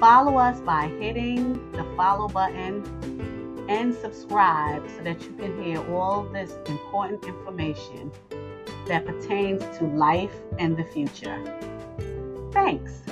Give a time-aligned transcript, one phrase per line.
[0.00, 2.84] Follow us by hitting the follow button
[3.70, 8.12] and subscribe so that you can hear all this important information
[8.88, 11.42] that pertains to life and the future.
[12.52, 13.02] Thanks.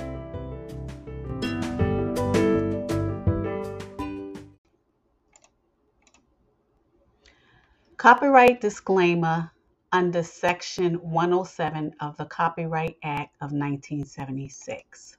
[7.97, 9.51] Copyright disclaimer
[9.91, 15.17] under Section 107 of the Copyright Act of 1976.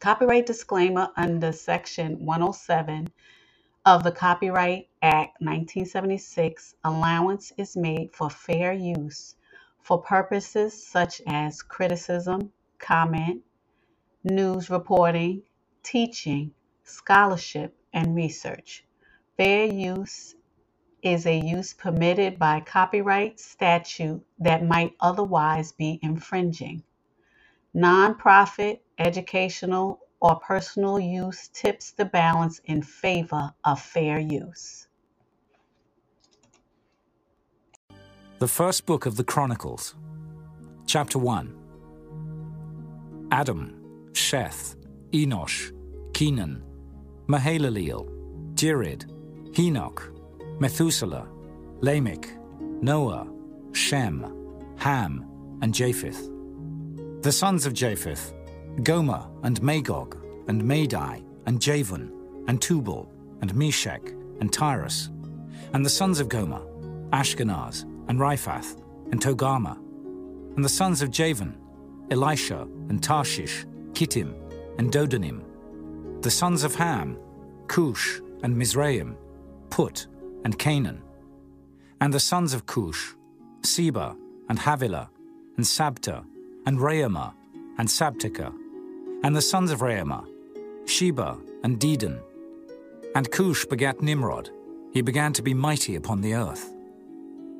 [0.00, 3.08] Copyright disclaimer under Section 107
[3.84, 9.36] of the Copyright Act 1976 allowance is made for fair use
[9.82, 13.42] for purposes such as criticism, comment,
[14.24, 15.42] news reporting,
[15.82, 18.86] teaching, scholarship, and research.
[19.36, 20.34] Fair use
[21.02, 26.82] is a use permitted by copyright statute that might otherwise be infringing.
[27.76, 34.86] Nonprofit, educational, or personal use tips the balance in favor of fair use.
[38.38, 39.94] The first book of the Chronicles,
[40.86, 41.56] chapter 1.
[43.32, 43.80] Adam,
[44.12, 44.76] Sheth,
[45.12, 45.72] Enosh,
[46.12, 46.62] Kenan,
[47.26, 48.08] Mahalaleel,
[48.54, 49.04] Jered,
[49.58, 50.12] Enoch,
[50.58, 51.26] Methuselah,
[51.80, 52.28] Lamech,
[52.60, 53.26] Noah,
[53.72, 54.26] Shem,
[54.76, 55.26] Ham,
[55.62, 56.28] and Japheth.
[57.22, 58.32] The sons of Japheth,
[58.82, 60.16] Gomer and Magog,
[60.48, 62.12] and Madai, and Javan,
[62.48, 64.02] and Tubal, and Meshech,
[64.40, 65.10] and Tyrus.
[65.72, 66.62] And the sons of Gomer,
[67.10, 68.80] Ashkenaz, and Riphath,
[69.12, 69.76] and Togarmah.
[70.56, 71.56] And the sons of Javan,
[72.10, 74.34] Elisha, and Tarshish, Kittim,
[74.78, 75.42] and Dodanim.
[76.22, 77.18] The sons of Ham,
[77.68, 79.16] Cush, and Mizraim,
[79.68, 80.06] Put,
[80.44, 81.02] and Canaan.
[82.00, 83.14] And the sons of Cush,
[83.62, 84.16] Seba,
[84.48, 85.10] and Havilah,
[85.56, 86.24] and Sabta,
[86.66, 87.34] and Raamah,
[87.78, 88.59] and Sabtecha.
[89.22, 90.26] And the sons of Raamah,
[90.86, 92.20] Sheba, and Dedan.
[93.14, 94.50] And Cush begat Nimrod.
[94.92, 96.72] He began to be mighty upon the earth.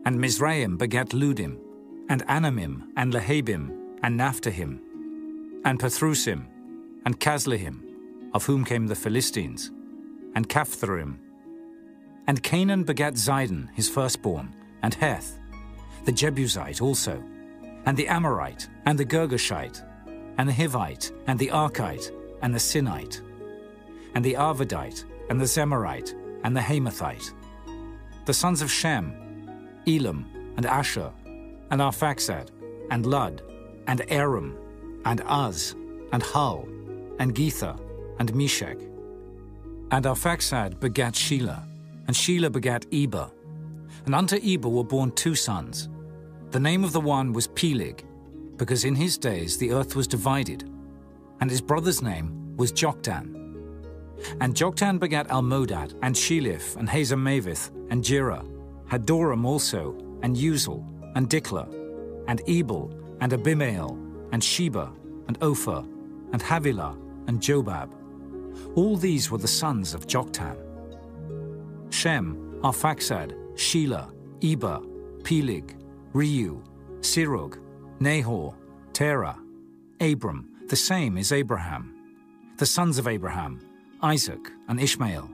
[0.07, 1.59] And Mizraim begat Ludim,
[2.09, 4.81] and Anamim, and Lehabim, and Naphtuhim,
[5.65, 6.47] and Pathrusim,
[7.05, 7.83] and Casluhim,
[8.33, 9.71] of whom came the Philistines,
[10.35, 11.19] and Caphtorim.
[12.27, 15.39] And Canaan begat Zidon, his firstborn, and Heth,
[16.07, 17.23] the Jebusite also,
[17.85, 19.85] and the Amorite, and the Girgashite,
[20.41, 23.21] and the Hivite, and the Archite, and the Sinite,
[24.15, 26.15] and the Arvadite, and the Zemarite,
[26.45, 27.35] and the Hamathite.
[28.25, 29.13] The sons of Shem,
[29.87, 30.25] Elam,
[30.57, 31.13] and Asher,
[31.71, 32.49] and Arphaxad,
[32.91, 33.43] and Lud,
[33.87, 34.57] and Aram,
[35.05, 35.75] and Uz,
[36.11, 36.67] and Hul,
[37.19, 37.77] and Gether,
[38.19, 38.79] and Meshech.
[39.91, 41.63] And Arphaxad begat Shelah,
[42.07, 43.31] and Shelah begat Eber.
[44.07, 45.91] And unto Eber were born two sons.
[46.51, 48.07] The name of the one was Peleg,
[48.61, 50.71] because in his days the earth was divided,
[51.41, 53.35] and his brother's name was Joktan.
[54.43, 58.45] And Joktan begat Almodad, and Sheleph, and Hazarmaveth, and Jerah,
[58.91, 60.85] Hadoram also, and Uzal,
[61.17, 61.69] and Diklah,
[62.29, 63.99] and Ebal, and Abimael,
[64.33, 64.93] and Sheba,
[65.27, 65.83] and Ophir,
[66.35, 66.99] and Havilah,
[67.29, 67.95] and Jobab.
[68.75, 70.59] All these were the sons of Joktan.
[71.89, 74.81] Shem, Arphaxad, Shelah, Eber,
[75.25, 75.79] Peleg,
[76.13, 76.63] Reu,
[77.01, 77.57] Serug,
[78.03, 78.55] Nahor,
[78.95, 79.39] Terah,
[80.01, 81.95] Abram, the same is Abraham,
[82.57, 83.61] the sons of Abraham,
[84.03, 85.29] Isaac, and Ishmael.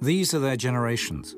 [0.00, 1.34] These are their generations.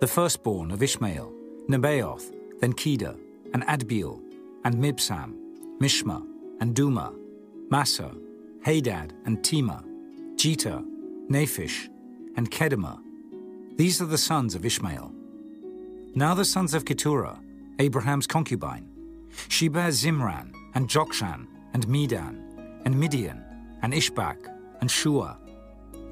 [0.00, 1.30] The firstborn of Ishmael,
[1.68, 3.14] Nebaioth, then Kedar,
[3.52, 4.22] and Adbeel,
[4.64, 5.34] and Mibsam,
[5.78, 6.26] Mishma,
[6.60, 7.14] and Dumah,
[7.70, 8.10] Massa,
[8.64, 9.84] Hadad, and Tema,
[10.36, 10.82] Jether,
[11.28, 11.90] Naphish,
[12.36, 13.00] and Kedemah.
[13.76, 15.12] These are the sons of Ishmael.
[16.14, 17.38] Now the sons of Keturah,
[17.78, 18.91] Abraham's concubine.
[19.48, 23.42] She bare Zimran, and Jokshan, and Medan, and Midian,
[23.82, 24.36] and Ishbak,
[24.80, 25.38] and Shua.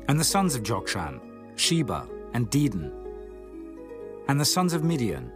[0.09, 1.21] And the sons of Jokshan,
[1.57, 2.93] Sheba, and Dedan.
[4.29, 5.31] And the sons of Midian,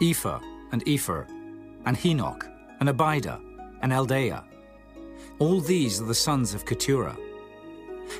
[0.00, 0.40] Ephah,
[0.72, 1.28] and Epher,
[1.86, 2.48] and Henoch,
[2.80, 3.40] and Abida,
[3.82, 4.44] and Eldaah.
[5.38, 7.16] All these are the sons of Keturah.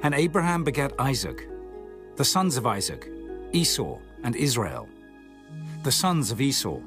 [0.02, 1.48] And Abraham begat Isaac.
[2.16, 3.10] The sons of Isaac,
[3.52, 4.88] Esau, and Israel.
[5.84, 6.80] The sons of Esau,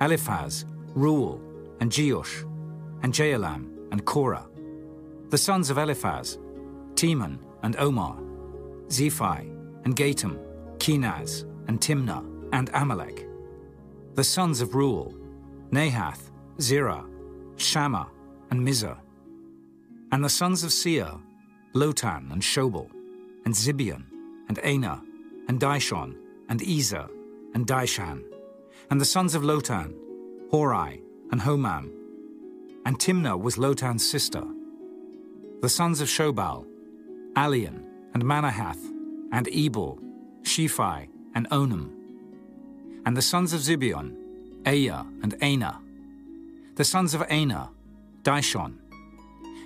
[0.00, 0.64] Eliphaz,
[0.94, 1.40] Reuel,
[1.80, 2.42] and Jeush,
[3.02, 4.46] and Jaalam, and Korah.
[5.30, 6.38] The sons of Eliphaz,
[6.94, 8.16] Teman, and Omar,
[8.88, 9.40] Zephi,
[9.84, 10.38] and Gatam,
[10.78, 13.26] Kenaz, and Timnah, and Amalek.
[14.14, 15.14] The sons of Reuel,
[15.70, 16.30] Nahath,
[16.60, 17.04] Zerah,
[17.56, 18.08] Shammah,
[18.50, 18.98] and Mizzah.
[20.12, 21.10] And the sons of Seir,
[21.74, 22.88] Lotan, and Shobal,
[23.44, 24.04] and Zibeon,
[24.48, 25.02] and Anah,
[25.48, 26.14] and Dishon,
[26.48, 27.08] and Ezer,
[27.54, 28.22] and Dishan.
[28.90, 29.94] And the sons of Lotan,
[30.54, 31.02] Hori,
[31.32, 31.90] and Homam.
[32.86, 34.44] And Timnah was Lotan's sister.
[35.62, 36.64] The sons of Shobal,
[37.34, 37.82] Alian,
[38.14, 38.78] and Manahath,
[39.32, 39.98] and Ebal,
[40.42, 41.90] Shephi, and Onam.
[43.04, 44.14] And the sons of Zibeon,
[44.62, 45.80] Aiah, and Anah.
[46.76, 47.70] The sons of Anah,
[48.22, 48.74] Dishon.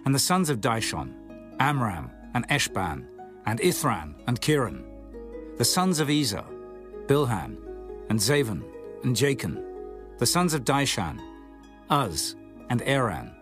[0.07, 1.13] And the sons of Dishon,
[1.61, 3.05] Amram, and Eshban,
[3.45, 4.85] and Ithran, and Cheran.
[5.59, 6.47] The sons of Ezer,
[7.09, 7.59] Bilhan,
[8.09, 8.63] and Zavan,
[9.05, 9.68] and Jachin.
[10.19, 11.21] The sons of Dishan,
[11.93, 12.35] Uz,
[12.71, 13.33] and Aran.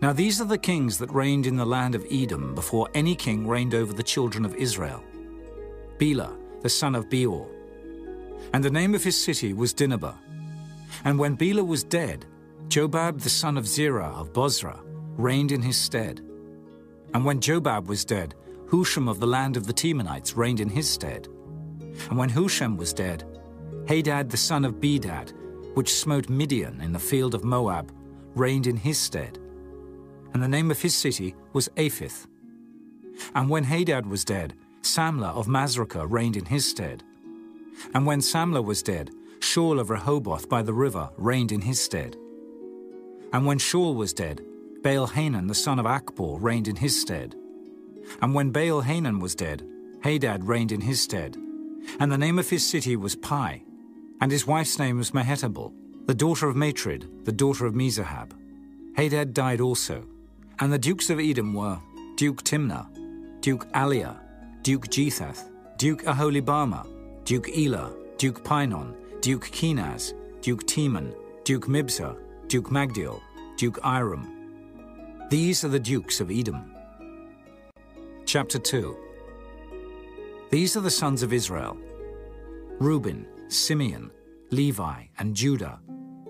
[0.00, 3.46] Now these are the kings that reigned in the land of Edom before any king
[3.46, 5.04] reigned over the children of Israel.
[5.98, 7.46] Bela, the son of Beor.
[8.54, 10.16] And the name of his city was Dinhabah.
[11.04, 12.24] And when Bela was dead,
[12.68, 14.80] Jobab the son of Zerah of Bozrah
[15.18, 16.20] reigned in his stead.
[17.12, 18.34] And when Jobab was dead,
[18.70, 21.28] Husham of the land of the Temanites reigned in his stead.
[22.08, 23.24] And when Husham was dead,
[23.86, 25.34] Hadad the son of Bedad,
[25.74, 27.92] which smote Midian in the field of Moab,
[28.34, 29.38] reigned in his stead.
[30.32, 32.26] And the name of his city was Avith.
[33.34, 37.02] And when Hadad was dead, Samlah of Masrekah reigned in his stead.
[37.94, 42.16] And when Samlah was dead, Shaul of Rehoboth by the river reigned in his stead.
[43.32, 44.42] And when Shaul was dead,
[44.82, 47.34] Baal Hanan the son of Achbor reigned in his stead.
[48.20, 49.66] And when Baal Hanan was dead,
[50.02, 51.36] Hadad reigned in his stead.
[51.98, 53.64] And the name of his city was Pai,
[54.20, 55.72] and his wife's name was Mehetabel,
[56.06, 58.32] the daughter of Matred, the daughter of Mezahab.
[58.96, 60.04] Hadad died also.
[60.58, 61.78] And the dukes of Edom were
[62.16, 62.86] Duke Timnah,
[63.40, 64.18] Duke Aliah,
[64.62, 66.86] Duke Jethath, Duke Aholibamah,
[67.24, 70.12] Duke Elah, Duke Pinon, Duke Kenaz,
[70.42, 71.14] Duke Teman,
[71.44, 72.18] Duke Mibzar,
[72.48, 73.20] Duke Magdiel,
[73.56, 74.28] Duke Iram.
[75.30, 76.74] These are the dukes of Edom.
[78.26, 78.96] Chapter 2
[80.50, 81.78] These are the sons of Israel
[82.78, 84.10] Reuben, Simeon,
[84.50, 85.80] Levi, and Judah,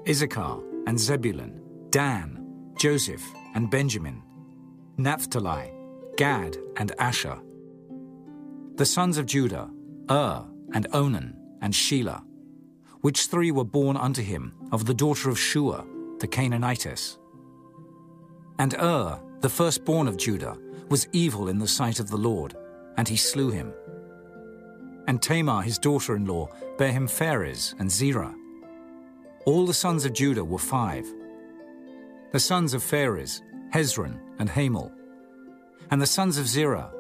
[0.08, 3.22] Issachar, and Zebulun, Dan, Joseph,
[3.55, 4.22] and Benjamin,
[4.96, 5.72] Naphtali,
[6.17, 7.38] Gad, and Asher.
[8.76, 9.70] The sons of Judah,
[10.11, 12.22] Ur, and Onan, and Shelah,
[13.00, 15.84] which three were born unto him of the daughter of Shua,
[16.19, 17.19] the Canaanitess.
[18.58, 20.58] And Ur, the firstborn of Judah,
[20.88, 22.56] was evil in the sight of the Lord,
[22.96, 23.73] and he slew him.
[25.11, 26.49] And Tamar, his daughter in law,
[26.79, 28.33] bare him Pharez and Zerah.
[29.45, 31.05] All the sons of Judah were five.
[32.31, 33.41] The sons of Pharez,
[33.75, 34.93] Hezron and Hamul.
[35.91, 36.93] And the sons of Zerah,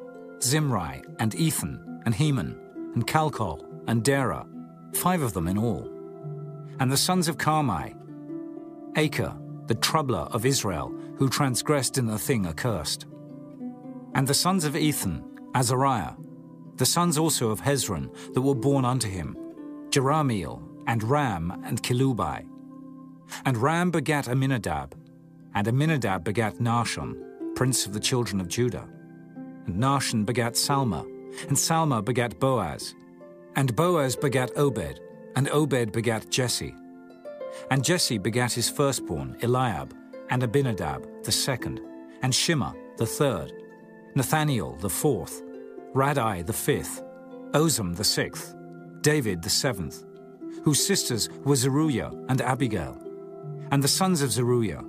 [0.42, 2.58] Zimri and Ethan and Heman
[2.96, 4.44] and Calcol and Dara,
[4.92, 5.88] five of them in all.
[6.80, 7.94] And the sons of Carmi,
[8.94, 13.06] Achar, the troubler of Israel, who transgressed in the thing accursed.
[14.16, 15.22] And the sons of Ethan,
[15.54, 16.14] Azariah,
[16.80, 19.36] the sons also of Hezron that were born unto him,
[19.90, 22.46] Jerahmeel, and Ram, and Chelubai.
[23.44, 24.94] And Ram begat Amminadab,
[25.54, 28.88] and Amminadab begat Nahshon, prince of the children of Judah.
[29.66, 31.04] And Nahshon begat Salma,
[31.48, 32.94] and Salma begat Boaz.
[33.56, 35.00] And Boaz begat Obed,
[35.36, 36.74] and Obed begat Jesse.
[37.70, 39.94] And Jesse begat his firstborn, Eliab,
[40.30, 41.82] and Abinadab the second,
[42.22, 43.52] and Shimea the third,
[44.16, 45.42] Nethaneel the fourth,
[45.94, 47.02] Raddai the fifth,
[47.52, 48.54] Ozem the sixth,
[49.00, 50.04] David the seventh,
[50.62, 52.96] whose sisters were Zeruiah and Abigail,
[53.72, 54.84] and the sons of Zeruiah,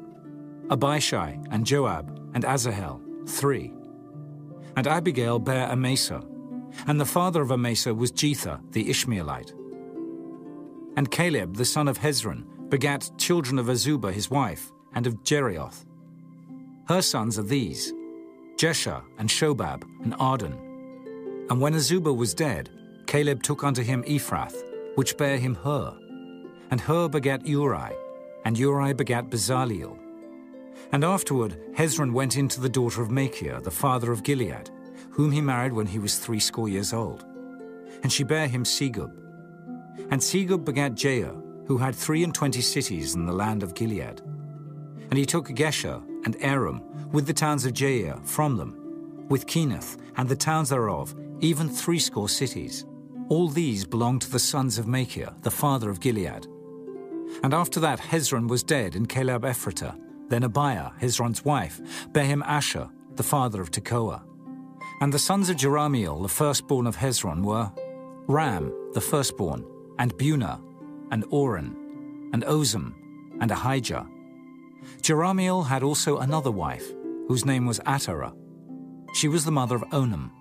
[0.70, 3.74] Abishai and Joab and Asahel, three.
[4.76, 6.24] And Abigail bare Amasa,
[6.88, 9.54] and the father of Amasa was Jether the Ishmaelite.
[10.96, 15.86] And Caleb the son of Hezron begat children of Azubah his wife, and of Jerioth.
[16.88, 17.94] Her sons are these,
[18.56, 20.71] Jesher and Shobab and Ardon.
[21.50, 22.70] And when Azubah was dead,
[23.08, 24.56] Caleb took unto him Ephrath,
[24.96, 25.98] which bare him Hur.
[26.70, 27.92] And Hur begat Uri,
[28.46, 29.98] and Uri begat Bezaleel.
[30.92, 34.70] And afterward Hezron went into the daughter of Machir, the father of Gilead,
[35.12, 37.26] whom he married when he was threescore years old.
[38.04, 39.12] And she bare him Segub.
[40.10, 44.22] And Segub begat Jair, who had three and twenty cities in the land of Gilead.
[45.10, 46.82] And he took Geshur and Aram,
[47.12, 52.30] with the towns of Jair, from them, with Kenath and the towns thereof, even threescore
[52.30, 52.86] cities.
[53.30, 56.48] All these belonged to the sons of Machir, the father of Gilead.
[57.44, 59.98] And after that Hezron was dead in Caleb Ephratah.
[60.30, 61.82] Then Abiah, Hezron's wife,
[62.14, 64.24] bare him Ashur, the father of Tekoa.
[65.02, 67.72] And the sons of Jerahmeel, the firstborn of Hezron, were
[68.28, 69.66] Ram, the firstborn,
[69.98, 70.62] and Bunah,
[71.12, 72.94] and Oren, and Ozem,
[73.42, 74.08] and Ahijah.
[75.02, 76.86] Jerahmeel had also another wife,
[77.28, 78.34] whose name was Atarah.
[79.14, 80.32] She was the mother of Onam.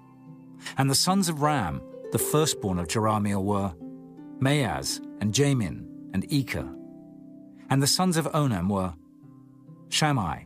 [0.78, 3.72] And the sons of Ram, the firstborn of Jerahmeel, were
[4.40, 6.74] Maaz, and Jamin, and Eker.
[7.68, 8.94] And the sons of Onam were
[9.90, 10.44] Shammai,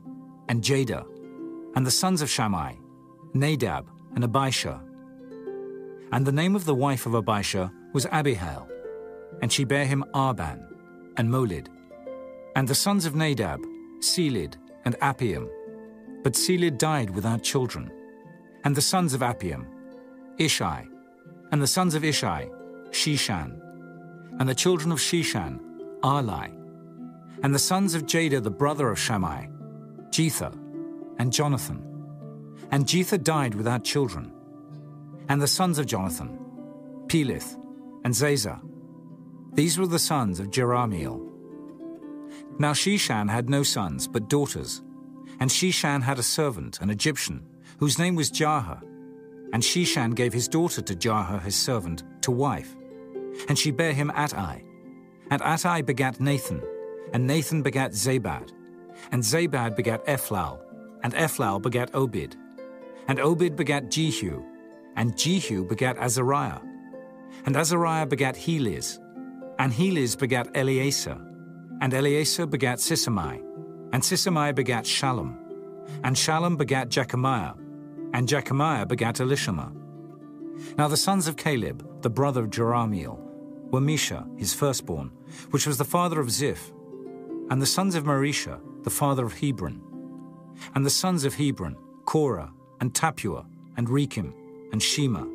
[0.48, 1.06] and Jada.
[1.76, 2.74] And the sons of Shammai,
[3.32, 4.80] Nadab, and Abishur.
[6.12, 8.68] And the name of the wife of Abishur was Abihail,
[9.42, 10.64] and she bare him Arban
[11.16, 11.68] and Molid.
[12.56, 13.60] And the sons of Nadab,
[14.00, 15.48] Seled, and Appaim.
[16.22, 17.90] But Seled died without children.
[18.64, 19.66] And the sons of Appaim,
[20.38, 20.88] Ishai.
[21.52, 22.50] And the sons of Ishai,
[22.90, 23.60] Sheshan.
[24.38, 25.60] And the children of Sheshan,
[26.02, 26.52] Arli.
[27.42, 29.46] And the sons of Jada, the brother of Shammai,
[30.10, 30.52] Jether,
[31.18, 31.82] and Jonathan.
[32.70, 34.32] And Jether died without children.
[35.28, 36.38] And the sons of Jonathan,
[37.06, 37.56] Peleth,
[38.04, 38.60] and Zaza.
[39.54, 41.30] These were the sons of Jerahmeel.
[42.58, 44.82] Now Sheshan had no sons, but daughters.
[45.40, 47.46] And Sheshan had a servant, an Egyptian,
[47.78, 48.82] whose name was Jarha.
[49.54, 52.74] And Sheshan gave his daughter to Jarha, his servant, to wife.
[53.48, 54.64] And she bare him Attai.
[55.30, 56.60] And Attai begat Nathan,
[57.12, 58.50] and Nathan begat Zabad.
[59.12, 60.58] And Zabad begat Ephlal,
[61.04, 62.36] and Ephlal begat Obed.
[63.06, 64.44] And Obed begat Jehu,
[64.96, 66.60] and Jehu begat Azariah.
[67.46, 68.98] And Azariah begat Helez,
[69.60, 71.20] and Helez begat Eleasah.
[71.80, 73.40] And Eleasah begat Sisamai,
[73.92, 75.36] and Sisamai begat Shallum.
[76.02, 77.54] And Shallum begat Jekamiah,
[78.14, 79.72] and Jekamiah begat Elishama.
[80.78, 83.18] Now the sons of Caleb, the brother of Jerahmeel,
[83.70, 85.10] were Mesha, his firstborn,
[85.50, 86.72] which was the father of Ziph,
[87.50, 89.82] and the sons of Mareshah, the father of Hebron.
[90.76, 93.44] And the sons of Hebron, Korah, and Tappuah,
[93.76, 94.32] and Rekem,
[94.72, 95.26] and Shema.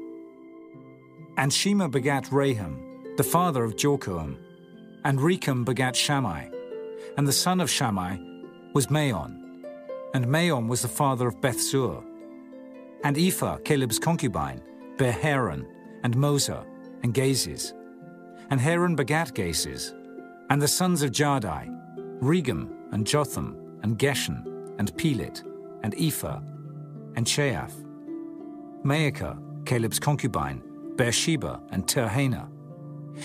[1.35, 4.37] And Shema begat Raham, the father of Jorkoam,
[5.03, 6.49] and Rekem begat Shammai.
[7.17, 8.17] And the son of Shammai
[8.73, 9.65] was Maon,
[10.13, 12.08] and Maon was the father of Bethzur.
[13.03, 14.61] And Ephah, Caleb's concubine,
[14.97, 15.65] bare Haran,
[16.03, 16.63] and Moser,
[17.03, 17.73] and Gazez.
[18.49, 19.93] And Haran begat Gazez.
[20.49, 21.69] And the sons of Jardai,
[22.21, 24.45] Regem, and Jotham, and Geshan,
[24.79, 25.43] and Pelet,
[25.83, 26.41] and Ephah,
[27.15, 27.73] and Sheaph.
[28.83, 30.61] Maacah, Caleb's concubine,
[30.95, 32.49] bare Sheba and Tirhanah.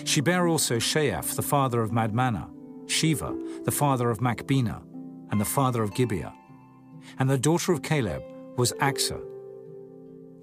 [0.04, 2.50] She bare also Sheaph, the father of Madmannah,
[2.87, 4.83] Sheva, the father of Machbenah,
[5.31, 6.33] and the father of Gibeah.
[7.19, 8.23] And the daughter of Caleb
[8.57, 9.23] was Achsah.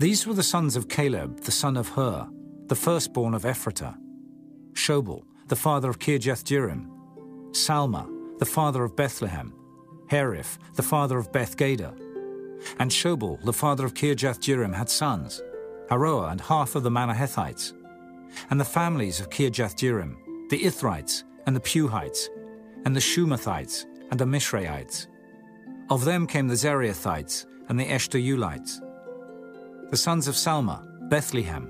[0.02, 2.28] These were the sons of Caleb, the son of Hur,
[2.66, 3.96] the firstborn of Ephratah.
[4.74, 6.88] Shobal, the father of Kirjath Jearim.
[7.52, 9.54] Salma, the father of Bethlehem.
[10.08, 11.94] Hariph, the father of Bethgader.
[12.80, 15.40] And Shobal, the father of Kirjath Jearim, had sons,
[15.92, 17.74] Haroah and half of the Manahethites.
[18.50, 20.16] And the families of Kirjath Jearim,
[20.50, 22.28] the Ithrites, and the Puhites,
[22.86, 25.06] and the Shumathites, and the Mishraites.
[25.92, 28.80] Of them came the Zerahites and the Eshtaolites.
[29.92, 31.70] The sons of Salma, Bethlehem,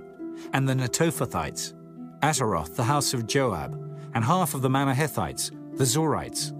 [0.53, 1.73] and the Netophathites,
[2.21, 3.73] Ataroth, the house of Joab,
[4.13, 6.51] and half of the Manahethites, the Zorites,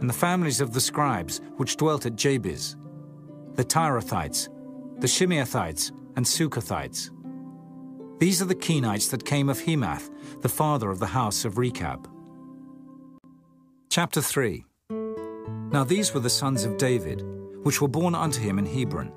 [0.00, 2.76] and the families of the scribes which dwelt at Jabez,
[3.54, 4.48] the Tirathites,
[5.00, 7.10] the Shimeathites, and Suchathites.
[8.20, 10.10] These are the Kenites that came of Hemath,
[10.42, 12.08] the father of the house of Rechab.
[13.90, 14.64] Chapter 3
[15.72, 17.24] Now these were the sons of David,
[17.64, 19.10] which were born unto him in Hebron.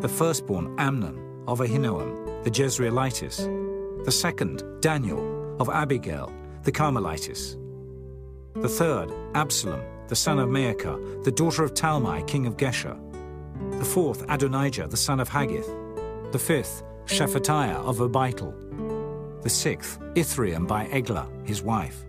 [0.00, 4.04] The firstborn Amnon of Ahinoam, the Jezreelitess.
[4.04, 6.32] The second Daniel of Abigail,
[6.62, 7.56] the Carmelitess.
[8.54, 12.98] The third Absalom, the son of Maacah, the daughter of Talmai, king of Geshur.
[13.78, 15.68] The fourth Adonijah, the son of Haggith.
[16.32, 19.42] The fifth Shephatiah of Abital.
[19.42, 22.04] The sixth Ithream by Eglah, his wife.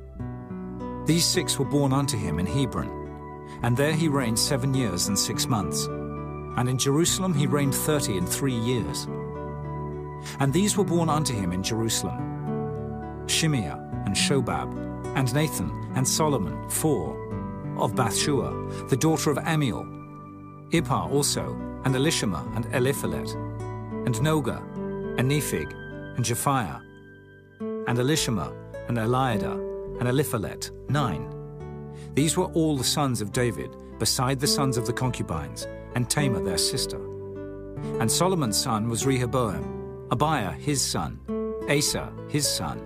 [1.06, 2.90] These six were born unto him in Hebron,
[3.62, 5.88] and there he reigned seven years and six months.
[6.58, 9.08] And in Jerusalem he reigned thirty and three years.
[10.40, 12.18] And these were born unto him in Jerusalem
[13.28, 14.70] Shimeah and Shobab,
[15.16, 17.16] and Nathan and Solomon, four,
[17.78, 19.84] of Bathshua, the daughter of Amiel,
[20.72, 21.54] Ibhar also,
[21.86, 23.34] and Elishama and Eliphalet,
[24.06, 24.62] and Nogah,
[25.18, 25.72] and Nepheg,
[26.16, 26.82] and Japhia,
[27.60, 28.54] and Elishama,
[28.88, 29.54] and Eliada,
[30.00, 31.32] and Eliphalet, nine.
[32.14, 36.44] These were all the sons of David, beside the sons of the concubines, and Tamar
[36.44, 36.98] their sister.
[38.00, 41.20] And Solomon's son was Rehoboam, Abiah his son,
[41.70, 42.80] Asa his son,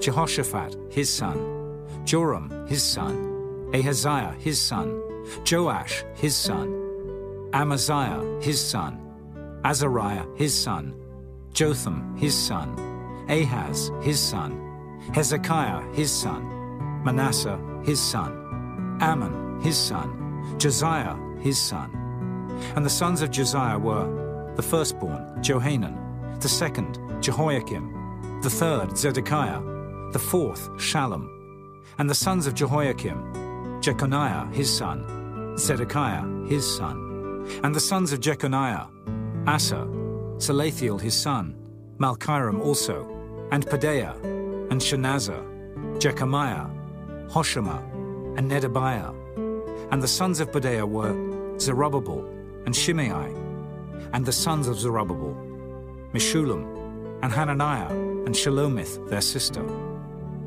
[0.00, 5.02] Jehoshaphat his son, Joram his son, Ahaziah his son,
[5.50, 9.00] Joash his son, Amaziah his son,
[9.64, 10.94] Azariah his son,
[11.52, 12.76] Jotham his son,
[13.28, 14.52] Ahaz his son,
[15.12, 22.03] Hezekiah his son, Manasseh his son, Amon his son, Josiah his son.
[22.76, 25.98] And the sons of Josiah were the firstborn, Johanan,
[26.40, 29.60] the second, Jehoiakim, the third, Zedekiah,
[30.12, 31.28] the fourth, Shallum.
[31.98, 37.46] And the sons of Jehoiakim, Jeconiah his son, Zedekiah his son.
[37.62, 38.86] And the sons of Jeconiah,
[39.46, 39.86] Asa,
[40.36, 41.56] Salathiel his son,
[41.98, 43.08] Malchiram also,
[43.50, 44.14] and Pedaiah,
[44.70, 46.66] and Shenazar, Jechamiah,
[47.28, 47.78] Hoshama,
[48.36, 49.14] and Nedabiah.
[49.92, 51.14] And the sons of Pedaiah were
[51.58, 52.33] Zerubbabel
[52.66, 53.32] and Shimei.
[54.12, 55.34] And the sons of Zerubbabel,
[56.12, 59.60] Meshullam, and Hananiah, and Shalomith, their sister,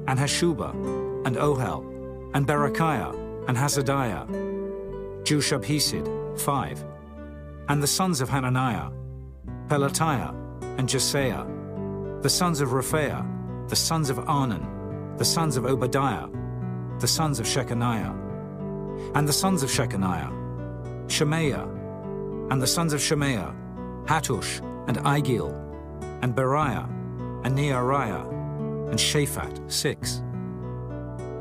[0.08, 1.84] and Hashubah, and Ohel,
[2.34, 3.14] and Berechiah,
[3.48, 4.28] and Hasadiah,
[5.24, 6.08] Jushab-hesed,
[6.40, 6.84] five.
[7.68, 8.90] And the sons of Hananiah,
[9.68, 10.34] Pelatiah,
[10.78, 16.28] and Jesaiah, the sons of Rephaiah, the sons of Arnan, the sons of Obadiah,
[17.00, 18.16] the sons of Shechaniah,
[19.16, 20.32] and the sons of Shechaniah,
[21.10, 21.68] Shemaiah,
[22.50, 23.54] and the sons of Shemaiah,
[24.06, 25.52] Hattush, and Igeal,
[26.22, 26.86] and Beriah,
[27.44, 28.28] and Neariah,
[28.90, 30.22] and Shaphat, six.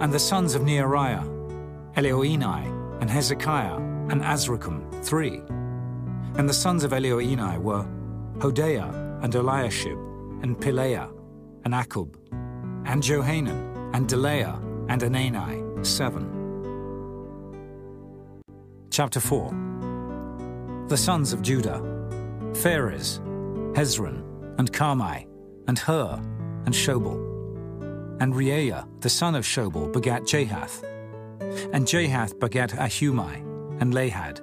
[0.00, 1.24] And the sons of Neariah,
[1.94, 3.76] Elioenai, and Hezekiah,
[4.10, 5.42] and Azrikam, three.
[6.36, 7.86] And the sons of Elioenai were
[8.38, 9.98] Hodiah, and Eliashib,
[10.42, 11.10] and Pelaiah,
[11.64, 12.16] and Akkub,
[12.84, 16.32] and Johanan, and Delaiah, and Anani, seven.
[18.90, 19.65] Chapter 4
[20.88, 21.80] The sons of Judah
[22.54, 23.18] Phares,
[23.74, 24.22] Hezron,
[24.56, 25.26] and Carmi,
[25.66, 26.22] and Hur,
[26.64, 28.20] and Shobal.
[28.20, 30.84] And Reaiah, the son of Shobal, begat Jahath.
[31.72, 33.42] And Jahath begat Ahumai,
[33.80, 34.40] and Lahad.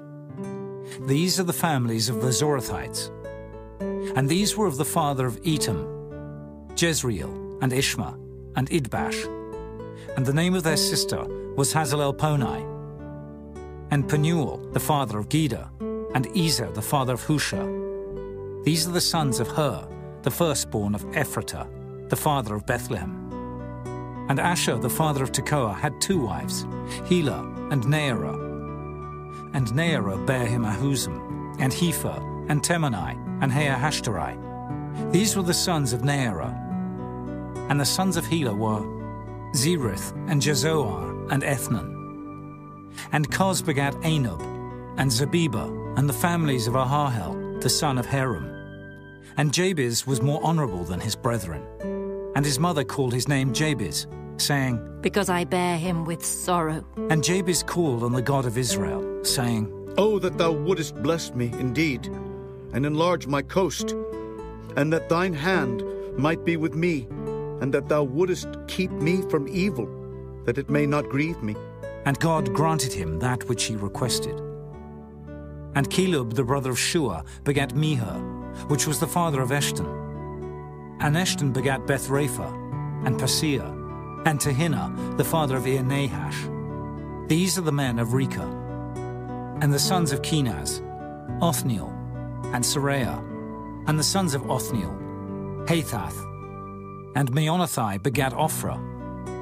[1.08, 3.10] These are the families of the Zorathites.
[4.18, 5.80] And these were of the father of Etam,
[6.78, 8.20] Jezreel, and Ishma,
[8.58, 9.24] and Idbash.
[10.18, 11.24] And the name of their sister
[11.56, 12.70] was Hazelelponi.
[13.92, 15.70] And Penuel, the father of Geder,
[16.14, 18.64] and Ezer, the father of Husha.
[18.64, 19.88] These are the sons of Hur,
[20.22, 23.20] the firstborn of Ephratah, the father of Bethlehem.
[24.30, 26.64] And Ashur, the father of Tekoa, had two wives,
[27.10, 28.40] Helah and Naarah.
[29.54, 35.12] And Naarah bare him Ahuzam, and Hepher, and Temani, and Haahashtari.
[35.12, 36.54] These were the sons of Naarah.
[37.70, 38.82] And the sons of Helah were
[39.54, 41.90] Zereth, and Jezoar, and Ethnan.
[43.12, 44.42] And Koz begat Anub,
[44.98, 48.50] and Zabibah, and the families of Aharhel, the son of Harum.
[49.38, 51.64] And Jabez was more honourable than his brethren.
[52.36, 56.84] And his mother called his name Jabez, saying, Because I bear him with sorrow.
[57.10, 61.52] And Jabez called on the God of Israel, saying, Oh, that thou wouldest bless me
[61.60, 62.08] indeed,
[62.74, 63.92] and enlarge my coast,
[64.76, 65.84] and that thine hand
[66.18, 67.08] might be with me,
[67.62, 69.88] and that thou wouldest keep me from evil,
[70.46, 71.56] that it may not grieve me.
[72.06, 74.42] And God granted him that which he requested.
[75.76, 79.88] And Caleb, the brother of Shua, begat Mehir, which was the father of Eshton.
[81.00, 82.48] And Eshton begat Beth Rapha,
[83.06, 83.72] and Paseah,
[84.26, 86.48] and Tehinnah, the father of Ir-Nahash.
[87.28, 88.62] These are the men of Rechah.
[89.62, 90.82] And the sons of Kenaz,
[91.42, 91.90] Othniel,
[92.54, 93.20] and Seraiah,
[93.88, 94.92] and the sons of Othniel,
[95.66, 96.20] Hathath.
[97.16, 98.78] And Meonothai begat Ophrah,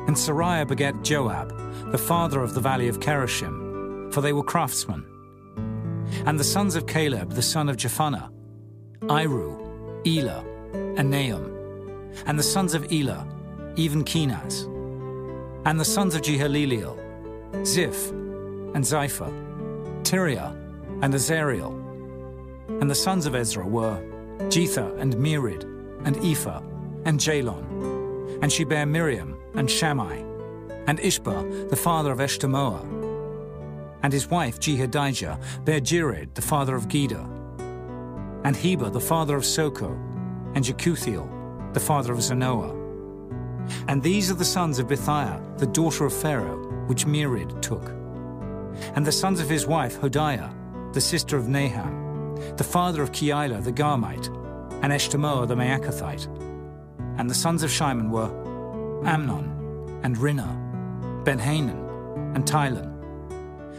[0.08, 1.54] and Seraiah begat Joab,
[1.92, 5.06] the father of the valley of Charashim, for they were craftsmen.
[6.26, 8.30] And the sons of Caleb, the son of Jephunneh,
[9.02, 10.44] Iru, Elah,
[10.98, 12.12] and Nahum.
[12.26, 13.28] And the sons of Elah,
[13.76, 14.66] even Kenaz.
[15.66, 19.32] And the sons of Jehaleleel, Ziph, and Ziphah,
[20.04, 20.52] Tiria,
[21.02, 21.74] and Azariel.
[22.82, 24.00] And the sons of Ezra were
[24.50, 25.64] Jether, and Mered,
[26.06, 26.62] and Ephah,
[27.06, 28.42] and Jalon.
[28.42, 30.18] And she bare Miriam, and Shammai,
[30.88, 33.01] and Ishba, the father of Eshtemoa.
[34.04, 37.26] And his wife Jehadijah bare Jered, the father of Geder,
[38.44, 39.92] and Heber, the father of Socho,
[40.56, 42.78] and Jekuthiel, the father of Zanoah.
[43.88, 47.90] And these are the sons of Bithiah, the daughter of Pharaoh, which Mered took.
[48.96, 53.64] And the sons of his wife Hodiah, the sister of Naham, the father of Keilah
[53.64, 54.28] the Garmite,
[54.82, 56.28] and Eshtemoa the Maacathite.
[57.20, 58.32] And the sons of Shimon were
[59.06, 62.91] Amnon, and Rinnah, Benhanan, and Tilon.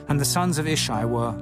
[0.09, 1.33] And the sons of Ishai were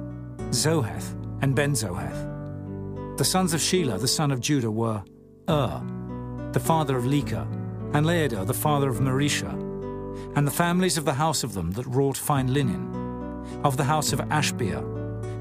[0.51, 3.17] Zoheth and Benzoheth.
[3.17, 5.03] The sons of Shelah, the son of Judah, were
[5.49, 5.81] Ur,
[6.53, 7.47] the father of Lecah,
[7.93, 9.53] and Laadah, the father of Mareshah,
[10.35, 12.95] and the families of the house of them that wrought fine linen,
[13.63, 14.81] of the house of Ashbea,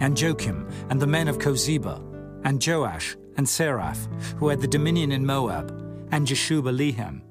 [0.01, 2.03] and Joachim, and the men of Kozeba,
[2.45, 5.71] and Joash, and Seraph, who had the dominion in Moab,
[6.11, 7.23] and Jashuba-Lehem.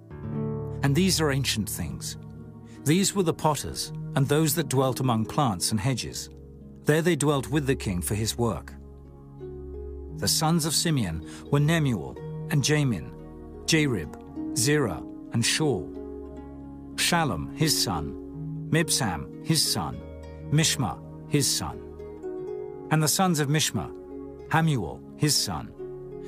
[0.84, 2.18] And these are ancient things.
[2.86, 6.30] These were the potters, and those that dwelt among plants and hedges.
[6.86, 8.74] There they dwelt with the king for his work.
[10.18, 12.18] The sons of Simeon were Nemuel,
[12.52, 13.12] and Jamin,
[13.66, 14.16] Jarib,
[14.58, 15.96] Zerah, and Shaul.
[16.96, 20.00] Shallum, his son, Mibsam, his son,
[20.52, 21.80] Mishma, his son.
[22.92, 23.92] And the sons of Mishma,
[24.50, 25.72] Hamuel, his son,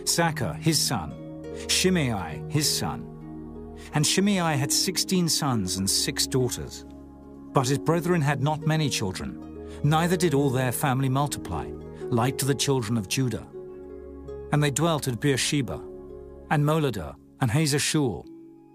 [0.05, 1.13] Saka, his son,
[1.67, 3.07] Shimei, his son.
[3.93, 6.85] And Shimei had sixteen sons and six daughters.
[7.53, 11.69] But his brethren had not many children, neither did all their family multiply,
[12.03, 13.45] like to the children of Judah.
[14.51, 15.81] And they dwelt at Beersheba,
[16.49, 17.79] and Moladah, and Hazar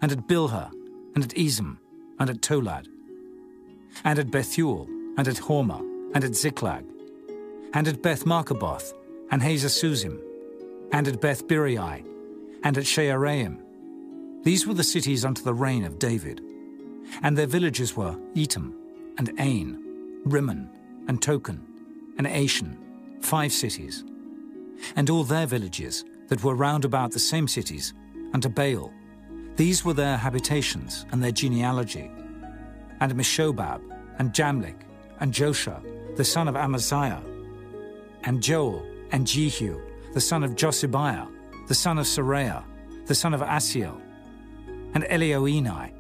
[0.03, 0.71] and at Bilhah,
[1.15, 1.79] and at Ezem,
[2.19, 2.87] and at Tolad,
[4.05, 4.87] and at Bethuel,
[5.17, 5.81] and at Hormah,
[6.15, 6.85] and at Ziklag,
[7.73, 8.93] and at Beth Marcaboth,
[9.31, 10.21] and Hazar Suzim,
[10.93, 12.05] and at Beth Biriai,
[12.63, 13.63] and at Shaaraim.
[14.43, 16.41] These were the cities unto the reign of David.
[17.23, 18.75] And their villages were Etam,
[19.19, 20.69] and Ain, Rimmon,
[21.09, 21.61] and Tochen
[22.19, 22.77] and Ashan,
[23.21, 24.05] five cities.
[24.95, 27.95] And all their villages that were round about the same cities,
[28.35, 28.93] unto Baal.
[29.57, 32.11] These were their habitations and their genealogy.
[33.01, 33.81] And Meshobab,
[34.19, 34.83] and Jamlech,
[35.21, 35.83] and Joshua,
[36.17, 37.23] the son of Amaziah,
[38.25, 39.81] and Joel, and Jehu,
[40.13, 41.27] the son of Josibiah,
[41.69, 42.65] the son of Seraiah,
[43.07, 44.01] the son of Asiel,
[44.95, 45.93] and Elioenai,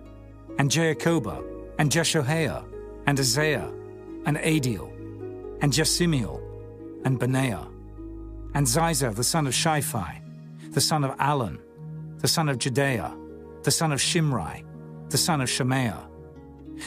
[0.58, 1.42] and Jacoba,
[1.78, 2.64] and Jeshohaiah,
[3.06, 3.70] and Isaiah,
[4.24, 4.90] and Adiel,
[5.60, 6.40] and Jesimiel,
[7.04, 7.66] and Benaiah,
[8.54, 10.20] and Ziza the son of Shiphi,
[10.70, 11.58] the son of Allon,
[12.18, 13.16] the son of Jedaiah,
[13.62, 14.64] the son of Shimri,
[15.10, 16.08] the son of Shemaiah.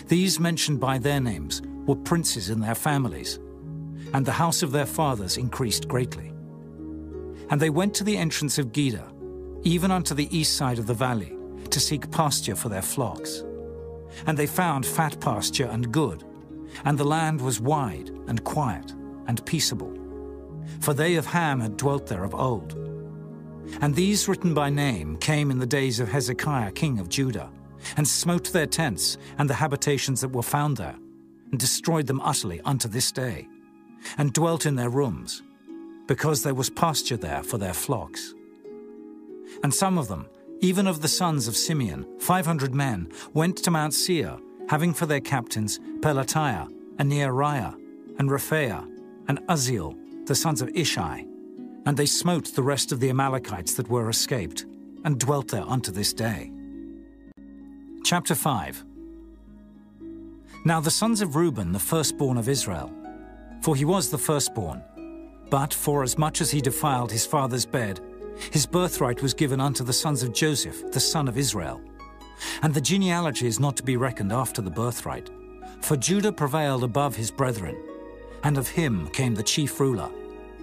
[0.08, 3.39] These mentioned by their names were princes in their families,
[4.13, 6.34] and the house of their fathers increased greatly.
[7.49, 9.08] And they went to the entrance of Geder,
[9.63, 11.36] even unto the east side of the valley,
[11.69, 13.43] to seek pasture for their flocks.
[14.25, 16.23] And they found fat pasture and good,
[16.86, 18.93] and the land was wide and quiet
[19.27, 19.93] and peaceable.
[20.82, 22.73] For they of Ham had dwelt there of old.
[23.82, 27.51] And these written by name came in the days of Hezekiah king of Judah,
[27.97, 30.95] and smote their tents and the habitations that were found there,
[31.51, 33.47] and destroyed them utterly unto this day,
[34.17, 35.43] and dwelt in their rooms,
[36.08, 38.34] because there was pasture there for their flocks.
[39.63, 40.27] And some of them,
[40.62, 45.06] even of the sons of Simeon, five hundred men, went to Mount Seir, having for
[45.06, 47.76] their captains Pelatiah, and Neariah,
[48.17, 48.86] and Rephaiah,
[49.28, 49.95] and Uzziel,
[50.26, 51.26] the sons of Ishai.
[51.86, 54.65] And they smote the rest of the Amalekites that were escaped,
[55.06, 56.52] and dwelt there unto this day.
[58.04, 58.84] Chapter 5
[60.65, 62.91] Now the sons of Reuben, the firstborn of Israel,
[63.62, 64.84] for he was the firstborn,
[65.50, 68.02] but forasmuch as he defiled his father's bed,
[68.52, 71.82] his birthright was given unto the sons of Joseph, the son of Israel.
[72.62, 75.30] And the genealogy is not to be reckoned after the birthright.
[75.82, 77.78] For Judah prevailed above his brethren,
[78.43, 80.10] and of him came the chief ruler.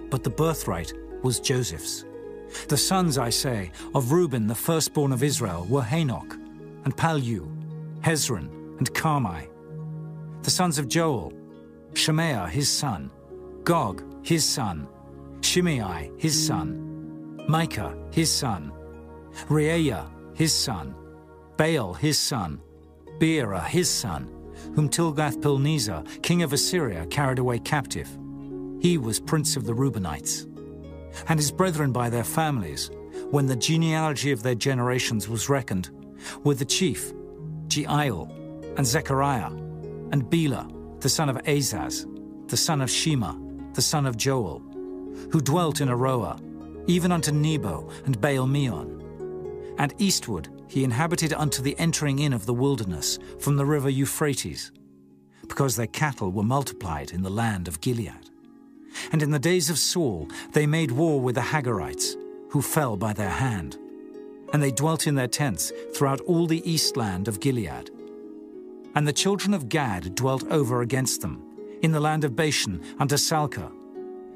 [0.09, 2.05] But the birthright was Joseph's.
[2.67, 6.33] The sons, I say, of Reuben, the firstborn of Israel, were Hanoch,
[6.85, 7.47] and Pallu,
[8.01, 9.47] Hezron, and Carmi.
[10.43, 11.33] The sons of Joel,
[11.93, 13.11] Shemaiah his son,
[13.63, 14.87] Gog his son,
[15.41, 16.86] Shimei his son,
[17.47, 18.73] Micah his son,
[19.47, 20.93] Reaiah his son,
[21.55, 22.61] Baal his son,
[23.19, 24.27] Beerah his son,
[24.75, 28.09] whom Tilgath-Pilneser, king of Assyria, carried away captive.
[28.81, 30.45] He was prince of the Reubenites.
[31.29, 32.91] And his brethren by their families,
[33.31, 35.89] when the genealogy of their generations was reckoned,
[36.43, 37.13] were the chief,
[37.67, 38.29] Jeiel,
[38.77, 39.51] and Zechariah,
[40.11, 42.05] and Bela, the son of Azaz,
[42.49, 43.33] the son of Shema,
[43.73, 44.59] the son of Joel,
[45.31, 46.39] who dwelt in Aroer,
[46.87, 49.75] even unto Nebo and Baal-meon.
[49.77, 54.71] And eastward he inhabited unto the entering in of the wilderness from the river Euphrates,
[55.47, 58.31] because their cattle were multiplied in the land of Gilead.
[59.11, 62.15] And in the days of Saul they made war with the Hagarites,
[62.49, 63.77] who fell by their hand.
[64.53, 67.91] And they dwelt in their tents throughout all the east land of Gilead.
[68.95, 71.43] And the children of Gad dwelt over against them,
[71.81, 73.71] in the land of Bashan unto Salcah.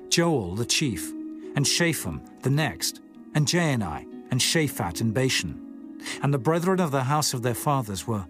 [0.10, 1.12] Joel the chief,
[1.56, 3.02] and Shapham the next,
[3.36, 6.00] and Jaanai, and Shaphat and Bashan.
[6.24, 8.26] And the brethren of the house of their fathers were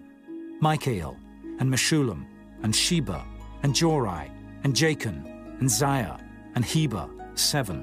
[0.60, 1.16] Michael,
[1.58, 2.26] and Meshullam,
[2.62, 3.24] and Sheba,
[3.62, 4.30] and Jorai,
[4.64, 5.24] and Jachin,
[5.60, 6.20] and Ziah,
[6.54, 7.82] and Heber, seven.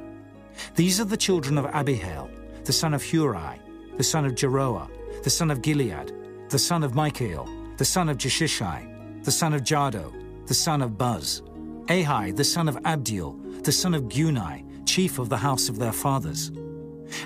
[0.75, 2.30] These are the children of Abihail,
[2.65, 3.60] the son of Huri,
[3.97, 4.89] the son of Jeroah,
[5.23, 6.13] the son of Gilead,
[6.49, 7.47] the son of Michael,
[7.78, 10.13] the son of Jeshishai, the son of Jahdo,
[10.47, 11.41] the son of Buz,
[11.86, 15.91] Ahai, the son of Abdiel, the son of Guni, chief of the house of their
[15.91, 16.52] fathers.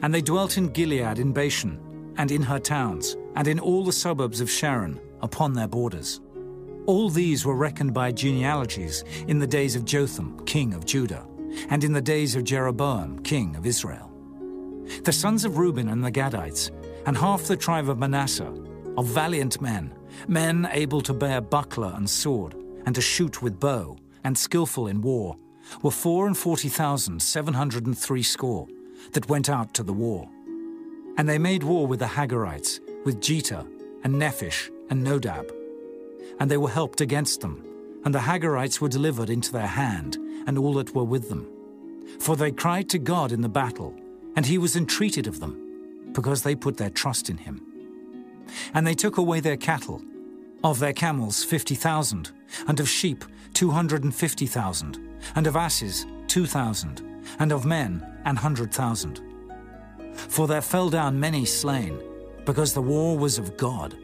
[0.02, 1.80] And they dwelt in Gilead in Bashan,
[2.18, 6.20] and in her towns, and in all the suburbs of Sharon, upon their borders.
[6.86, 11.26] All these were reckoned by genealogies in the days of Jotham, king of Judah,
[11.70, 14.12] and in the days of Jeroboam, king of Israel.
[15.04, 16.70] The sons of Reuben and the Gadites,
[17.06, 18.54] and half the tribe of Manasseh,
[18.98, 19.94] of valiant men,
[20.28, 23.96] men able to bear buckler and sword, and to shoot with bow,
[24.26, 25.38] and skilful in war,
[25.82, 28.68] were four and forty thousand seven hundred and three score,
[29.12, 30.30] that went out to the war.
[31.18, 33.68] And they made war with the Hagarites, with Jether,
[34.04, 35.52] and Nephish, and Nodab.
[36.40, 37.64] And they were helped against them,
[38.04, 41.48] and the Hagarites were delivered into their hand, and all that were with them.
[42.20, 43.96] For they cried to God in the battle,
[44.36, 47.62] and he was entreated of them, because they put their trust in him.
[48.74, 50.02] And they took away their cattle,
[50.64, 52.32] of their camels fifty thousand,
[52.68, 53.24] and of sheep
[53.54, 54.98] two hundred and fifty thousand,
[55.36, 57.02] and of asses two thousand,
[57.40, 59.22] and of men an hundred thousand.
[60.16, 62.02] For there fell down many slain,
[62.46, 63.96] because the war was of God,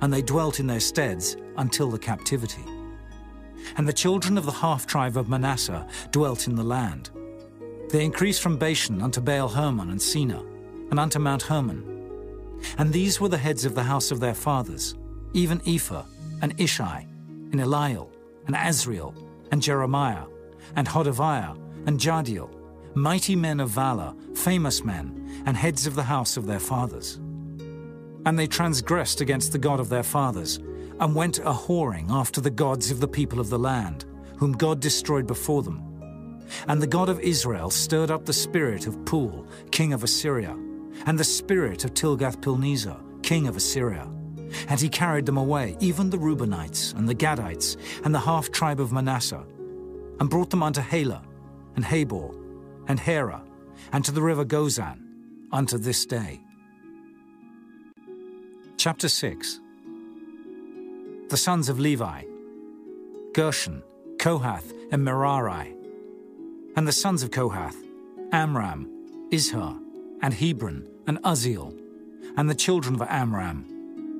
[0.00, 2.64] and they dwelt in their steads until the captivity.
[3.76, 7.10] And the children of the half tribe of Manasseh dwelt in the land.
[7.90, 10.44] They increased from Bashan unto Baal Hermon and Senir,
[10.90, 11.84] and unto Mount Hermon.
[12.78, 14.94] And these were the heads of the house of their fathers,
[15.34, 16.04] even Ephah,
[16.40, 17.06] and Ishai,
[17.52, 18.08] and Eliel,
[18.46, 19.14] and Azriel,
[19.50, 20.24] and Jeremiah,
[20.76, 22.50] and Hodaviah, and Jahdiel,
[22.94, 27.20] mighty men of valor, famous men, and heads of the house of their fathers.
[28.26, 30.58] And they transgressed against the God of their fathers,
[31.00, 34.04] and went a whoring after the gods of the people of the land,
[34.36, 35.82] whom God destroyed before them.
[36.68, 40.56] And the God of Israel stirred up the spirit of Pul, king of Assyria,
[41.06, 44.08] and the spirit of Tilgath-Pilneser, king of Assyria.
[44.68, 48.80] And he carried them away, even the Reubenites, and the Gadites, and the half tribe
[48.80, 49.44] of Manasseh,
[50.18, 51.22] and brought them unto Halah,
[51.76, 52.34] and Habor,
[52.88, 53.42] and Hara,
[53.92, 55.00] and to the river Gozan,
[55.52, 56.40] unto this day.
[58.76, 59.60] Chapter 6
[61.28, 62.24] The sons of Levi
[63.34, 63.82] Gershon,
[64.18, 65.74] Kohath, and Merari.
[66.76, 67.76] And the sons of Kohath
[68.32, 68.88] Amram,
[69.30, 69.78] Izhar,
[70.22, 71.78] and Hebron, and Uzziel.
[72.36, 73.69] And the children of Amram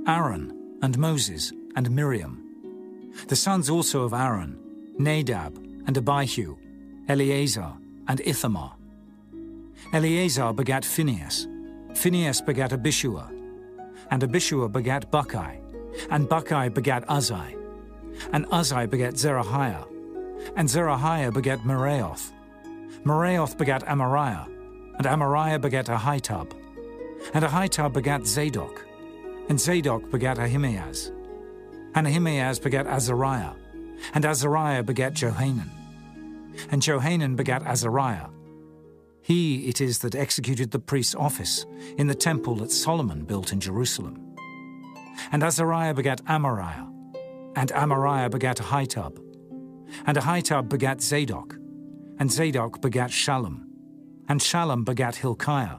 [0.07, 2.43] Aaron, and Moses, and Miriam.
[3.29, 4.59] The sons also of Aaron
[4.99, 6.57] Nadab, and Abihu,
[7.09, 7.73] Eleazar,
[8.09, 8.77] and Ithamar.
[9.93, 11.47] Eleazar begat Phinehas,
[11.95, 13.31] Phinehas begat Abishua,
[14.11, 15.59] and Abishua begat Bukki,
[16.11, 17.57] and Bukki begat Uzzi,
[18.33, 19.87] and Uzzi begat Zerahiah,
[20.57, 22.33] and Zerahiah begat Meraioth,
[23.05, 24.47] Meraioth begat Amariah,
[24.99, 26.53] and Amariah begat Ahitub,
[27.33, 28.85] and Ahitub begat Zadok,
[29.51, 31.11] and Zadok begat Ahimaaz,
[31.97, 33.53] and Ahimaaz begat Azariah,
[34.15, 35.69] and Azariah begat Johanan,
[36.71, 38.29] and Johanan begat Azariah.
[39.21, 41.67] He it is that executed the priest's office
[41.99, 44.37] in the temple that Solomon built in Jerusalem.
[45.33, 46.89] And Azariah begat Amariah,
[47.57, 49.19] and Amariah begat Ahitub,
[50.07, 51.57] and Ahitub begat Zadok,
[52.21, 53.65] and Zadok begat Shallum,
[54.29, 55.79] and Shallum begat Hilkiah,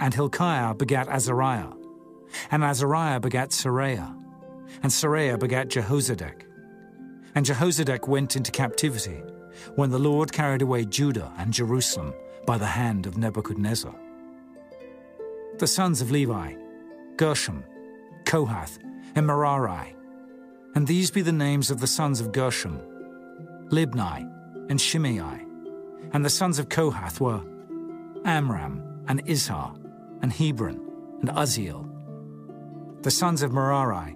[0.00, 1.74] and Hilkiah begat Azariah,
[2.50, 4.14] and Azariah begat Seraiah,
[4.82, 6.42] and Seraiah begat Jehozadak.
[7.34, 9.22] And Jehozadak went into captivity
[9.76, 12.14] when the Lord carried away Judah and Jerusalem
[12.46, 13.94] by the hand of Nebuchadnezzar.
[15.58, 16.54] The sons of Levi,
[17.16, 17.64] Gershom,
[18.24, 18.78] Kohath,
[19.14, 19.94] and Merari.
[20.74, 22.80] And these be the names of the sons of Gershom,
[23.70, 24.28] Libni,
[24.70, 25.44] and Shimei.
[26.12, 27.42] And the sons of Kohath were
[28.24, 29.76] Amram, and Izhar,
[30.22, 30.80] and Hebron,
[31.20, 31.89] and Uzziel.
[33.02, 34.14] The sons of Merari,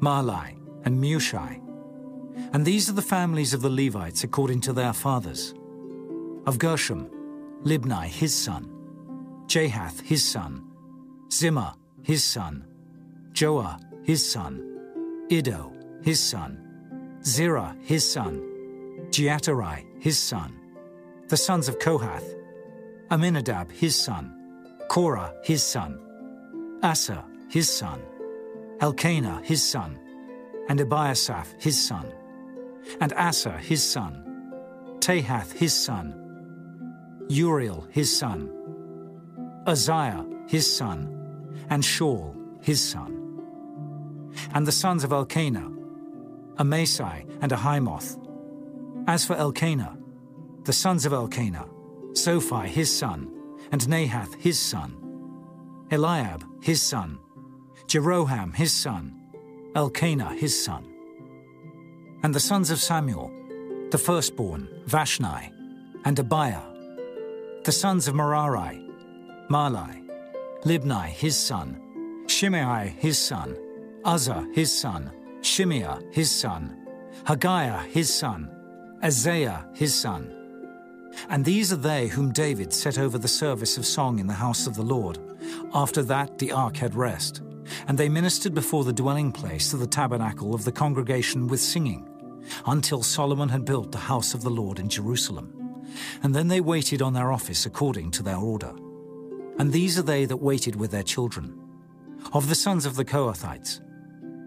[0.00, 1.60] Mahli, and Mushi.
[2.54, 5.54] And these are the families of the Levites according to their fathers.
[6.46, 7.10] Of Gershom,
[7.64, 8.70] Libni his son,
[9.46, 10.64] Jahath his son,
[11.28, 12.64] Zimmah his son,
[13.32, 18.42] Joah his son, Iddo his son, Zerah his son,
[19.10, 20.58] Jeaterai his son,
[21.28, 22.34] the sons of Kohath,
[23.10, 24.34] Amminadab his son,
[24.88, 26.00] Korah his son,
[26.82, 28.02] Assir his son,
[28.80, 29.98] Elkanah his son,
[30.68, 32.12] and Ebiasaph his son,
[33.00, 34.24] and Assir his son,
[35.00, 36.20] Tahath his son,
[37.28, 38.50] Uriel his son,
[39.66, 41.10] Uzziah his son,
[41.70, 43.20] and Shaul his son.
[44.52, 45.70] And the sons of Elkanah,
[46.56, 48.18] Amasai and Ahimoth.
[49.06, 49.96] As for Elkanah,
[50.64, 51.68] the sons of Elkanah,
[52.12, 53.30] Sophi his son,
[53.72, 54.96] and Nahath his son,
[55.90, 57.18] Eliab his son,
[57.94, 59.14] Jeroham his son,
[59.76, 60.84] Elkanah his son.
[62.24, 63.30] And the sons of Samuel,
[63.92, 65.52] the firstborn, Vashni,
[66.04, 66.64] and Abiah.
[67.62, 68.84] The sons of Merari,
[69.48, 70.08] Mahli,
[70.64, 73.56] Libni his son, Shimei his son,
[74.04, 76.76] Uzzah his son, Shimeah his son,
[77.22, 78.50] Haggiah his son,
[79.04, 80.34] Isaiah his son.
[81.28, 84.66] And these are they whom David set over the service of song in the house
[84.66, 85.20] of the Lord.
[85.72, 87.40] After that the ark had rest.
[87.86, 92.08] And they ministered before the dwelling place of the tabernacle of the congregation with singing,
[92.66, 95.52] until Solomon had built the house of the Lord in Jerusalem.
[96.22, 98.74] And then they waited on their office according to their order.
[99.58, 101.60] And these are they that waited with their children.
[102.32, 103.80] Of the sons of the Kohathites,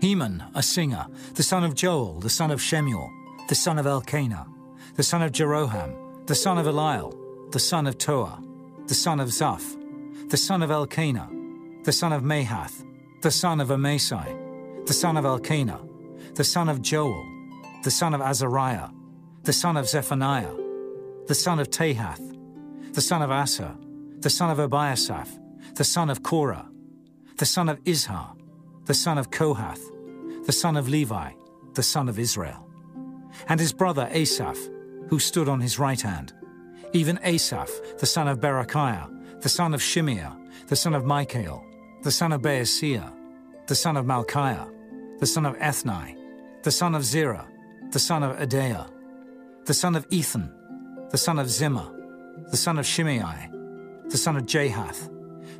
[0.01, 3.09] Heman, a singer, the son of Joel, the son of Shemuel,
[3.47, 4.47] the son of Elkanah,
[4.95, 8.43] the son of Jeroham, the son of Eliel, the son of Toah,
[8.87, 11.29] the son of Zuph, the son of Elkanah,
[11.83, 12.83] the son of Mahath,
[13.21, 15.81] the son of Amasai, the son of Elkanah,
[16.35, 17.25] the son of Joel,
[17.83, 18.89] the son of Azariah,
[19.43, 20.53] the son of Zephaniah,
[21.25, 22.21] the son of Tahath,
[22.93, 23.75] the son of Asher,
[24.19, 25.29] the son of Ebiasaph,
[25.75, 26.69] the son of Korah,
[27.37, 28.35] the son of Izhar,
[28.85, 29.81] the son of Kohath,
[30.45, 31.31] the son of Levi,
[31.73, 32.69] the son of Israel,
[33.49, 34.57] and his brother Asaph,
[35.09, 36.33] who stood on his right hand,
[36.93, 41.66] even Asaph, the son of Berechiah, the son of Shimeah, the son of Michael,
[42.07, 43.11] the son of Baaseiah,
[43.67, 44.71] the son of Malchiah,
[45.19, 46.15] the son of Ethni,
[46.63, 47.45] the son of Zerah,
[47.91, 48.89] the son of Adaiah,
[49.65, 50.49] the son of Ethan,
[51.09, 53.49] the son of Zimmah, the son of Shimei,
[54.07, 55.11] the son of Jahath,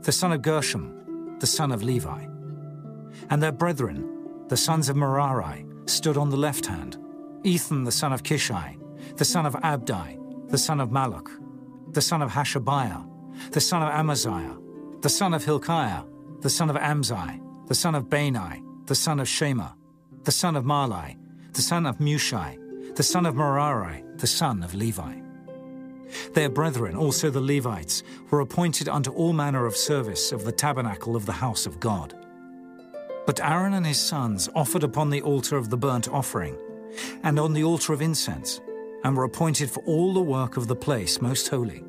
[0.04, 2.28] the son of Gershom, the son of Levi.
[3.30, 4.08] And their brethren,
[4.48, 6.96] the sons of Merari, stood on the left hand,
[7.44, 8.78] Ethan the son of Kishai,
[9.18, 11.30] the son of Abdi, the son of Malluch,
[11.92, 13.06] the son of Hashabiah,
[13.52, 14.56] the son of Amaziah,
[15.02, 16.04] the son of Hilkiah,
[16.42, 19.70] the son of Amzi, the son of Bani, the son of Shema,
[20.24, 21.18] the son of Mahli,
[21.54, 25.22] the son of Mushi, the son of Merari, the son of Levi.
[26.34, 31.16] Their brethren, also the Levites, were appointed unto all manner of service of the tabernacle
[31.16, 32.14] of the house of God.
[33.26, 36.58] But Aaron and his sons offered upon the altar of the burnt offering,
[37.24, 38.62] and on the altar of incense,
[39.04, 41.84] and were appointed for all the work of the place most holy,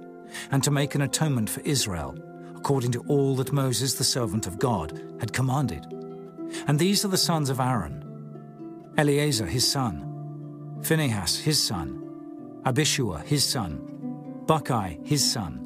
[0.51, 2.19] and to make an atonement for Israel,
[2.59, 5.87] according to all that Moses the servant of God had commanded.
[6.67, 8.05] And these are the sons of Aaron
[8.99, 12.03] Eleazar his son, Phinehas his son,
[12.65, 13.79] Abishua his son,
[14.47, 15.65] Bukki his son,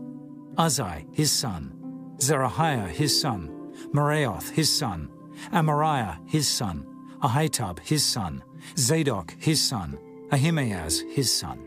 [0.58, 1.72] Uzzi his son,
[2.18, 3.50] Zerahiah his son,
[3.94, 5.08] Meraioth his son,
[5.50, 6.86] Amariah his son,
[7.22, 8.44] Ahitub his son,
[8.76, 9.98] Zadok his son,
[10.30, 11.66] Ahimaaz his son.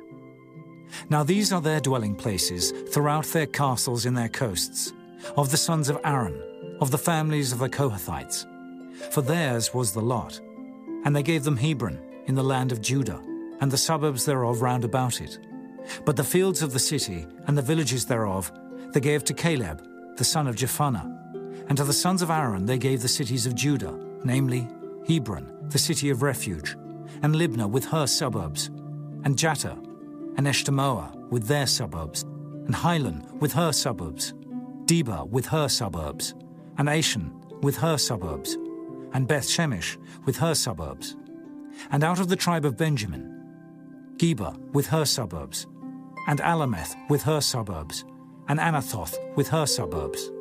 [1.09, 4.93] Now these are their dwelling places throughout their castles in their coasts,
[5.37, 6.41] of the sons of Aaron,
[6.79, 8.45] of the families of the Kohathites.
[9.11, 10.39] For theirs was the lot.
[11.03, 13.21] And they gave them Hebron in the land of Judah,
[13.61, 15.39] and the suburbs thereof round about it.
[16.03, 18.51] But the fields of the city and the villages thereof
[18.91, 19.85] they gave to Caleb,
[20.17, 21.67] the son of Jephunneh.
[21.67, 24.67] And to the sons of Aaron they gave the cities of Judah, namely
[25.07, 26.75] Hebron, the city of refuge,
[27.21, 28.67] and Libnah with her suburbs,
[29.23, 29.77] and Jattir,
[30.37, 34.33] and Eshtemoa with their suburbs, and Hilen with her suburbs,
[34.85, 36.33] Debir with her suburbs,
[36.77, 38.57] and Ashan with her suburbs,
[39.13, 41.15] and Beth Shemesh with her suburbs.
[41.91, 43.31] And out of the tribe of Benjamin,
[44.17, 45.67] Geba with her suburbs,
[46.27, 48.05] and Alameth with her suburbs,
[48.47, 50.31] and Anathoth with her suburbs.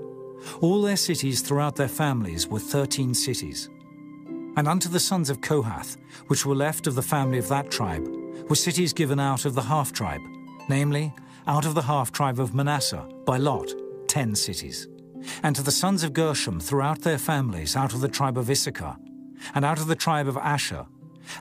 [0.60, 3.70] All their cities throughout their families were thirteen cities.
[4.56, 5.96] And unto the sons of Kohath,
[6.28, 8.06] which were left of the family of that tribe,
[8.48, 10.20] were cities given out of the half tribe,
[10.68, 11.12] namely,
[11.46, 13.72] out of the half tribe of Manasseh, by lot,
[14.14, 14.86] ten cities.
[15.42, 18.94] And to the sons of Gershom throughout their families, out of the tribe of Issachar,
[19.56, 20.86] and out of the tribe of Asher,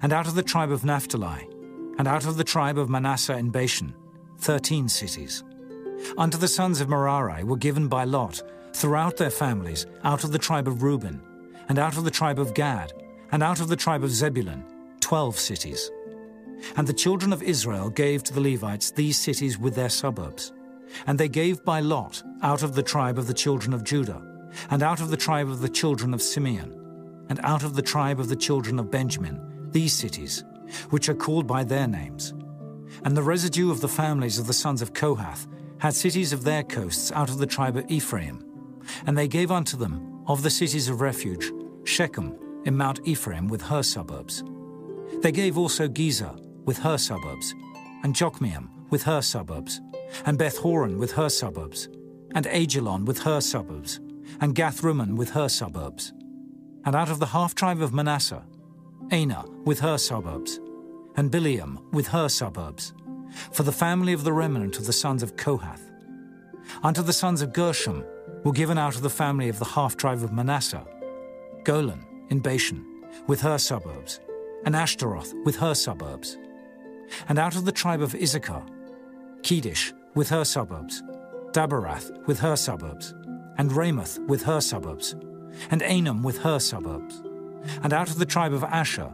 [0.02, 1.48] and out of the tribe of Naphtali,
[2.00, 3.94] and out of the tribe of Manasseh in Bashan,
[4.40, 5.44] thirteen cities.
[6.18, 8.42] Unto the sons of Merari were given by lot
[8.74, 11.22] throughout their families, out of the tribe of Reuben,
[11.70, 12.91] and out of the tribe of Gad,
[13.32, 14.64] and out of the tribe of Zebulun,
[15.00, 15.91] twelve cities.
[16.76, 20.52] And the children of Israel gave to the Levites these cities with their suburbs.
[21.08, 24.22] And they gave by lot out of the tribe of the children of Judah,
[24.70, 28.20] and out of the tribe of the children of Simeon, and out of the tribe
[28.20, 30.44] of the children of Benjamin, these cities,
[30.89, 32.34] which are called by their names.
[33.04, 35.48] And the residue of the families of the sons of Kohath
[35.80, 38.46] had cities of their coasts out of the tribe of Ephraim.
[39.06, 41.52] And they gave unto them, of the cities of refuge,
[41.84, 44.44] Shechem in Mount Ephraim with her suburbs.
[45.22, 47.54] They gave also Gezer with her suburbs,
[48.04, 49.82] and Jokmeam with her suburbs,
[50.26, 51.88] and Beth Horon with her suburbs,
[52.36, 53.99] and Ajalon with her suburbs,
[54.41, 56.14] and Gathrimmon with her suburbs.
[56.86, 58.43] And out of the half tribe of Manasseh,
[59.11, 60.59] Anah with her suburbs,
[61.16, 62.93] and Bileam with her suburbs,
[63.51, 65.89] for the family of the remnant of the sons of Kohath.
[66.82, 68.03] Unto the sons of Gershom,
[68.43, 70.86] were given out of the family of the half tribe of Manasseh
[71.64, 72.86] Golan in Bashan,
[73.28, 74.20] with her suburbs,
[74.66, 76.38] and Ashtaroth with her suburbs.
[77.30, 78.64] And out of the tribe of Issachar,
[79.41, 81.03] Kedesh with her suburbs,
[81.51, 83.14] Daberath with her suburbs,
[83.57, 85.16] and Ramoth with her suburbs,
[85.70, 87.22] and Anem with her suburbs.
[87.84, 89.11] And out of the tribe of Asher,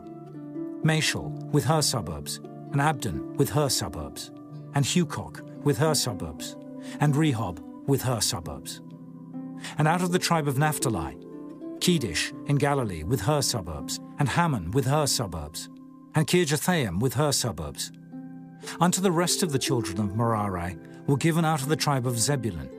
[0.83, 2.39] Mashal with her suburbs,
[2.71, 4.31] and Abdon with her suburbs,
[4.73, 6.55] and Hukkok with her suburbs,
[6.99, 8.81] and Rehob with her suburbs.
[9.77, 11.17] And out of the tribe of Naphtali,
[11.79, 15.69] Kedesh in Galilee with her suburbs, and Hammon with her suburbs,
[16.15, 17.91] and Kirjathaim with her suburbs.
[18.79, 22.19] Unto the rest of the children of Merari were given out of the tribe of
[22.19, 22.69] Zebulun,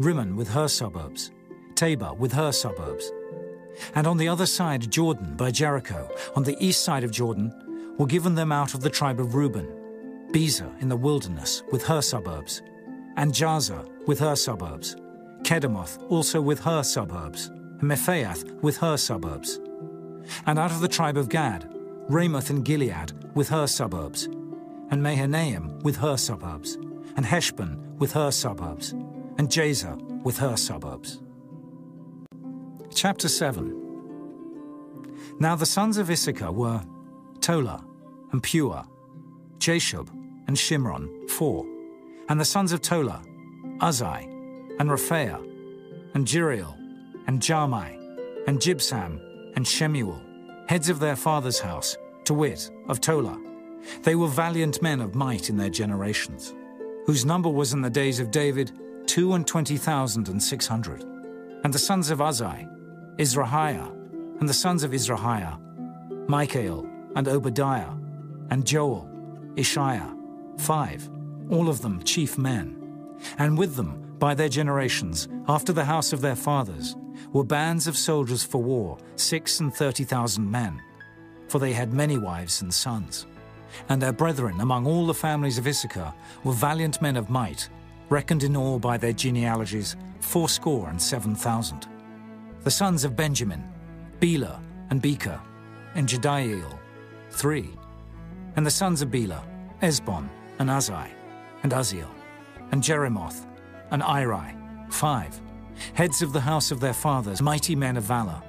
[0.00, 1.30] Rimmon with her suburbs,
[1.74, 3.12] Tabor with her suburbs.
[3.94, 7.52] And on the other side, Jordan by Jericho, on the east side of Jordan,
[7.98, 9.66] were given them out of the tribe of Reuben,
[10.32, 12.62] Bezer in the wilderness with her suburbs,
[13.16, 14.96] and Jazer with her suburbs,
[15.42, 19.60] Kedemoth also with her suburbs, and Mephaath with her suburbs.
[20.46, 21.68] And out of the tribe of Gad,
[22.08, 24.28] Ramoth and Gilead with her suburbs,
[24.92, 26.74] and Mahanaim with her suburbs,
[27.16, 28.92] and Heshbon with her suburbs,
[29.38, 31.22] and Jazer with her suburbs.
[32.94, 33.74] Chapter 7
[35.40, 36.82] Now the sons of Issachar were
[37.40, 37.82] Tola
[38.32, 38.86] and Puah,
[39.56, 40.10] Jashub
[40.46, 41.66] and Shimron, four,
[42.28, 43.22] and the sons of Tola,
[43.78, 44.24] Uzai
[44.78, 45.42] and Rephaiah,
[46.14, 46.76] and Jeriel,
[47.26, 47.96] and Jahmai,
[48.46, 49.18] and Jibsam,
[49.56, 50.20] and Shemuel,
[50.68, 53.51] heads of their father's house, to wit, of Tola.
[54.02, 56.54] They were valiant men of might in their generations,
[57.06, 58.72] whose number was in the days of David
[59.06, 61.02] two and twenty thousand and six hundred.
[61.64, 62.68] And the sons of Uzai,
[63.18, 63.90] Izrahiah,
[64.40, 65.58] and the sons of Izrahiah,
[66.28, 67.92] Michael, and Obadiah,
[68.50, 69.08] and Joel,
[69.56, 70.16] Ishiah,
[70.58, 71.08] five,
[71.50, 72.76] all of them chief men.
[73.38, 76.96] And with them, by their generations, after the house of their fathers,
[77.32, 80.80] were bands of soldiers for war, six and thirty thousand men,
[81.48, 83.26] for they had many wives and sons.
[83.88, 86.12] And their brethren among all the families of Issachar
[86.44, 87.68] were valiant men of might,
[88.08, 91.88] reckoned in all by their genealogies fourscore and seven thousand.
[92.62, 93.64] The sons of Benjamin,
[94.20, 94.60] Bela
[94.90, 95.40] and Becher,
[95.94, 96.78] and Jediael,
[97.30, 97.70] three.
[98.56, 99.42] And the sons of Bela,
[99.80, 101.08] Ezbon and Azai,
[101.62, 102.10] and Aziel,
[102.70, 103.46] and Jeremoth,
[103.90, 104.54] and Iri,
[104.90, 105.40] five,
[105.94, 108.42] heads of the house of their fathers, mighty men of valor,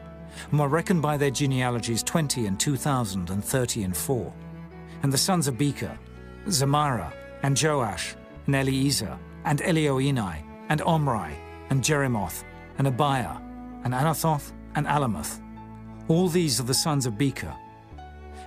[0.52, 4.34] and were reckoned by their genealogies twenty and two thousand and thirty and four.
[5.04, 5.98] And the sons of Becher,
[6.48, 8.16] Zemira, and Joash,
[8.48, 11.38] and Eliezer, and Elioenai, and Omri,
[11.70, 12.44] and Jeremoth,
[12.78, 13.38] and Abiah,
[13.84, 15.42] and Anathoth, and Alameth.
[16.08, 17.54] All these are the sons of Becher,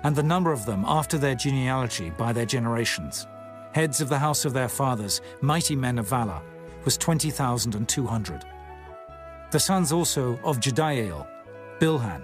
[0.03, 3.27] and the number of them after their genealogy by their generations,
[3.73, 6.41] heads of the house of their fathers, mighty men of valor,
[6.85, 8.45] was twenty thousand and two hundred.
[9.51, 11.27] The sons also of Jediael,
[11.81, 12.23] Bilhan,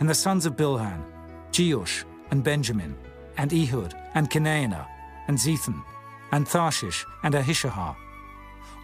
[0.00, 1.02] and the sons of Bilhan,
[1.50, 2.96] Jeush, and Benjamin,
[3.36, 4.86] and Ehud, and Chenaanah,
[5.28, 5.82] and Zethan,
[6.32, 7.96] and Tharshish, and Ahishahar.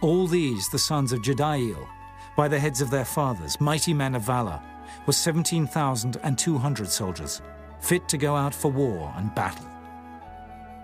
[0.01, 1.87] All these, the sons of Jediael,
[2.35, 4.59] by the heads of their fathers, mighty men of valor,
[5.05, 7.41] were seventeen thousand and two hundred soldiers,
[7.79, 9.67] fit to go out for war and battle.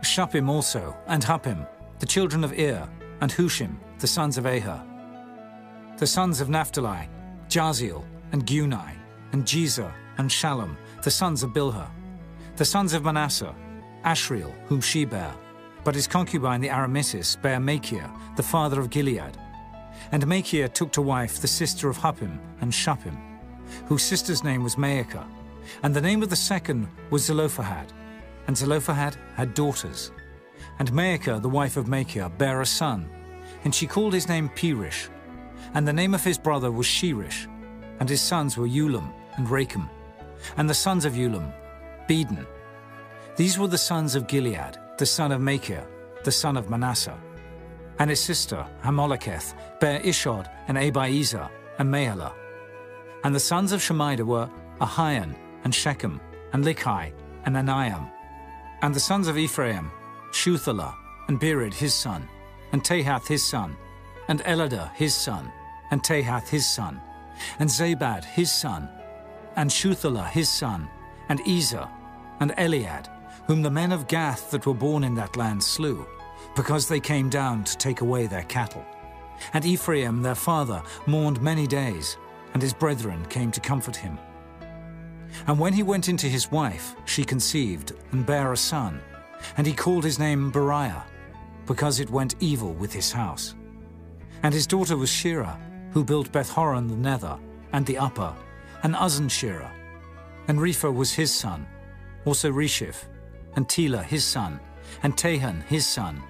[0.02, 1.68] Shuppim also, and Huppim,
[2.00, 2.88] the children of Ir,
[3.22, 4.84] and Hushim, the sons of Ahah.
[5.98, 7.10] The sons of Naphtali,
[7.50, 8.96] Jahziel, and Gunai,
[9.32, 11.90] and Jezer, and Shalom, the sons of Bilhah.
[12.58, 13.54] The sons of Manasseh,
[14.04, 15.36] Ashriel, whom she bare,
[15.84, 19.38] but his concubine the Aramitess bare Machir, the father of Gilead.
[20.12, 23.16] And Machir took to wife the sister of Huppim and Shuppim,
[23.86, 25.28] whose sister's name was Maacah,
[25.84, 27.94] and the name of the second was Zelophehad.
[28.48, 30.12] And Zelophehad had daughters.
[30.80, 33.08] And Maacah, the wife of Machir, bare a son,
[33.66, 35.10] and she called his name Peresh.
[35.76, 37.46] And the name of his brother was Sheresh,
[38.00, 39.88] and his sons were Ulam and Rakem.
[40.56, 41.54] And the sons of Ulam,
[42.08, 42.46] Bedan.
[43.36, 45.86] These were the sons of Gilead, the son of Machir,
[46.24, 47.18] the son of Manasseh.
[48.00, 51.50] And his sister, Hammoleketh, bare Ishod and Abiezer
[51.80, 52.34] and Mahalah.
[53.24, 54.50] And the sons of Shemida were
[54.80, 56.22] Ahian and Shechem
[56.54, 57.12] and Likhi
[57.46, 58.10] and Aniam.
[58.82, 59.92] And the sons of Ephraim,
[60.32, 60.96] Shuthelah
[61.28, 62.28] and Bered his son,
[62.72, 63.76] and Tahath his son,
[64.28, 65.52] and Eladah his son,
[65.92, 67.02] and Tahath his son,
[67.60, 68.90] and Zabad his son,
[69.56, 70.88] and Shuthelah his son,
[71.30, 71.88] and Ezer,
[72.40, 73.08] and Elead,
[73.48, 76.06] whom the men of Gath that were born in that land slew,
[76.56, 78.86] because they came down to take away their cattle.
[79.54, 82.18] And Ephraim their father mourned many days,
[82.54, 84.18] and his brethren came to comfort him.
[85.46, 89.00] And when he went into his wife, she conceived and bare a son,
[89.58, 91.04] and he called his name Beriah,
[91.66, 93.54] because it went evil with his house.
[94.44, 95.60] And his daughter was Sherah,
[95.92, 97.38] who built Beth Horon the nether,
[97.74, 98.34] and the upper,
[98.84, 99.72] and Uzzensherah.
[100.48, 101.68] And Rephah was his son,
[102.28, 103.06] also Resheph,
[103.56, 104.60] and Telah his son,
[105.02, 106.22] and Tahan his son,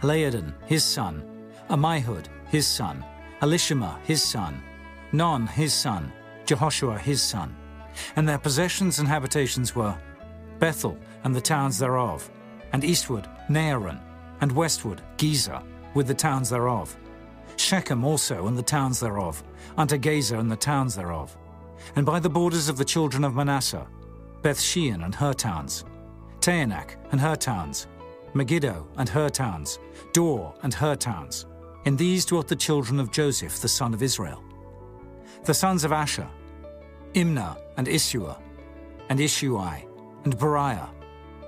[0.00, 3.04] Laadan his son, Ammihud his son,
[3.42, 4.62] Elishama his son,
[5.12, 6.12] Non his son,
[6.46, 7.56] Jehoshuah his son.
[8.14, 9.98] And their possessions and habitations were
[10.60, 12.30] Bethel and the towns thereof,
[12.72, 14.00] and eastward Naaran,
[14.40, 15.62] and westward Gezer,
[15.94, 16.96] with the towns thereof.
[17.56, 19.42] Shechem also and the towns thereof,
[19.76, 21.36] unto Gaza and the towns thereof.
[21.96, 23.86] And by the borders of the children of Manasseh,
[24.42, 25.84] Beth Shean and her towns,
[26.40, 27.86] Taanach and her towns,
[28.34, 29.78] Megiddo and her towns,
[30.12, 31.46] Dor and her towns.
[31.84, 34.42] In these dwelt the children of Joseph, the son of Israel.
[35.44, 36.28] The sons of Asher,
[37.14, 38.38] Imnah and Isuah,
[39.08, 39.84] and Ishui,
[40.24, 40.88] and Beriah,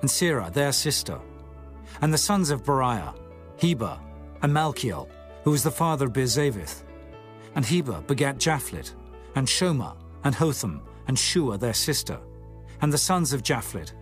[0.00, 1.18] and Serah their sister.
[2.00, 3.14] And the sons of Beriah,
[3.56, 3.98] Heber,
[4.42, 5.08] and Malchiel,
[5.44, 6.82] who was the father of Birzavith.
[7.54, 8.94] And Heber begat Japhlet,
[9.34, 12.18] and Shomer, and Hotham, and Shua their sister.
[12.82, 13.92] And the sons of Japhlet,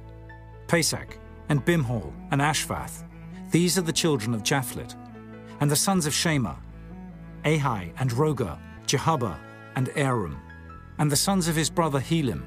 [0.66, 1.18] Pasach,
[1.50, 3.04] and Bimhal, and Ashvath.
[3.50, 4.96] These are the children of Japhlet.
[5.60, 6.54] And the sons of Shema,
[7.44, 9.36] Ahi, and Rohgah, Jehubbah,
[9.76, 10.40] and Aram.
[10.98, 12.42] And the sons of his brother Helem,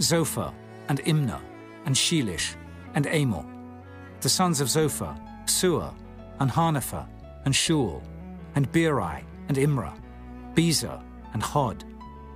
[0.00, 0.54] Zophah,
[0.88, 1.42] and Imnah,
[1.84, 2.56] and Shelesh,
[2.94, 3.44] and Amor.
[4.22, 5.94] The sons of Zophah, Suah,
[6.40, 7.06] and Harnepher,
[7.44, 8.02] and Shual,
[8.54, 10.00] and Beeri, and Imrah,
[10.54, 11.02] Bezer,
[11.34, 11.84] and Hod,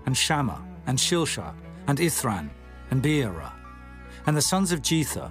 [0.04, 1.54] and Shammah, and Shilshah,
[1.86, 2.50] and Ithran,
[2.93, 3.53] and Beerah.
[4.26, 5.30] And the sons of Jether,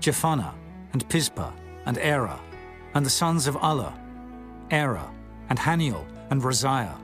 [0.00, 0.54] Jephunneh,
[0.92, 1.52] and Pispah,
[1.84, 2.38] and Erah,
[2.94, 3.98] and the sons of Ulla,
[4.70, 5.10] Erah,
[5.50, 6.96] and Haniel, and Rezia.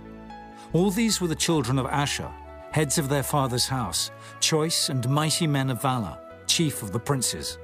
[0.73, 2.31] All these were the children of Asher,
[2.71, 7.59] heads of their father's house, choice and mighty men of valor, chief of the princes.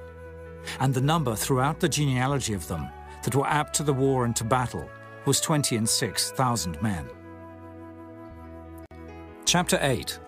[0.81, 2.89] And the number throughout the genealogy of them
[3.23, 4.89] that were apt to the war and to battle
[5.25, 7.09] was twenty and six thousand men.
[9.45, 10.19] Chapter 8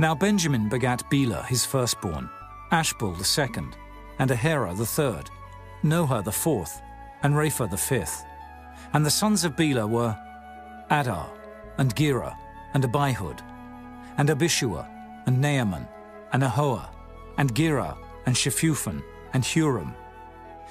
[0.00, 2.30] Now Benjamin begat Bela his firstborn,
[2.70, 3.76] Ashbel the second,
[4.18, 5.28] and Ahira the third,
[5.84, 6.80] Nohah the fourth,
[7.22, 8.24] and Rapha the fifth.
[8.94, 10.16] And the sons of Bela were
[10.88, 11.30] Adar,
[11.76, 12.34] and Gera,
[12.72, 13.40] and Abihud,
[14.16, 14.88] and Abishua,
[15.26, 15.86] and Naaman,
[16.32, 16.88] and Ahoah,
[17.36, 17.94] and Gera,
[18.24, 19.02] and Shephuphan,
[19.34, 19.94] and Huram.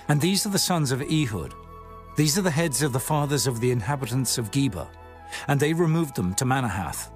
[0.08, 1.54] And these are the sons of Ehud.
[2.18, 4.88] These are the heads of the fathers of the inhabitants of Geba,
[5.48, 7.12] and they removed them to Manahath.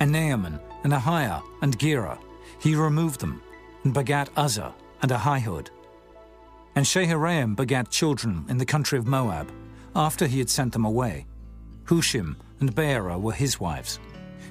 [0.00, 2.18] And Naaman, and Ahiah, and Gera,
[2.58, 3.42] he removed them,
[3.84, 5.68] and begat Uzzah, and Ahihud.
[6.74, 9.50] And Shaharaim begat children in the country of Moab,
[9.94, 11.26] after he had sent them away.
[11.84, 13.98] Hushim and Baara were his wives.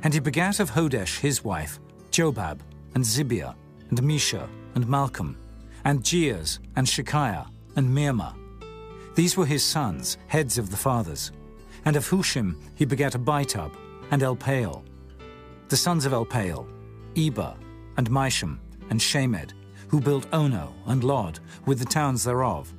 [0.03, 1.79] And he begat of Hodesh his wife,
[2.11, 2.59] Jobab,
[2.95, 3.55] and Zibia,
[3.89, 5.35] and Misha, and Malcham,
[5.85, 8.35] and Jeuz, and Shachia, and Mirmah.
[9.15, 11.31] These were his sons, heads of the fathers.
[11.85, 13.75] And of Hushim he begat Abitub,
[14.11, 14.83] and Elpaal.
[15.69, 16.67] The sons of Elpaal,
[17.15, 17.55] Eber,
[17.97, 18.57] and Misham,
[18.89, 19.53] and Shemed,
[19.87, 22.73] who built Ono and Lod, with the towns thereof.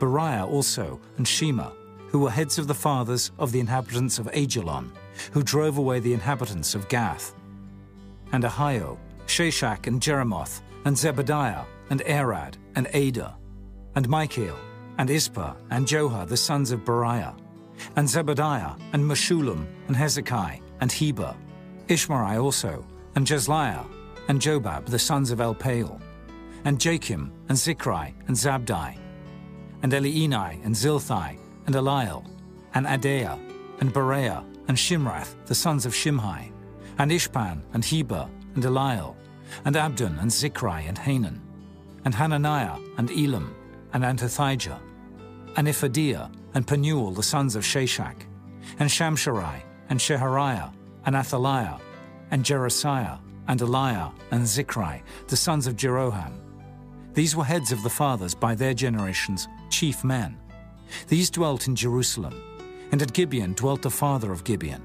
[0.00, 1.70] Beriah also, and Shema,
[2.08, 4.90] who were heads of the fathers of the inhabitants of Aijalon,
[5.30, 7.32] who drove away the inhabitants of Gath.
[8.32, 8.98] And Ahio,
[9.28, 13.36] Shashak, and Jeremoth, and Zebadiah, and Arad, and Ada,
[13.94, 14.56] and Michael,
[14.98, 17.38] and Ispah, and Joha, the sons of Beriah,
[17.94, 21.36] and Zebadiah, and Meshullam, and Hezekiah, and Heber,
[21.88, 22.84] Ishmerai also,
[23.14, 23.86] and Jezliah,
[24.28, 26.00] and Jobab, the sons of Elpaal,
[26.64, 28.98] and Jakim, and Zichri, and Zabdi,
[29.82, 32.26] and Elienai, and Zilthai, and Eliel,
[32.74, 33.38] and Adaiah,
[33.80, 36.50] and Beraiah, and Shimrath, the sons of Shimhi,
[36.98, 39.14] and Ishpan, and Heber, and Eliel,
[39.64, 41.40] and Abdon, and Zichri, and Hanan,
[42.04, 43.54] and Hananiah, and Elam,
[43.92, 44.80] and Antothijah,
[45.56, 48.22] and Iphedeiah, and Penuel, the sons of Shashak,
[48.80, 50.72] and Shamsherai, and Shehariah,
[51.06, 51.78] and Athaliah,
[52.30, 56.32] and Jerasiah, and Eliah, and Zichri, the sons of Jeroham.
[57.14, 60.36] These were heads of the fathers by their generations, chief men.
[61.08, 62.34] These dwelt in Jerusalem,
[62.92, 64.82] and at Gibeon dwelt the father of Gibeon,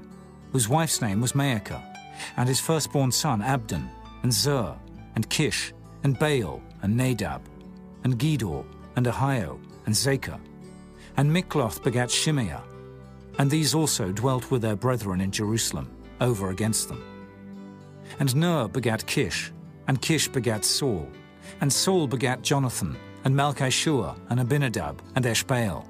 [0.52, 1.82] whose wife's name was Maacah,
[2.36, 3.90] and his firstborn son Abdon,
[4.22, 4.76] and Zur,
[5.14, 7.42] and Kish, and Baal, and Nadab,
[8.04, 8.64] and Gedor,
[8.96, 10.38] and Ahio, and Zacher.
[11.16, 12.62] And Mikloth begat Shimeah,
[13.38, 15.90] and these also dwelt with their brethren in Jerusalem,
[16.22, 17.02] over against them.
[18.18, 19.52] And Ner begat Kish,
[19.88, 21.08] and Kish begat Saul,
[21.60, 25.86] and Saul begat Jonathan, and Malchishua, and Abinadab, and Eshbaal.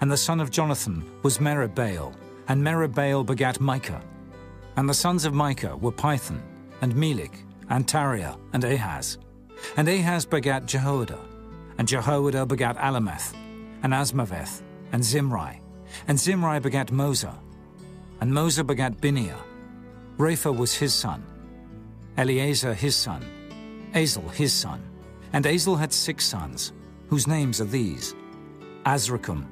[0.00, 2.14] And the son of Jonathan was Meribbaal,
[2.48, 4.02] and Meribbaal begat Micah.
[4.76, 6.40] And the sons of Micah were Pithon,
[6.80, 9.18] and Melech, and Tarea, and Ahaz.
[9.76, 11.18] And Ahaz begat Jehoiada,
[11.78, 13.34] and Jehoiada begat Alameth,
[13.82, 14.62] and Azmaveth,
[14.92, 15.60] and Zimri.
[16.08, 17.34] And Zimri begat Moza,
[18.20, 19.36] And Moza begat Binea.
[20.20, 21.24] Rapha was his son.
[22.18, 23.24] Eleazar his son.
[23.94, 24.82] Azel his son.
[25.32, 26.74] And Azel had six sons,
[27.08, 28.14] whose names are these
[28.84, 29.46] Azrikam,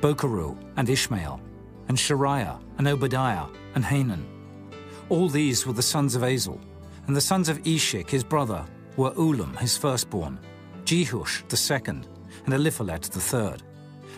[0.00, 1.40] Bocheru, and Ishmael,
[1.86, 3.46] and Sheariah, and Obadiah,
[3.76, 4.26] and Hanan.
[5.08, 6.60] All these were the sons of Azel,
[7.06, 10.40] and the sons of Eshek his brother were Ulam his firstborn,
[10.84, 12.08] Jehush the second,
[12.44, 13.62] and Eliphelet the third.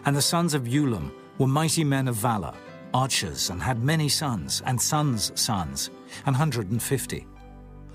[0.07, 2.55] And the sons of Ulam were mighty men of valor,
[2.95, 5.90] archers, and had many sons, and sons' sons,
[6.24, 7.26] an hundred and fifty.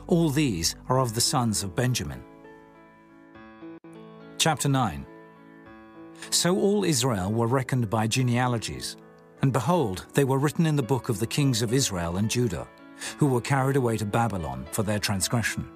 [0.07, 2.23] All these are of the sons of Benjamin.
[4.37, 5.05] Chapter 9
[6.29, 8.97] So all Israel were reckoned by genealogies,
[9.41, 12.67] and behold, they were written in the book of the kings of Israel and Judah,
[13.17, 15.69] who were carried away to Babylon for their transgression.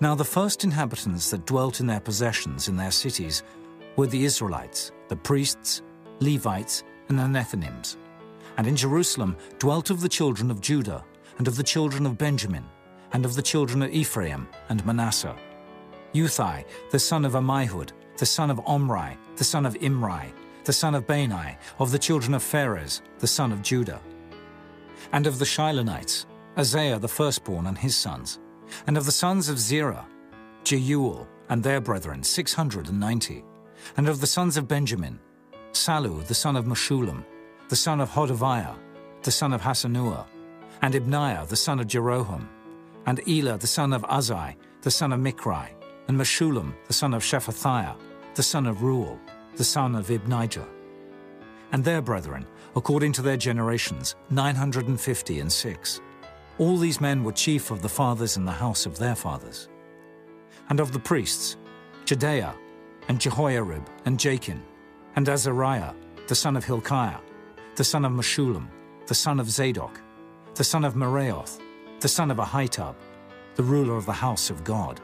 [0.00, 3.42] Now the first inhabitants that dwelt in their possessions in their cities
[3.96, 5.82] were the Israelites, the priests,
[6.20, 7.96] Levites, and the Nethinims.
[8.60, 11.02] And in Jerusalem dwelt of the children of Judah,
[11.38, 12.66] and of the children of Benjamin,
[13.14, 15.34] and of the children of Ephraim and Manasseh
[16.12, 20.34] Uthai, the son of Ammihud, the son of Omri, the son of Imri,
[20.64, 23.98] the son of Bani, of the children of Pharez, the son of Judah.
[25.10, 26.26] And of the Shilonites,
[26.58, 28.40] Isaiah the firstborn and his sons.
[28.86, 30.06] And of the sons of Zerah,
[30.64, 33.42] Jeuel and their brethren, six hundred and ninety.
[33.96, 35.18] And of the sons of Benjamin,
[35.72, 37.24] Sallu the son of Meshullam,
[37.70, 38.74] the son of Hodaviah,
[39.22, 40.26] the son of Hassenuah,
[40.82, 42.48] and Ibneiah the son of Jeroham,
[43.06, 45.68] and Elah the son of Uzzi, the son of Michri,
[46.08, 47.94] and Meshullam, the son of Shephathiah,
[48.34, 49.20] the son of Reuel,
[49.54, 50.66] the son of Ibnijah.
[51.70, 52.44] And their brethren,
[52.74, 56.00] according to their generations, nine hundred and fifty and six.
[56.58, 59.68] All these men were chief of the fathers in the house of their fathers.
[60.70, 61.56] And of the priests,
[62.04, 62.56] Jedaiah,
[63.06, 64.60] and Jehoiarib, and Jachin,
[65.14, 65.94] and Azariah,
[66.26, 67.18] the son of Hilkiah,
[67.80, 68.68] the son of Meshullam,
[69.06, 70.02] the son of Zadok,
[70.54, 71.58] the son of Meraioth,
[72.00, 72.94] the son of Ahitub,
[73.54, 75.00] the ruler of the house of God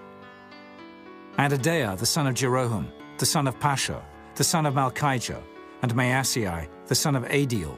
[1.39, 4.03] and Adaiah the son of Jeroham, the son of Pashur,
[4.35, 5.43] the son of Malchijah,
[5.81, 7.75] and Maasiai the son of Adiel,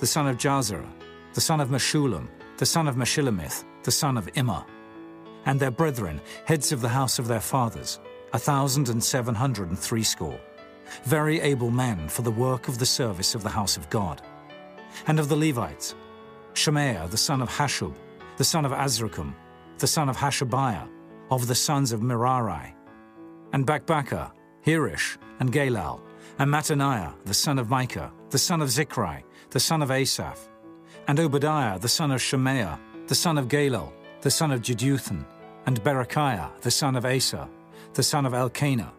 [0.00, 0.92] the son of Jahzerah,
[1.32, 2.28] the son of Meshullam,
[2.58, 4.66] the son of Meshillemith, the son of Immer,
[5.46, 8.00] and their brethren, heads of the house of their fathers,
[8.34, 10.40] a thousand and seven hundred and threescore,
[11.04, 14.20] very able men for the work of the service of the house of God.
[15.06, 15.94] And of the Levites,
[16.54, 17.94] Shemaiah the son of Hasshub,
[18.36, 19.34] the son of Azrikam,
[19.78, 20.88] the son of Hashabiah,
[21.30, 22.74] of the sons of Merari,
[23.52, 24.32] and Bakbakkar,
[24.64, 26.00] Heresh, and Galal,
[26.38, 30.48] and Mattaniah, the son of Micah, the son of Zichri, the son of Asaph,
[31.08, 35.24] and Obadiah, the son of Shemaiah, the son of Galal, the son of Jeduthun,
[35.66, 37.48] and Berechiah, the son of Asa,
[37.94, 38.92] the son of Elkanah,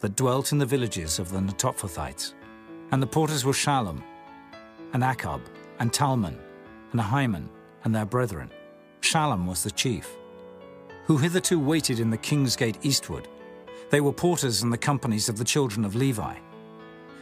[0.00, 2.34] that dwelt in the villages of the Netophathites.
[2.92, 4.02] And the porters were Shallum,
[4.92, 5.40] and Achab,
[5.78, 6.38] and Talmon,
[6.92, 7.48] and Ahiman,
[7.84, 8.50] and their brethren.
[9.00, 10.16] Shallum was the chief,
[11.04, 13.28] who hitherto waited in the king's gate eastward,
[13.90, 16.36] they were porters in the companies of the children of Levi.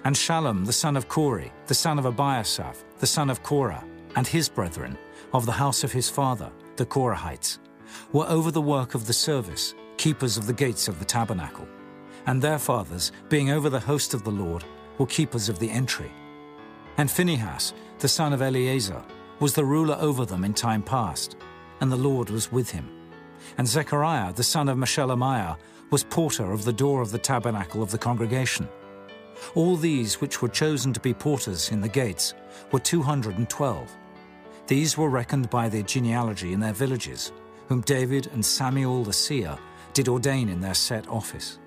[0.05, 3.85] And Shallum, the son of Kore, the son of Ebiasaph, the son of Korah,
[4.17, 4.99] and his brethren,
[5.33, 7.59] of the house of his father, the Korahites,
[8.13, 11.67] were over the work of the service, keepers of the gates of the tabernacle.
[12.27, 14.65] And their fathers, being over the host of the Lord,
[14.99, 16.13] were keepers of the entry.
[16.99, 19.03] And Phinehas, the son of Eleazar,
[19.39, 21.37] was the ruler over them in time past,
[21.81, 22.91] and the Lord was with him.
[23.57, 25.57] And Zechariah, the son of Meshelemiah,
[25.91, 28.69] was porter of the door of the tabernacle of the congregation.
[29.55, 32.35] All these which were chosen to be porters in the gates
[32.73, 33.97] were 212.
[34.67, 37.31] These were reckoned by their genealogy in their villages,
[37.69, 39.57] whom David and Samuel the seer
[39.95, 41.61] did ordain in their set office.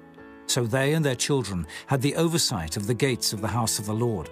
[0.48, 3.86] So they and their children had the oversight of the gates of the house of
[3.86, 4.30] the Lord,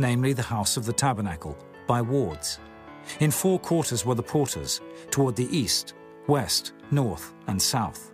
[0.00, 2.58] namely the house of the tabernacle, by wards.
[3.20, 4.80] In four quarters were the porters,
[5.10, 5.94] toward the east,
[6.26, 8.10] west, north, and south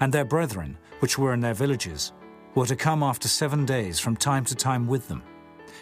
[0.00, 2.12] and their brethren, which were in their villages,
[2.54, 5.22] were to come after seven days from time to time with them.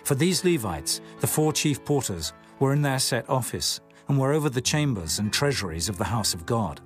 [0.05, 4.49] For these Levites, the four chief porters, were in their set office, and were over
[4.49, 6.81] the chambers and treasuries of the house of God.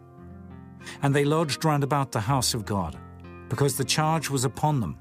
[1.02, 2.98] And they lodged round about the house of God,
[3.48, 4.98] because the charge was upon them,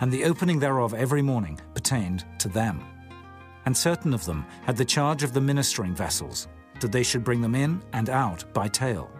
[0.00, 2.80] and the opening thereof every morning pertained to them.
[3.66, 6.48] And certain of them had the charge of the ministering vessels,
[6.80, 9.10] that they should bring them in and out by tale.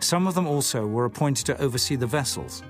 [0.00, 2.62] Some of them also were appointed to oversee the vessels,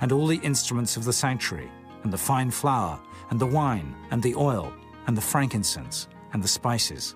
[0.00, 1.70] and all the instruments of the sanctuary,
[2.02, 3.00] and the fine flour,
[3.30, 4.72] and the wine, and the oil,
[5.06, 7.14] and the frankincense, and the spices.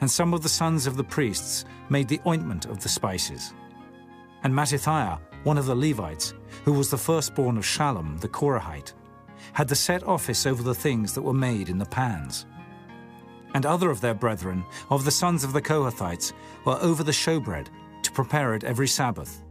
[0.00, 3.52] And some of the sons of the priests made the ointment of the spices.
[4.42, 8.94] And Mattithiah, one of the Levites, who was the firstborn of Shallum the Korahite,
[9.52, 12.46] had the set office over the things that were made in the pans.
[13.54, 16.32] And other of their brethren, of the sons of the Kohathites,
[16.64, 17.66] were over the showbread,
[18.02, 19.42] to prepare it every Sabbath.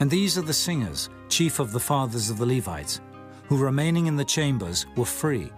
[0.00, 3.00] And these are the singers, chief of the fathers of the Levites,
[3.44, 5.50] who remaining in the chambers were free,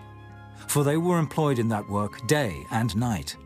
[0.67, 3.37] for they were employed in that work day and night.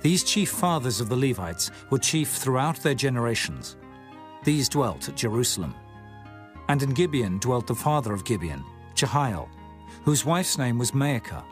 [0.00, 3.76] These chief fathers of the Levites were chief throughout their generations.
[4.44, 5.74] These dwelt at Jerusalem.
[6.68, 9.48] And in Gibeon dwelt the father of Gibeon, Jehiel,
[10.04, 11.44] whose wife's name was Maacah,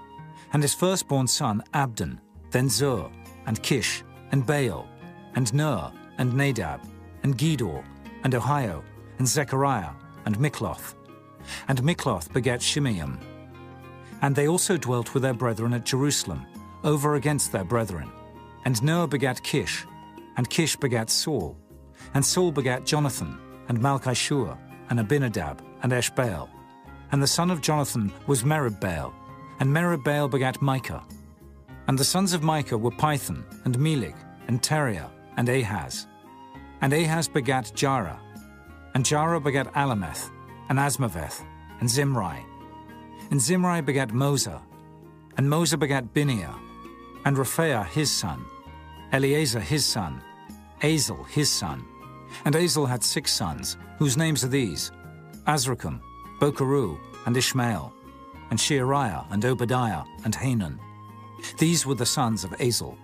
[0.52, 2.20] and his firstborn son Abdon,
[2.50, 3.10] then Zur,
[3.46, 4.88] and Kish, and Baal,
[5.34, 6.80] and Ner, and Nadab,
[7.22, 7.84] and Gedor,
[8.24, 8.82] and Ahio,
[9.18, 9.90] and Zechariah,
[10.26, 10.94] and Mikloth.
[11.68, 13.18] And Mikloth begat Shimeam.
[14.22, 16.46] And they also dwelt with their brethren at Jerusalem,
[16.84, 18.10] over against their brethren.
[18.64, 19.86] And Ner begat Kish,
[20.36, 21.56] and Kish begat Saul,
[22.14, 23.38] and Saul begat Jonathan,
[23.68, 24.58] and Malchishua,
[24.90, 26.48] and Abinadab, and Eshbaal.
[27.12, 29.12] And the son of Jonathan was Meribbaal,
[29.60, 31.02] and Meribbaal begat Micah.
[31.86, 34.16] And the sons of Micah were Pithon, and Melech,
[34.48, 36.06] and Tahrea, and Ahaz.
[36.80, 38.18] And Ahaz begat Jarah,
[38.94, 40.30] and Jarah begat Alameth,
[40.68, 41.44] and Azmaveth,
[41.80, 42.44] and Zimri.
[43.30, 44.60] And Zimri begat Moza.
[45.36, 46.54] and Moza begat Binea,
[47.24, 48.44] and Rephaiah his son,
[49.12, 50.22] Eleazar his son,
[50.82, 51.84] Azel his son.
[52.44, 54.92] And Azel had six sons, whose names are these
[55.46, 56.00] Azrikam,
[56.40, 57.92] Bocheru, and Ishmael,
[58.50, 60.78] and Sheariah, and Obadiah, and Hanan.
[61.58, 62.98] These were the sons of Azel.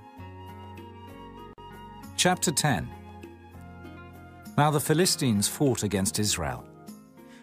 [2.16, 2.88] Chapter 10
[4.56, 6.64] Now the Philistines fought against Israel.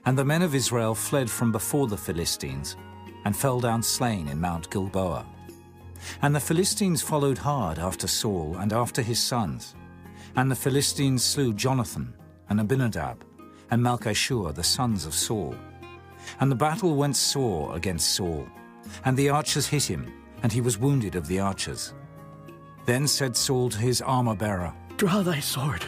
[0.06, 2.76] And the men of Israel fled from before the Philistines,
[3.24, 5.26] and fell down slain in Mount Gilboa.
[6.22, 9.76] And the Philistines followed hard after Saul and after his sons.
[10.36, 12.14] And the Philistines slew Jonathan,
[12.50, 13.24] and Abinadab,
[13.72, 15.56] and Malchishua, the sons of Saul.
[16.40, 18.48] And the battle went sore against Saul,
[19.06, 20.12] and the archers hit him,
[20.42, 21.94] and he was wounded of the archers.
[22.86, 25.84] Then said Saul to his armor bearer, Draw thy sword,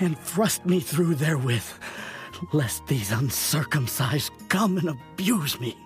[0.00, 1.66] and thrust me through therewith,
[2.52, 5.76] lest these uncircumcised come and abuse me.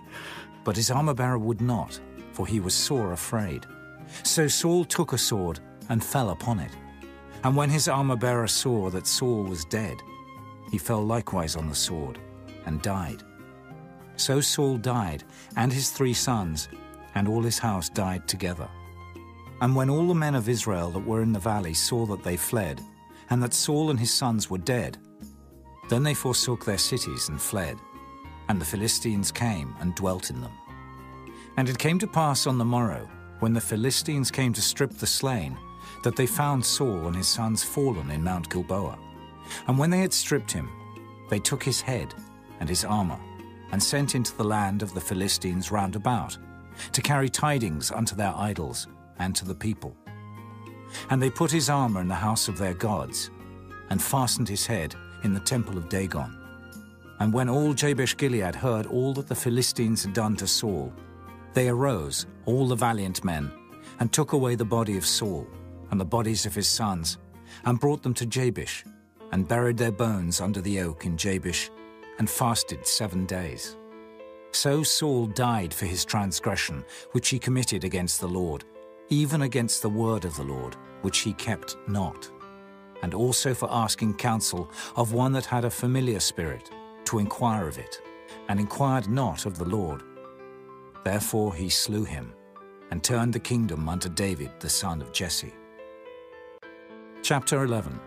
[0.63, 1.99] But his armor bearer would not,
[2.33, 3.65] for he was sore afraid.
[4.23, 5.59] So Saul took a sword
[5.89, 6.71] and fell upon it.
[7.43, 9.97] And when his armor bearer saw that Saul was dead,
[10.71, 12.19] he fell likewise on the sword
[12.65, 13.23] and died.
[14.21, 15.23] So Saul died,
[15.57, 16.69] and his three sons,
[17.15, 18.69] and all his house died together.
[19.61, 22.37] And when all the men of Israel that were in the valley saw that they
[22.37, 22.81] fled,
[23.31, 24.99] and that Saul and his sons were dead,
[25.89, 27.79] then they forsook their cities and fled,
[28.47, 30.53] and the Philistines came and dwelt in them.
[31.57, 33.09] And it came to pass on the morrow,
[33.39, 35.57] when the Philistines came to strip the slain,
[36.03, 38.99] that they found Saul and his sons fallen in Mount Gilboa.
[39.67, 40.69] And when they had stripped him,
[41.31, 42.13] they took his head
[42.59, 43.19] and his armor,
[43.71, 46.37] and sent into the land of the Philistines round about,
[46.91, 48.87] to carry tidings unto their idols
[49.19, 49.95] and to the people.
[51.09, 53.29] And they put his armor in the house of their gods,
[53.89, 56.37] and fastened his head in the temple of Dagon.
[57.19, 60.91] And when all Jabesh Gilead heard all that the Philistines had done to Saul,
[61.53, 63.51] they arose, all the valiant men,
[63.99, 65.45] and took away the body of Saul,
[65.91, 67.17] and the bodies of his sons,
[67.65, 68.83] and brought them to Jabesh,
[69.31, 71.69] and buried their bones under the oak in Jabesh,
[72.21, 73.77] and fasted seven days.
[74.51, 78.63] So Saul died for his transgression, which he committed against the Lord,
[79.09, 82.29] even against the word of the Lord, which he kept not,
[83.01, 86.69] and also for asking counsel of one that had a familiar spirit,
[87.05, 87.99] to inquire of it,
[88.49, 90.03] and inquired not of the Lord.
[91.03, 92.35] Therefore he slew him,
[92.91, 95.55] and turned the kingdom unto David the son of Jesse.
[97.23, 97.99] Chapter 11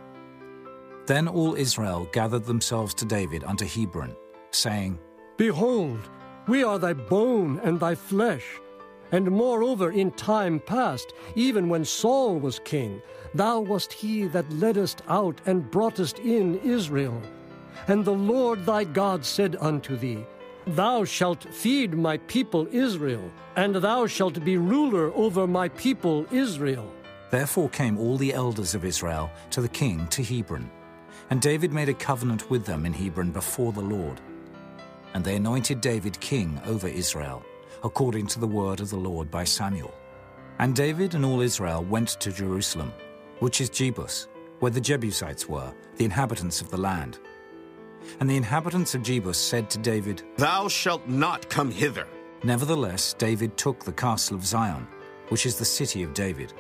[1.07, 4.17] Then all Israel gathered themselves to David unto Hebron,
[4.51, 4.99] saying,
[5.37, 6.09] Behold,
[6.49, 8.45] we are thy bone and thy flesh.
[9.13, 13.03] And moreover, in time past, even when Saul was king,
[13.35, 17.21] thou wast he that leddest out and broughtest in Israel.
[17.87, 20.25] And the Lord thy God said unto thee,
[20.67, 26.91] Thou shalt feed my people Israel, and thou shalt be ruler over my people Israel.
[27.31, 30.71] Therefore came all the elders of Israel to the king to Hebron.
[31.31, 34.21] And David made a covenant with them in Hebron before the Lord.
[35.15, 37.45] And they anointed David king over Israel,
[37.83, 39.95] according to the word of the Lord by Samuel.
[40.59, 42.93] And David and all Israel went to Jerusalem,
[43.41, 44.29] which is Jebus,
[44.61, 47.19] where the Jebusites were, the inhabitants of the land.
[48.21, 52.07] And the inhabitants of Jebus said to David, Thou shalt not come hither.
[52.43, 54.87] Nevertheless, David took the castle of Zion,
[55.31, 56.53] which is the city of David.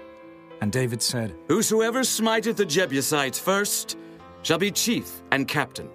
[0.60, 3.98] And David said, Whosoever smiteth the Jebusites first
[4.44, 5.90] shall be chief and captain.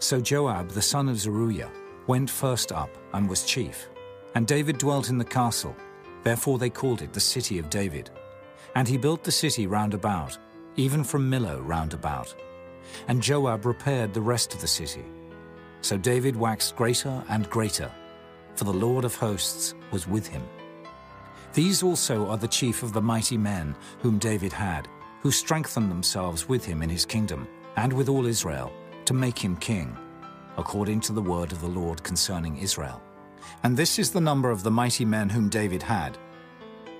[0.00, 1.70] So Joab the son of Zeruiah
[2.08, 3.88] went first up and was chief.
[4.34, 5.76] And David dwelt in the castle,
[6.24, 8.10] Therefore they called it the city of David.
[8.74, 10.38] And he built the city round about,
[10.76, 12.34] even from Millo round about.
[13.08, 15.04] And Joab repaired the rest of the city.
[15.82, 17.90] So David waxed greater and greater,
[18.54, 20.42] for the Lord of hosts was with him.
[21.52, 24.88] These also are the chief of the mighty men whom David had,
[25.20, 28.72] who strengthened themselves with him in his kingdom, and with all Israel,
[29.04, 29.96] to make him king,
[30.56, 33.02] according to the word of the Lord concerning Israel.
[33.62, 36.18] And this is the number of the mighty men whom David had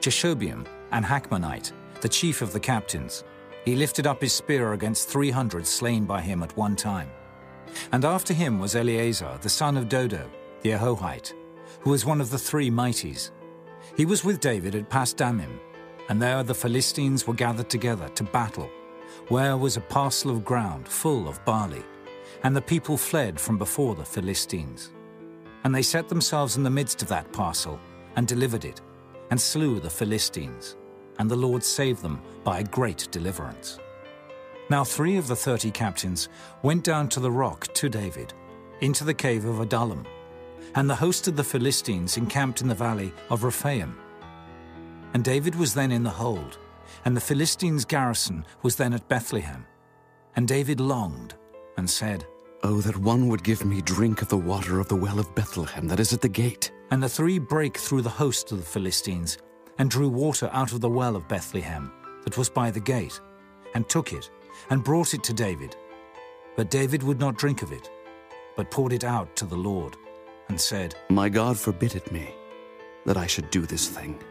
[0.00, 3.24] Jashobeam, and Hachmonite, the chief of the captains.
[3.64, 7.08] He lifted up his spear against three hundred slain by him at one time.
[7.92, 10.28] And after him was Eleazar, the son of Dodo,
[10.62, 11.32] the Ahohite,
[11.80, 13.30] who was one of the three mighties.
[13.96, 15.58] He was with David at Pasdammim,
[16.08, 18.68] and there the Philistines were gathered together to battle,
[19.28, 21.82] where was a parcel of ground full of barley,
[22.42, 24.90] and the people fled from before the Philistines.
[25.64, 27.78] And they set themselves in the midst of that parcel,
[28.16, 28.80] and delivered it,
[29.30, 30.76] and slew the Philistines,
[31.18, 33.78] and the Lord saved them by a great deliverance.
[34.68, 36.28] Now three of the thirty captains
[36.62, 38.32] went down to the rock to David,
[38.80, 40.04] into the cave of Adullam,
[40.74, 43.96] and the host of the Philistines encamped in the valley of Rephaim.
[45.14, 46.58] And David was then in the hold,
[47.05, 49.66] and the Philistines' garrison was then at Bethlehem.
[50.36, 51.34] And David longed,
[51.76, 52.26] and said,
[52.64, 55.88] Oh, that one would give me drink of the water of the well of Bethlehem
[55.88, 56.70] that is at the gate.
[56.90, 59.38] And the three brake through the host of the Philistines,
[59.78, 61.90] and drew water out of the well of Bethlehem
[62.24, 63.18] that was by the gate,
[63.74, 64.30] and took it,
[64.70, 65.74] and brought it to David.
[66.57, 67.90] But David would not drink of it,
[68.57, 69.96] but poured it out to the Lord,
[70.48, 72.34] and said, My God forbid it me,
[73.07, 74.22] that I should do this thing.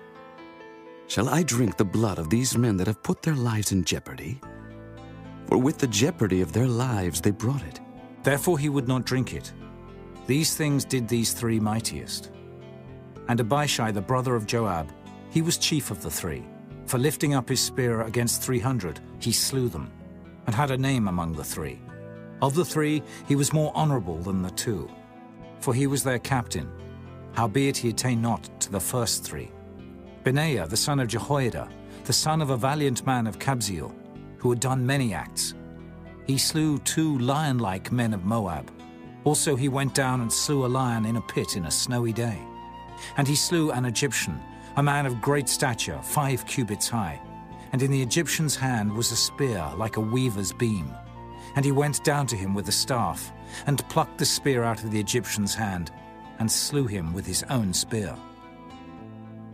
[1.11, 4.39] Shall I drink the blood of these men that have put their lives in jeopardy?
[5.45, 7.81] For with the jeopardy of their lives they brought it.
[8.23, 9.51] Therefore he would not drink it.
[10.25, 12.31] These things did these three mightiest.
[13.27, 14.89] And Abishai the brother of Joab,
[15.31, 16.45] he was chief of the three.
[16.85, 19.91] For lifting up his spear against three hundred, he slew them,
[20.45, 21.81] and had a name among the three.
[22.41, 24.89] Of the three, he was more honorable than the two,
[25.59, 26.71] for he was their captain,
[27.33, 29.51] howbeit he attained not to the first three.
[30.23, 31.67] Benaiah the son of Jehoiada,
[32.03, 33.93] the son of a valiant man of Kabzeel,
[34.37, 35.55] who had done many acts.
[36.27, 38.71] He slew two lion-like men of Moab.
[39.23, 42.39] Also he went down and slew a lion in a pit in a snowy day.
[43.17, 44.39] And he slew an Egyptian,
[44.75, 47.19] a man of great stature, five cubits high.
[47.71, 50.91] And in the Egyptian's hand was a spear like a weaver's beam.
[51.55, 53.31] And he went down to him with a staff,
[53.65, 55.91] and plucked the spear out of the Egyptian's hand,
[56.39, 58.15] and slew him with his own spear.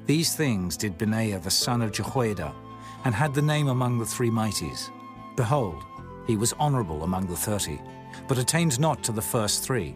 [0.08, 2.56] These things did Benaiah the son of Jehoiada,
[3.04, 4.90] and had the name among the three mighties.
[5.36, 5.84] Behold,
[6.26, 7.80] he was honorable among the thirty,
[8.28, 9.96] but attained not to the first three.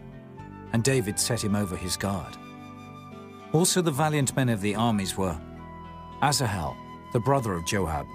[0.72, 2.36] And David set him over his guard.
[3.52, 5.38] Also the valiant men of the armies were
[6.22, 6.76] Asahel,
[7.12, 8.06] the brother of Joab,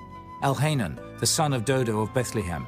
[0.44, 2.66] Elhanan, the son of Dodo of Bethlehem,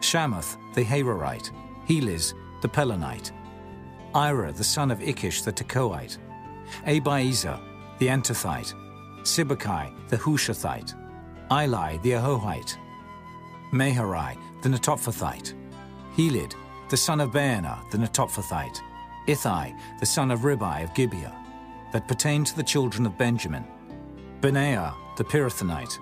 [0.00, 1.50] Shammoth, the Hararite,
[1.86, 3.32] Helez, the Pelonite,
[4.14, 6.18] Ira, the son of Ikkesh, the Tekoite,
[6.86, 7.60] Abiezer,
[8.02, 8.74] the Antothite,
[9.20, 10.92] Sibbecai, the Hushathite,
[11.52, 12.76] Eli, the Ahohite,
[13.72, 15.54] Maharai, the Netophathite,
[16.16, 16.56] Heled,
[16.90, 18.80] the son of Baanah, the Netophathite,
[19.28, 21.32] Ithai, the son of Ribai of Gibeah,
[21.92, 23.64] that pertained to the children of Benjamin,
[24.40, 25.96] Benaiah, the Pirathonite,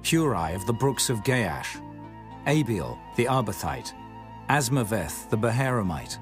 [0.00, 1.78] Hurai of the brooks of Gaash,
[2.46, 3.92] Abiel, the Arbathite,
[4.48, 6.16] Azmaveth, the Baharumite,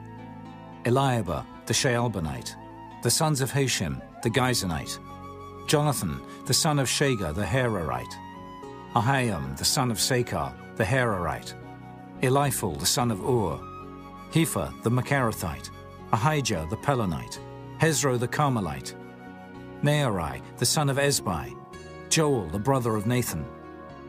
[0.86, 2.56] Eliahba, the Shaalbonite,
[3.04, 4.98] the sons of Hashem, the Gizonite,
[5.70, 8.16] Jonathan, the son of Shagar, the Hararite,
[8.96, 11.54] Ahiam, the son of Sacar, the Hararite,
[12.22, 13.56] Eliphal, the son of Ur,
[14.32, 15.70] Hepher, the Mecherathite,
[16.12, 17.38] Ahijah, the Pelonite,
[17.78, 18.96] Hezro, the Carmelite,
[19.84, 21.56] Naarai, the son of Ezbai,
[22.08, 23.46] Joel, the brother of Nathan,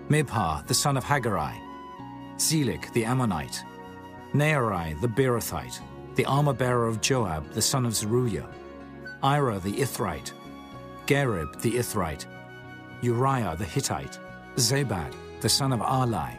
[0.09, 1.55] Mibhar, the son of Haggai,
[2.37, 3.63] Zelek, the Ammonite,
[4.33, 5.79] Naarai, the Beerothite,
[6.15, 8.49] the armor-bearer of Joab, the son of Zeruiah,
[9.21, 10.31] Ira, the Ithrite,
[11.11, 12.25] Gareb, the Ithrite,
[13.01, 14.17] Uriah, the Hittite,
[14.55, 16.37] Zabad, the son of Ahlai,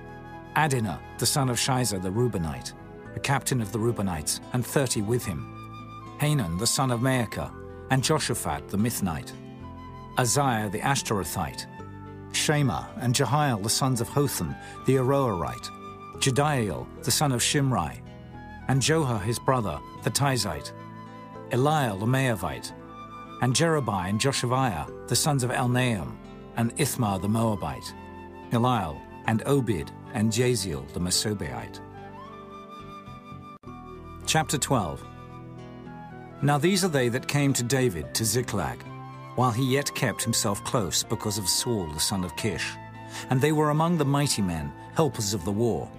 [0.56, 2.72] Adina, the son of Shiza, the Reubenite,
[3.14, 5.46] a captain of the Reubenites, and thirty with him,
[6.18, 7.52] Hanan, the son of Maacah,
[7.90, 9.32] and Joshaphat, the Mithnite,
[10.18, 11.66] Isaiah, the Ashterathite,
[12.34, 14.54] Shema and Jehiel, the sons of Hotham,
[14.86, 15.68] the Aroerite,
[16.16, 18.00] Jediael, the son of Shimri,
[18.68, 20.72] and Joha, his brother, the Tizite,
[21.50, 22.72] Eliel, the Mahavite,
[23.42, 26.14] and Jeribai and Joshaviah, the sons of Elnaam,
[26.56, 27.92] and Ithmah, the Moabite,
[28.52, 31.80] Eliel, and Obed, and Jasiel, the Mesobaite.
[34.26, 35.04] Chapter 12
[36.40, 38.80] Now these are they that came to David to Ziklag,
[39.34, 42.70] while he yet kept himself close because of Saul the son of Kish.
[43.28, 45.90] And they were among the mighty men, helpers of the war.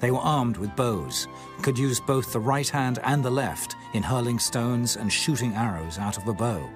[0.00, 1.26] They were armed with bows,
[1.62, 5.98] could use both the right hand and the left in hurling stones and shooting arrows
[5.98, 6.68] out of a bow,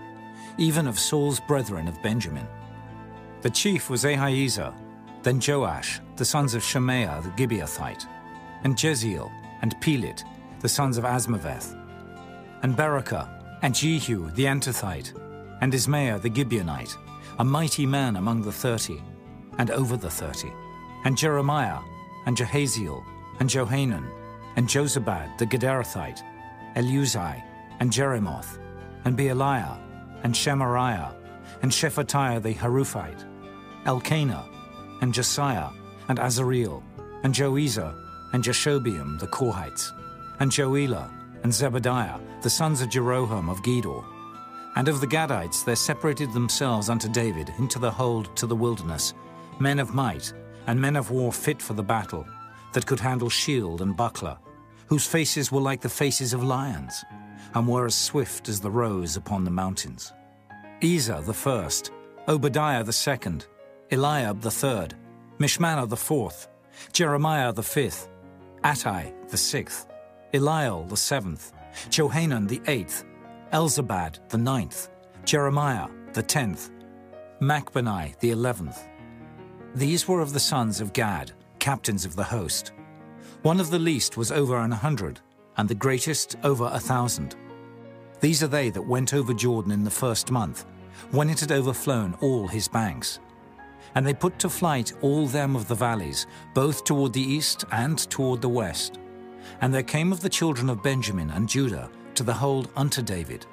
[0.56, 2.46] even of Saul's brethren of Benjamin.
[3.42, 4.74] The chief was Ahiezer,
[5.22, 8.06] then Joash, the sons of Shemaiah the Gibeathite,
[8.64, 9.30] and Jeziel,
[9.62, 10.24] and Pelet,
[10.60, 11.76] the sons of Azmaveth,
[12.62, 15.12] and Berachah, and Jehu the Antothite,
[15.60, 16.96] and Ismaiah the Gibeonite,
[17.38, 19.02] a mighty man among the thirty,
[19.58, 20.50] and over the thirty,
[21.04, 21.80] and Jeremiah,
[22.26, 23.04] and Jahaziel,
[23.40, 24.06] and Johanan,
[24.56, 26.22] and Jozabad the Gederathite,
[26.76, 27.42] Eluzai,
[27.80, 28.58] and Jeremoth,
[29.04, 29.78] and Bealiah,
[30.22, 31.14] and Shemariah,
[31.62, 33.24] and Shephatiah the Haruphite,
[33.86, 34.46] Elkanah,
[35.00, 35.70] and Josiah,
[36.08, 36.82] and Azareel,
[37.22, 37.94] and Joezer,
[38.32, 39.90] and Jashobeam the Korhites,
[40.40, 41.10] and Joelah,
[41.42, 44.04] and Zebadiah, the sons of Jeroham of Gedor.
[44.76, 49.14] And of the Gadites there separated themselves unto David into the hold to the wilderness,
[49.58, 50.32] men of might,
[50.66, 52.26] and men of war fit for the battle,
[52.72, 54.38] that could handle shield and buckler,
[54.86, 57.04] whose faces were like the faces of lions,
[57.54, 60.12] and were as swift as the roes upon the mountains.
[60.82, 61.92] Ezer the first,
[62.28, 63.46] Obadiah the second,
[63.90, 64.94] Eliab the third,
[65.38, 66.48] Mishmannah the fourth,
[66.92, 68.08] Jeremiah the fifth,
[68.62, 69.88] Attai the sixth,
[70.32, 71.52] Eliel the seventh,
[71.88, 73.04] Johanan the eighth,
[73.52, 74.88] Elzabad the ninth,
[75.24, 76.70] Jeremiah the tenth,
[77.40, 78.86] Machbanai the eleventh.
[79.74, 82.72] These were of the sons of Gad, captains of the host.
[83.42, 85.20] One of the least was over an hundred,
[85.56, 87.36] and the greatest over a thousand.
[88.20, 90.66] These are they that went over Jordan in the first month,
[91.10, 93.20] when it had overflown all his banks.
[93.94, 97.98] And they put to flight all them of the valleys, both toward the east and
[98.10, 98.98] toward the west.
[99.60, 103.46] And there came of the children of Benjamin and Judah to the hold unto David.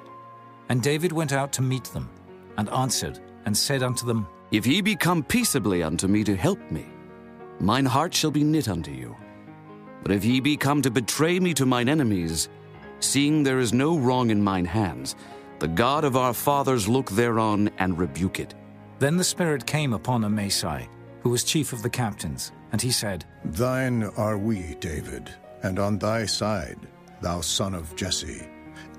[0.68, 2.10] And David went out to meet them,
[2.58, 6.60] and answered, and said unto them, If ye be come peaceably unto me to help
[6.70, 6.86] me,
[7.60, 9.16] mine heart shall be knit unto you.
[10.02, 12.48] But if ye be come to betray me to mine enemies,
[13.00, 15.16] seeing there is no wrong in mine hands,
[15.58, 18.54] the God of our fathers look thereon and rebuke it.
[18.98, 20.88] Then the Spirit came upon Amasai,
[21.22, 25.30] who was chief of the captains, and he said, Thine are we, David,
[25.62, 26.78] and on thy side,
[27.20, 28.46] thou son of Jesse.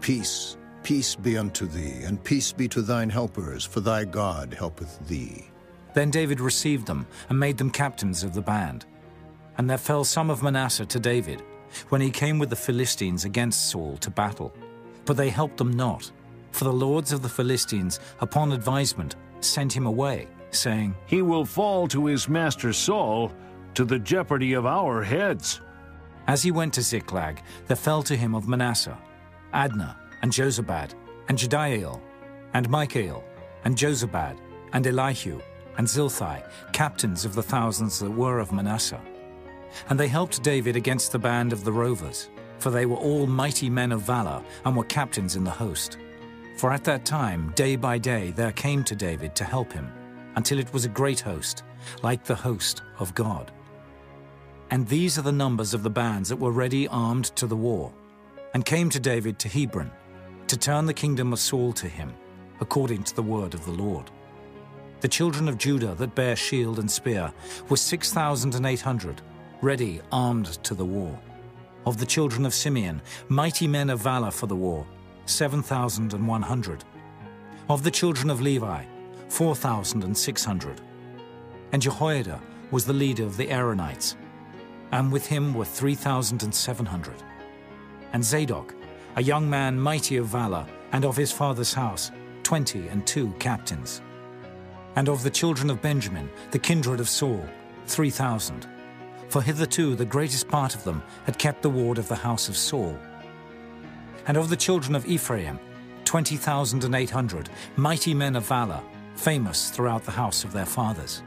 [0.01, 4.99] Peace, peace be unto thee, and peace be to thine helpers, for thy God helpeth
[5.07, 5.48] thee.
[5.93, 8.85] Then David received them and made them captains of the band.
[9.57, 11.43] And there fell some of Manasseh to David,
[11.89, 14.53] when he came with the Philistines against Saul to battle.
[15.05, 16.11] But they helped them not,
[16.51, 21.87] for the lords of the Philistines, upon advisement, sent him away, saying, He will fall
[21.89, 23.31] to his master Saul,
[23.75, 25.61] to the jeopardy of our heads.
[26.27, 28.97] As he went to Ziklag, there fell to him of Manasseh,
[29.53, 30.93] Adnah, and Jozabad,
[31.27, 32.01] and Jediael,
[32.53, 33.23] and Michael,
[33.63, 34.37] and Jozabad,
[34.73, 35.39] and Elihu,
[35.79, 38.99] and Zilthai, captains of the thousands that were of Manasseh.
[39.89, 43.69] And they helped David against the band of the rovers, for they were all mighty
[43.69, 45.97] men of valor, and were captains in the host.
[46.57, 49.89] For at that time, day by day, there came to David to help him,
[50.35, 51.63] until it was a great host,
[52.03, 53.49] like the host of God.
[54.71, 57.93] And these are the numbers of the bands that were ready armed to the war,
[58.53, 59.91] and came to David to Hebron,
[60.47, 62.13] to turn the kingdom of Saul to him,
[62.59, 64.11] according to the word of the Lord.
[65.01, 67.31] The children of Judah that bear shield and spear
[67.69, 69.21] were six thousand and eight hundred,
[69.61, 71.17] ready armed to the war.
[71.85, 74.85] Of the children of Simeon, mighty men of valor for the war,
[75.25, 76.83] seven thousand and one hundred.
[77.69, 78.83] Of the children of Levi,
[79.29, 80.81] four thousand and six hundred.
[81.71, 82.41] And Jehoiada
[82.71, 84.15] was the leader of the Aaronites,
[84.91, 87.23] and with him were three thousand and seven hundred.
[88.11, 88.75] And Zadok,
[89.15, 92.11] a young man mighty of valor, and of his father's house,
[92.43, 94.01] twenty and two captains.
[94.95, 97.45] And of the children of Benjamin, the kindred of Saul,
[97.85, 98.67] three thousand.
[99.29, 102.57] For hitherto the greatest part of them had kept the ward of the house of
[102.57, 102.97] Saul.
[104.27, 105.59] And of the children of Ephraim,
[106.03, 108.81] twenty thousand and eight hundred, mighty men of valor,
[109.15, 111.23] famous throughout the house of their fathers.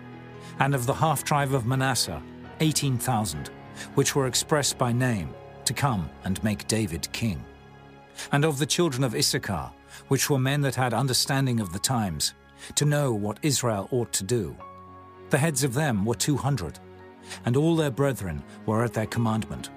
[0.59, 2.23] And of the half tribe of Manasseh,
[2.61, 3.51] eighteen thousand,
[3.95, 5.35] which were expressed by name,
[5.65, 7.43] to come and make David king.
[8.33, 9.71] And of the children of Issachar,
[10.09, 12.35] which were men that had understanding of the times,
[12.77, 14.57] to know what Israel ought to do.
[15.31, 16.79] The heads of them were two hundred,
[17.45, 19.71] and all their brethren were at their commandment.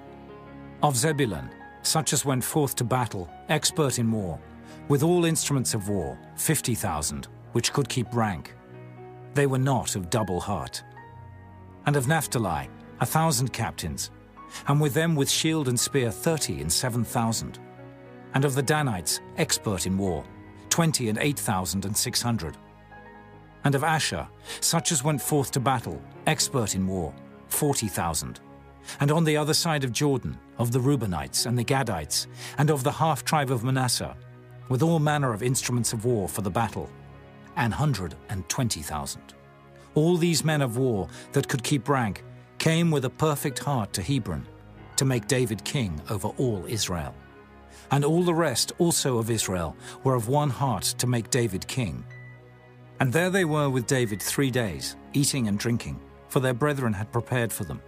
[0.82, 1.50] Of Zebulun,
[1.82, 4.38] such as went forth to battle, expert in war,
[4.88, 8.54] with all instruments of war, fifty thousand, which could keep rank.
[9.34, 10.82] They were not of double heart.
[11.86, 12.68] And of Naphtali,
[13.00, 14.10] a thousand captains,
[14.68, 17.58] and with them with shield and spear thirty and seven thousand.
[18.34, 20.24] And of the Danites, expert in war,
[20.68, 22.56] twenty and eight thousand and six hundred.
[23.66, 24.28] And of Asher,
[24.60, 27.12] such as went forth to battle, expert in war,
[27.48, 28.38] forty thousand.
[29.00, 32.84] And on the other side of Jordan, of the Reubenites and the Gadites, and of
[32.84, 34.16] the half tribe of Manasseh,
[34.68, 36.88] with all manner of instruments of war for the battle,
[37.56, 39.34] an hundred and twenty thousand.
[39.96, 42.22] All these men of war that could keep rank
[42.58, 44.46] came with a perfect heart to Hebron,
[44.94, 47.16] to make David king over all Israel.
[47.90, 52.04] And all the rest also of Israel were of one heart to make David king.
[52.98, 57.12] And there they were with David three days, eating and drinking, for their brethren had
[57.12, 57.82] prepared for them.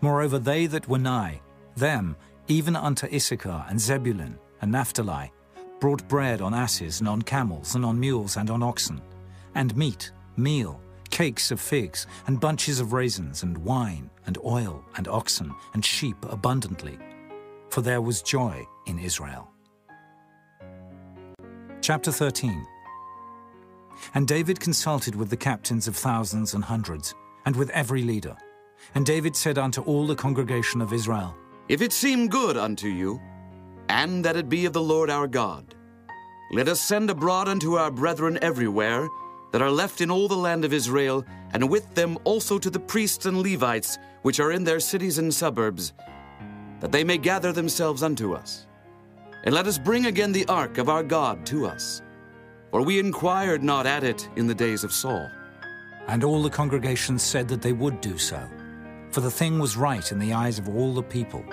[0.00, 1.40] Moreover, they that were nigh,
[1.76, 2.16] them,
[2.48, 5.32] even unto Issachar and Zebulun and Naphtali,
[5.80, 9.00] brought bread on asses and on camels and on mules and on oxen,
[9.54, 10.80] and meat, meal,
[11.10, 16.16] cakes of figs, and bunches of raisins, and wine, and oil, and oxen, and sheep
[16.28, 16.98] abundantly.
[17.70, 19.48] For there was joy in Israel.
[21.80, 22.66] Chapter 13
[24.12, 27.14] And David consulted with the captains of thousands and hundreds,
[27.46, 28.36] and with every leader.
[28.94, 31.34] And David said unto all the congregation of Israel,
[31.68, 33.20] If it seem good unto you,
[33.88, 35.74] and that it be of the Lord our God,
[36.52, 39.08] let us send abroad unto our brethren everywhere
[39.52, 42.80] that are left in all the land of Israel, and with them also to the
[42.80, 45.92] priests and Levites which are in their cities and suburbs,
[46.80, 48.66] that they may gather themselves unto us.
[49.44, 52.02] And let us bring again the ark of our God to us.
[52.74, 55.30] For we inquired not at it in the days of Saul.
[56.08, 58.48] And all the congregation said that they would do so,
[59.12, 61.44] for the thing was right in the eyes of all the people.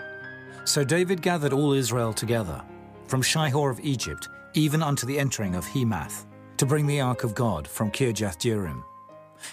[0.66, 2.64] So David gathered all Israel together,
[3.06, 6.26] from Shihor of Egypt even unto the entering of Hemath,
[6.58, 8.84] to bring the ark of God from Kirjath Jearim.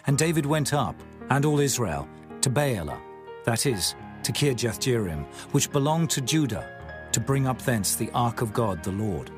[0.07, 0.97] And David went up,
[1.29, 2.09] and all Israel,
[2.41, 2.99] to Baalah,
[3.45, 6.67] that is, to Kirjath Jearim, which belonged to Judah,
[7.13, 9.31] to bring up thence the ark of God the Lord,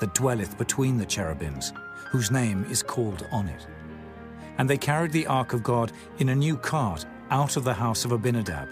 [0.00, 1.72] that dwelleth between the cherubims,
[2.10, 3.66] whose name is called on it.
[4.58, 8.04] And they carried the ark of God in a new cart out of the house
[8.04, 8.68] of Abinadab.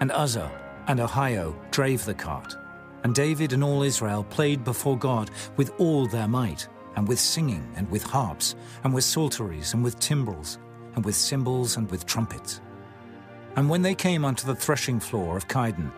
[0.00, 0.50] And Uzzah
[0.88, 2.56] and Ahio drave the cart.
[3.04, 7.66] And David and all Israel played before God with all their might, and with singing,
[7.76, 8.54] and with harps,
[8.84, 10.58] and with psalteries, and with timbrels,
[10.94, 12.60] and with cymbals, and with trumpets.
[13.56, 15.92] And when they came unto the threshing floor of Chidon,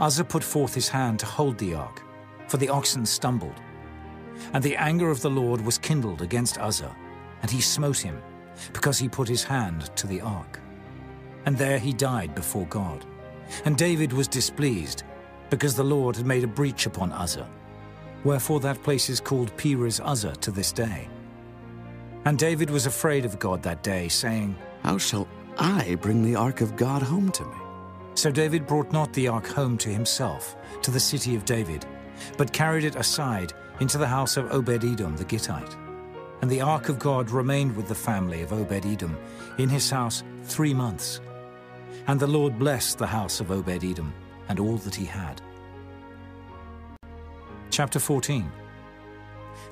[0.00, 2.02] Uzzah put forth his hand to hold the ark,
[2.48, 3.60] for the oxen stumbled.
[4.52, 6.94] And the anger of the Lord was kindled against Uzzah,
[7.42, 8.20] and he smote him,
[8.72, 10.60] because he put his hand to the ark.
[11.46, 13.04] And there he died before God.
[13.64, 15.04] And David was displeased,
[15.50, 17.48] because the Lord had made a breach upon Uzzah.
[18.24, 21.08] Wherefore that place is called Perez Uzzah to this day.
[22.24, 26.60] And David was afraid of God that day, saying, How shall I bring the ark
[26.60, 27.56] of God home to me?
[28.14, 31.86] So David brought not the ark home to himself, to the city of David,
[32.36, 35.76] but carried it aside into the house of Obed-Edom the Gittite.
[36.40, 39.16] And the ark of God remained with the family of Obed-Edom
[39.58, 41.20] in his house three months.
[42.06, 44.12] And the Lord blessed the house of Obed-Edom
[44.48, 45.40] and all that he had.
[47.70, 48.50] Chapter 14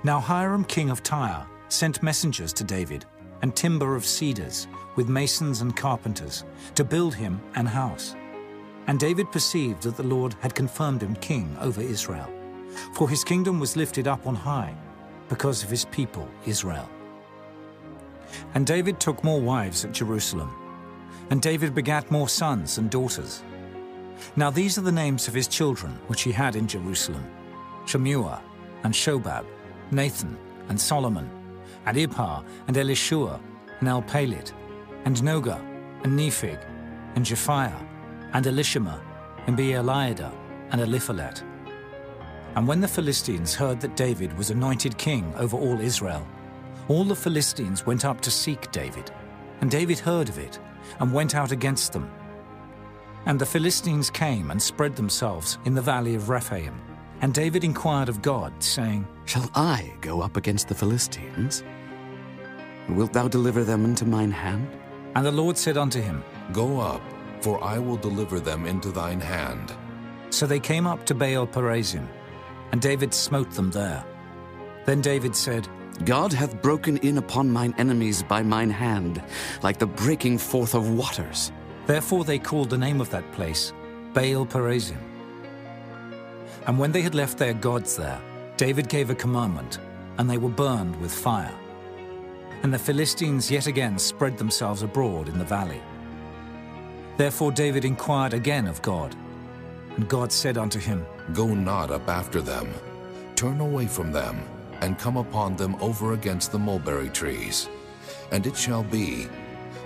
[0.05, 3.05] Now Hiram king of Tyre sent messengers to David,
[3.43, 8.15] and timber of cedars, with masons and carpenters, to build him an house.
[8.87, 12.31] And David perceived that the Lord had confirmed him king over Israel,
[12.95, 14.75] for his kingdom was lifted up on high,
[15.29, 16.89] because of his people Israel.
[18.55, 20.55] And David took more wives at Jerusalem,
[21.31, 23.43] and David begat more sons and daughters.
[24.37, 27.25] Now these are the names of his children which he had in Jerusalem
[27.87, 28.41] Shammua,
[28.83, 29.45] and Shobab,
[29.91, 30.37] Nathan,
[30.69, 31.31] and Solomon,
[31.87, 33.41] and Ibhar, and Elishua,
[33.81, 34.53] and Elpalet,
[35.05, 35.61] and Nogah,
[36.03, 36.61] and Nepheg,
[37.15, 37.75] and Japhia,
[38.33, 39.01] and Elishama,
[39.47, 40.33] and Beeliada,
[40.71, 41.43] and Eliphalet.
[42.57, 46.27] And when the Philistines heard that David was anointed king over all Israel,
[46.89, 49.11] all the Philistines went up to seek David.
[49.61, 50.59] And David heard of it,
[50.99, 52.11] and went out against them.
[53.27, 56.81] And the Philistines came and spread themselves in the valley of Rephaim.
[57.21, 61.63] And David inquired of God, saying, Shall I go up against the Philistines?
[62.89, 64.69] Wilt thou deliver them into mine hand?
[65.15, 66.23] And the Lord said unto him,
[66.53, 67.03] Go up,
[67.41, 69.75] for I will deliver them into thine hand.
[70.31, 72.07] So they came up to Baal Perazim,
[72.73, 74.05] and David smote them there.
[74.85, 75.69] Then David said,
[76.05, 79.23] God hath broken in upon mine enemies by mine hand,
[79.63, 81.53] like the breaking forth of waters.
[81.87, 83.73] Therefore they called the name of that place
[84.13, 84.99] Baal Perazim.
[86.67, 88.21] And when they had left their gods there,
[88.57, 89.79] David gave a commandment,
[90.19, 91.55] and they were burned with fire.
[92.63, 95.81] And the Philistines yet again spread themselves abroad in the valley.
[97.17, 99.15] Therefore David inquired again of God.
[99.97, 102.69] And God said unto him, Go not up after them.
[103.35, 104.41] Turn away from them,
[104.81, 107.69] and come upon them over against the mulberry trees.
[108.31, 109.25] And it shall be,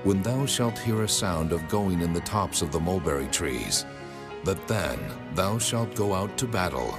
[0.04, 3.86] when thou shalt hear a sound of going in the tops of the mulberry trees,
[4.44, 4.98] that then
[5.34, 6.98] thou shalt go out to battle.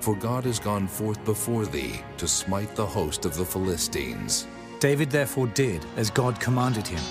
[0.00, 4.46] For God is gone forth before thee to smite the host of the Philistines.
[4.80, 7.02] David therefore did as God commanded him,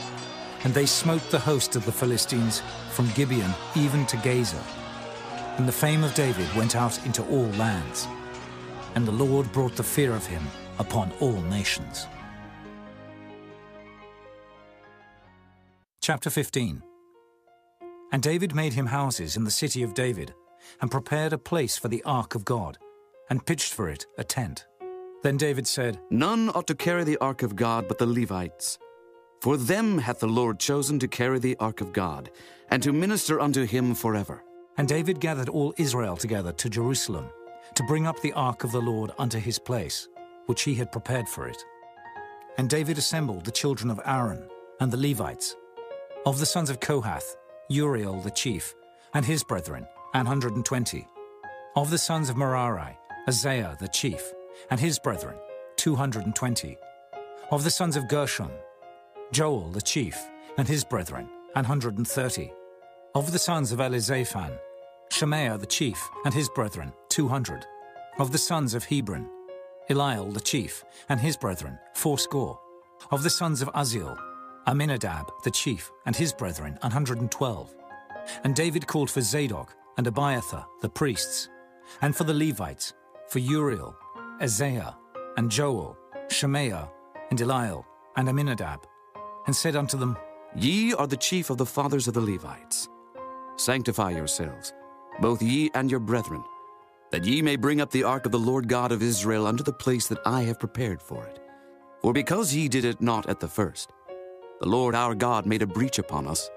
[0.63, 4.61] and they smote the host of the Philistines from Gibeon even to Gaza.
[5.57, 8.07] And the fame of David went out into all lands,
[8.95, 10.41] and the Lord brought the fear of him
[10.79, 12.07] upon all nations.
[16.01, 16.81] Chapter 15
[18.11, 20.33] And David made him houses in the city of David,
[20.81, 22.79] and prepared a place for the ark of God,
[23.29, 24.65] and pitched for it a tent.
[25.21, 28.79] Then David said, None ought to carry the ark of God but the Levites.
[29.39, 32.31] For them hath the Lord chosen to carry the ark of God,
[32.69, 34.43] and to minister unto him forever.
[34.77, 37.29] And David gathered all Israel together to Jerusalem,
[37.75, 40.07] to bring up the ark of the Lord unto his place,
[40.47, 41.57] which he had prepared for it.
[42.57, 44.47] And David assembled the children of Aaron
[44.79, 45.55] and the Levites.
[46.25, 47.35] Of the sons of Kohath,
[47.69, 48.73] Uriel the chief,
[49.13, 51.07] and his brethren, an hundred and twenty.
[51.75, 52.97] Of the sons of Merari,
[53.27, 54.21] Asaiah the chief,
[54.69, 55.35] and his brethren,
[55.75, 56.77] two hundred and twenty.
[57.51, 58.51] Of the sons of Gershon,
[59.31, 60.17] Joel the chief,
[60.57, 62.51] and his brethren, an hundred and thirty.
[63.15, 64.57] Of the sons of Elizaphan,
[65.13, 67.67] Shemaiah the chief, and his brethren, two hundred.
[68.17, 69.29] Of the sons of Hebron,
[69.87, 72.59] Eliel the chief, and his brethren, fourscore.
[73.11, 74.17] Of the sons of Uzziel,
[74.65, 77.71] Amminadab the chief, and his brethren, hundred and twelve.
[78.43, 81.47] And David called for Zadok and Abiathar the priests,
[82.01, 82.93] and for the Levites,
[83.27, 83.95] for Uriel,
[84.41, 84.95] Asaiah,
[85.37, 85.95] and Joel,
[86.31, 86.89] Shemaiah,
[87.29, 87.85] and Eliel,
[88.15, 88.79] and Amminadab,
[89.45, 90.17] and said unto them,
[90.55, 92.89] Ye are the chief of the fathers of the Levites.
[93.57, 94.73] Sanctify yourselves,
[95.19, 96.43] both ye and your brethren,
[97.11, 99.73] that ye may bring up the ark of the Lord God of Israel unto the
[99.73, 101.39] place that I have prepared for it.
[102.01, 103.91] For because ye did it not at the first,
[104.59, 106.49] the Lord our God made a breach upon us,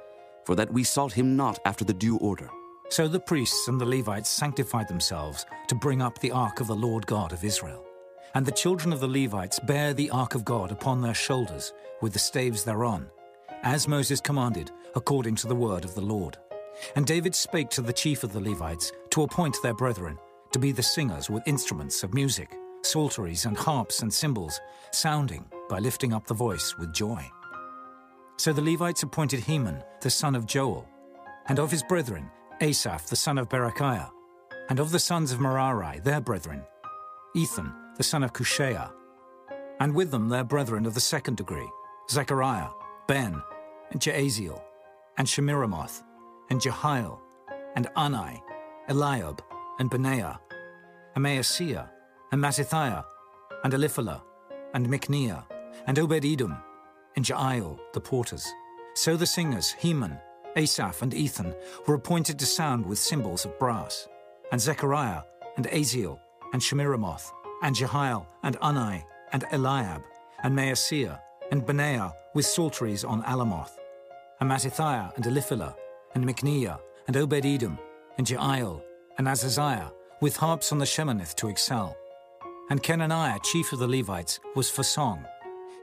[0.45, 2.49] for that we sought him not after the due order.
[2.89, 6.77] So the priests and the Levites sanctified themselves to bring up the ark of the
[6.77, 7.85] Lord God of Israel.
[8.35, 12.13] And the children of the Levites bare the ark of God upon their shoulders, with
[12.13, 13.09] the staves thereon,
[13.63, 16.39] as Moses commanded, according to the word of the Lord.
[16.95, 20.19] And David spake to the chief of the Levites to appoint their brethren
[20.53, 24.61] to be the singers with instruments of music, psalteries and harps and cymbals,
[24.93, 27.23] sounding by lifting up the voice with joy.
[28.39, 30.89] So the Levites appointed Heman, the son of Joel,
[31.47, 32.31] and of his brethren,
[32.61, 34.11] Asaph, the son of Berechiah,
[34.69, 36.63] and of the sons of Merari, their brethren,
[37.35, 38.91] Ethan, the son of Kushaiah,
[39.81, 41.69] and with them their brethren of the second degree,
[42.11, 42.69] Zechariah,
[43.07, 43.43] Ben,
[43.91, 44.63] and Jaaziel,
[45.19, 46.03] and Shemiramoth,
[46.51, 47.21] and Jehiel,
[47.75, 48.41] and Unni,
[48.89, 49.43] Eliab,
[49.79, 50.39] and Benaiah,
[51.15, 51.89] and Maaseiah,
[52.33, 53.05] and Mattithiah,
[53.65, 54.23] and Elipheleh,
[54.75, 55.45] and Mikneiah,
[55.87, 56.57] and Obed-Edom,
[57.17, 58.47] and Jeiel, the porters.
[58.95, 60.19] So the singers, Heman,
[60.57, 61.55] Asaph, and Ethan,
[61.87, 64.09] were appointed to sound with cymbals of brass,
[64.53, 65.23] and Zechariah,
[65.57, 66.19] and Aziel,
[66.53, 67.31] and Shemiramoth,
[67.63, 69.03] and Jehiel, and Unni,
[69.33, 70.03] and Eliab,
[70.43, 71.21] and Maaseiah,
[71.51, 73.77] and Benaiah with psalteries on Alamoth,
[74.41, 75.75] and Mattithiah, and Eliphalah,
[76.17, 77.79] and Mikneiah, and Obed-Edom,
[78.17, 78.83] and Jeiel,
[79.19, 81.95] and Azaziah, with harps on the Sheminith to excel.
[82.71, 85.27] And Chenaniah, chief of the Levites, was for song.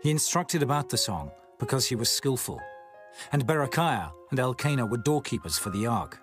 [0.01, 1.29] He instructed about the song,
[1.59, 2.59] because he was skillful.
[3.31, 6.19] And Berechiah and Elkanah were doorkeepers for the ark.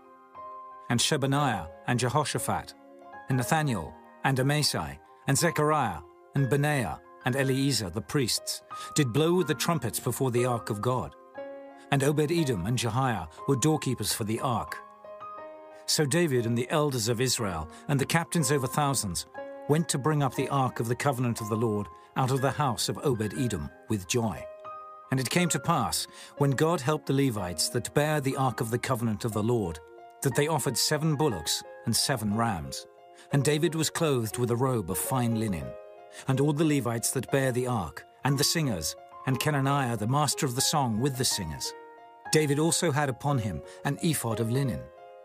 [0.88, 2.74] And Shebaniah and Jehoshaphat,
[3.28, 3.92] and Nethaneel,
[4.24, 6.00] and Amasai, and Zechariah,
[6.34, 8.62] and Benaiah, and Eliezer the priests,
[8.96, 11.14] did blow with the trumpets before the ark of God.
[11.90, 14.76] And Obed-Edom and Jehiah were doorkeepers for the ark.
[15.86, 19.26] So David and the elders of Israel and the captains over thousands
[19.68, 22.50] went to bring up the ark of the covenant of the Lord out of the
[22.52, 24.44] house of Obed-Edom with joy.
[25.10, 26.06] And it came to pass,
[26.38, 29.80] when God helped the Levites that bare the ark of the covenant of the Lord,
[30.22, 32.86] that they offered seven bullocks and seven rams.
[33.32, 35.66] And David was clothed with a robe of fine linen.
[36.28, 38.94] And all the Levites that bare the ark, and the singers,
[39.26, 41.72] and Chenaniah the master of the song with the singers.
[42.32, 44.80] David also had upon him an ephod of linen.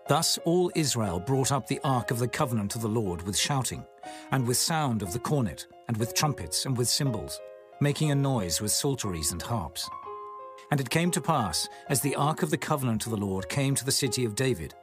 [0.07, 3.86] Thus all Israel brought up the ark of the covenant of the Lord with shouting,
[4.32, 7.40] and with sound of the cornet, and with trumpets, and with cymbals
[7.80, 9.90] making a noise with psalteries and harps.
[10.72, 13.76] And it came to pass, as the ark of the covenant of the Lord came
[13.76, 14.73] to the city of David,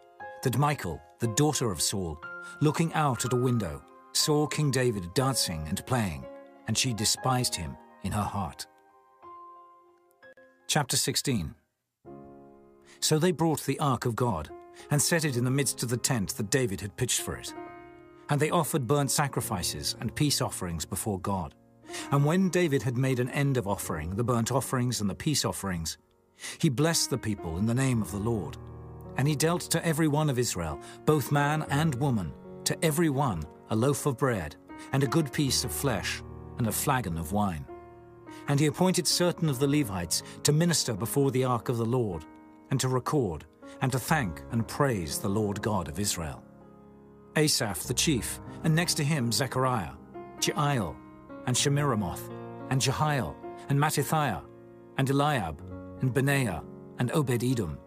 [0.43, 2.21] that Michal, the daughter of Saul,
[2.61, 3.83] looking out at a window,
[4.13, 6.25] saw King David dancing and playing,
[6.69, 8.67] and she despised him in her heart.
[10.69, 11.55] Chapter 16
[13.03, 14.49] So they brought the ark of God,
[14.91, 17.53] and set it in the midst of the tent that David had pitched for it.
[18.31, 21.55] And they offered burnt sacrifices and peace offerings before God.
[22.13, 25.45] And when David had made an end of offering the burnt offerings and the peace
[25.45, 25.99] offerings,
[26.59, 28.57] he blessed the people in the name of the Lord.
[29.17, 32.33] And he dealt to every one of Israel, both man and woman,
[32.65, 34.55] to every one a loaf of bread,
[34.93, 36.23] and a good piece of flesh,
[36.59, 37.67] and a flagon of wine.
[38.49, 42.25] And he appointed certain of the Levites to minister before the ark of the Lord,
[42.73, 43.45] and to record,
[43.83, 46.43] and to thank and praise the Lord God of Israel.
[47.37, 49.91] Asaph the chief, and next to him Zechariah,
[50.41, 50.97] Jeiel,
[51.47, 52.33] and Shemiramoth,
[52.71, 53.37] and Jehiel,
[53.69, 54.41] and Mattithiah,
[54.97, 55.61] and Eliab,
[56.01, 56.63] and Benaiah,
[56.99, 57.79] and Obed-Edom,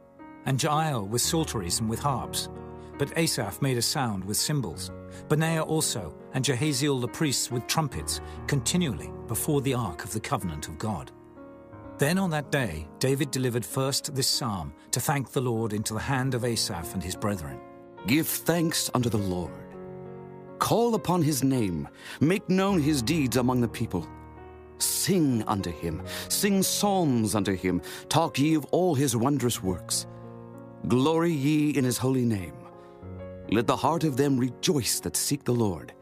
[0.45, 2.47] and Jeiel with psalteries and with harps.
[2.99, 4.91] But Asaph made a sound with cymbals.
[5.29, 10.67] Benaiah also, and Jahaziel the priests with trumpets, continually before the ark of the covenant
[10.67, 11.11] of God.
[11.97, 15.99] Then on that day, David delivered first this psalm to thank the Lord into the
[15.99, 17.59] hand of Asaph and his brethren.
[18.05, 19.53] Give thanks unto the Lord.
[20.59, 21.87] Call upon his name.
[22.19, 24.05] Make known his deeds among the people.
[24.77, 26.03] Sing unto him.
[26.27, 27.81] Sing psalms unto him.
[28.09, 30.05] Talk ye of all his wondrous works.
[30.89, 32.55] Glory ye in his holy name.
[33.49, 35.93] Let the heart of them rejoice that seek the Lord.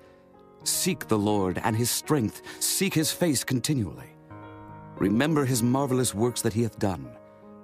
[0.63, 2.41] Seek the Lord and his strength.
[2.59, 4.12] Seek his face continually.
[4.97, 7.09] Remember his marvelous works that he hath done,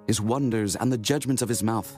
[0.06, 1.96] his wonders and the judgments of his mouth.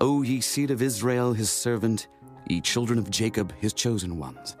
[0.00, 2.08] O ye seed of Israel, his servant,
[2.48, 4.56] ye children of Jacob, his chosen ones.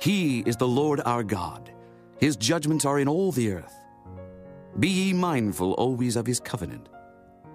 [0.00, 1.70] He is the Lord our God.
[2.18, 3.74] His judgments are in all the earth.
[4.78, 6.88] Be ye mindful always of his covenant,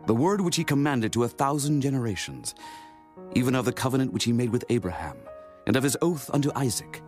[0.08, 2.56] the word which he commanded to a thousand generations,
[3.34, 5.18] even of the covenant which he made with Abraham,
[5.68, 7.02] and of his oath unto Isaac,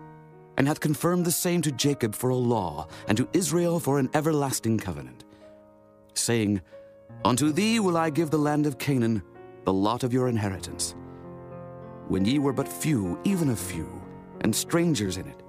[0.57, 4.09] and hath confirmed the same to Jacob for a law, and to Israel for an
[4.13, 5.25] everlasting covenant,
[6.13, 6.61] saying,
[7.23, 9.21] Unto thee will I give the land of Canaan,
[9.63, 10.95] the lot of your inheritance.
[12.07, 13.89] When ye were but few, even a few,
[14.41, 15.41] and strangers in it,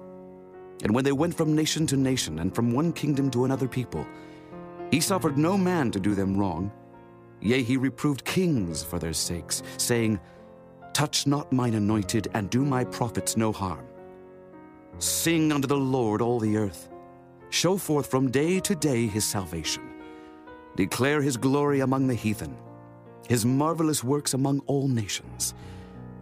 [0.83, 4.05] and when they went from nation to nation, and from one kingdom to another people,
[4.91, 6.71] he suffered no man to do them wrong.
[7.41, 10.19] Yea, he reproved kings for their sakes, saying,
[10.93, 13.85] Touch not mine anointed, and do my prophets no harm.
[14.99, 16.89] Sing unto the Lord all the earth.
[17.49, 19.83] Show forth from day to day his salvation.
[20.75, 22.57] Declare his glory among the heathen,
[23.27, 25.53] his marvelous works among all nations.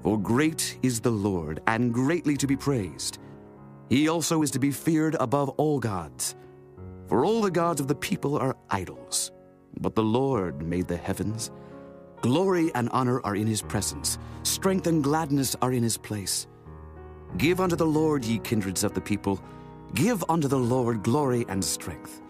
[0.03, 3.19] For great is the Lord, and greatly to be praised.
[3.89, 6.35] He also is to be feared above all gods.
[7.07, 9.31] For all the gods of the people are idols,
[9.79, 11.49] but the Lord made the heavens.
[12.21, 16.47] Glory and honor are in his presence, strength and gladness are in his place.
[17.37, 19.41] Give unto the Lord, ye kindreds of the people,
[19.93, 22.21] give unto the Lord glory and strength.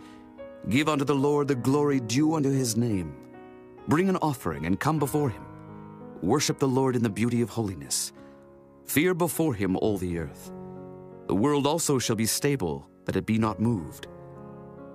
[0.69, 3.15] Give unto the Lord the glory due unto his name.
[3.87, 5.45] Bring an offering and come before him.
[6.23, 8.13] Worship the Lord in the beauty of holiness.
[8.85, 10.51] Fear before him all the earth.
[11.27, 14.07] The world also shall be stable, that it be not moved.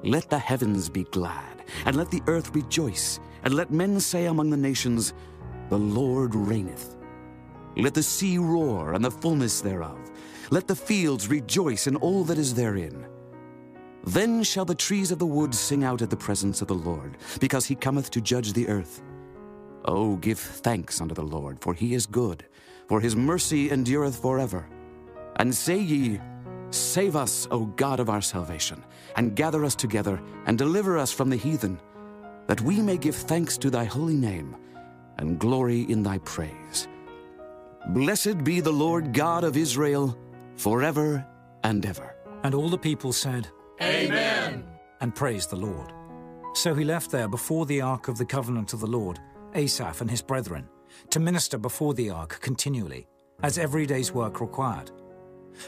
[0.02, 4.50] Let the heavens be glad, and let the earth rejoice, and let men say among
[4.50, 5.14] the nations,
[5.68, 6.96] The Lord reigneth.
[7.76, 9.98] Let the sea roar, and the fullness thereof.
[10.50, 13.06] Let the fields rejoice, and all that is therein.
[14.04, 17.18] Then shall the trees of the wood sing out at the presence of the Lord,
[17.38, 19.02] because he cometh to judge the earth.
[19.84, 22.44] O give thanks unto the Lord, for he is good,
[22.88, 24.68] for his mercy endureth forever.
[25.36, 26.20] And say ye,
[26.70, 28.84] Save us, O God of our salvation,
[29.16, 31.80] and gather us together, and deliver us from the heathen,
[32.46, 34.56] that we may give thanks to thy holy name,
[35.18, 36.88] and glory in thy praise.
[37.88, 40.16] Blessed be the Lord God of Israel,
[40.56, 41.26] forever
[41.64, 42.14] and ever.
[42.44, 43.48] And all the people said,
[43.82, 44.64] Amen,
[45.00, 45.92] and praised the Lord.
[46.54, 49.18] So he left there before the ark of the covenant of the Lord,
[49.54, 50.68] Asaph and his brethren,
[51.10, 53.06] to minister before the ark continually,
[53.42, 54.90] as every day's work required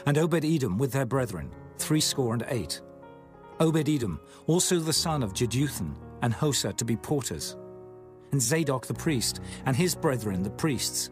[0.05, 2.81] and Obed-Edom with their brethren, threescore and eight.
[3.59, 7.57] Obed-Edom, also the son of Jeduthun, and Hosah to be porters,
[8.31, 11.09] and Zadok the priest, and his brethren the priests,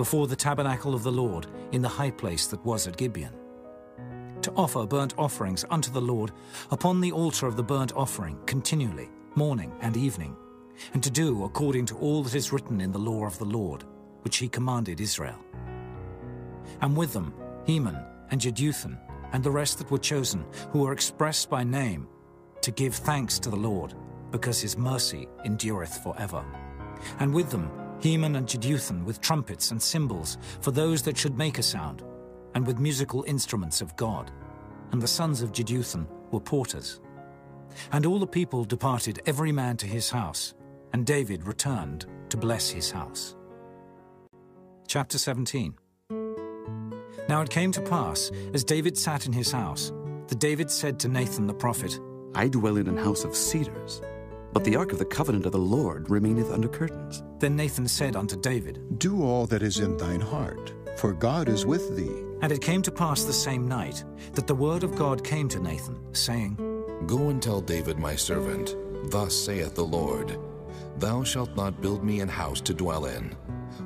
[0.00, 3.34] before the tabernacle of the Lord in the high place that was at Gibeon,
[4.40, 6.32] to offer burnt offerings unto the Lord
[6.70, 10.34] upon the altar of the burnt offering continually, morning and evening,
[10.94, 13.84] and to do according to all that is written in the law of the Lord,
[14.22, 15.38] which he commanded Israel.
[16.80, 17.34] And with them
[17.66, 18.98] Heman, and Jeduthun,
[19.34, 22.08] and the rest that were chosen, who were expressed by name,
[22.62, 23.92] to give thanks to the Lord,
[24.30, 26.42] because his mercy endureth forever.
[27.18, 27.70] And with them
[28.00, 32.02] Heman and Jeduthun with trumpets and cymbals for those that should make a sound,
[32.54, 34.30] and with musical instruments of God.
[34.92, 37.00] And the sons of Jeduthun were porters.
[37.92, 40.54] And all the people departed every man to his house,
[40.92, 43.36] and David returned to bless his house.
[44.88, 45.74] Chapter 17
[47.28, 49.92] Now it came to pass, as David sat in his house,
[50.28, 52.00] that David said to Nathan the prophet,
[52.34, 54.00] I dwell in an house of cedars,
[54.52, 57.22] but the ark of the covenant of the Lord remaineth under curtains.
[57.40, 61.64] Then Nathan said unto David, Do all that is in thine heart, for God is
[61.64, 62.22] with thee.
[62.42, 64.04] And it came to pass the same night
[64.34, 66.56] that the word of God came to Nathan, saying,
[67.06, 68.76] Go and tell David my servant,
[69.10, 70.38] Thus saith the Lord,
[70.98, 73.34] Thou shalt not build me an house to dwell in.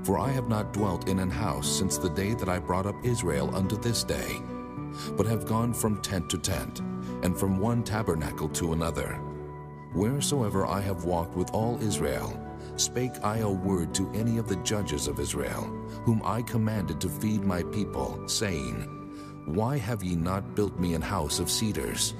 [0.02, 2.96] For I have not dwelt in an house since the day that I brought up
[3.04, 4.40] Israel unto this day,
[5.16, 6.80] but have gone from tent to tent,
[7.22, 9.12] and from one tabernacle to another.
[9.94, 12.43] Wheresoever I have walked with all Israel,
[12.76, 15.64] spake I a word to any of the judges of Israel,
[16.04, 18.82] whom I commanded to feed my people, saying,
[19.46, 22.14] Why have ye not built me an house of cedars?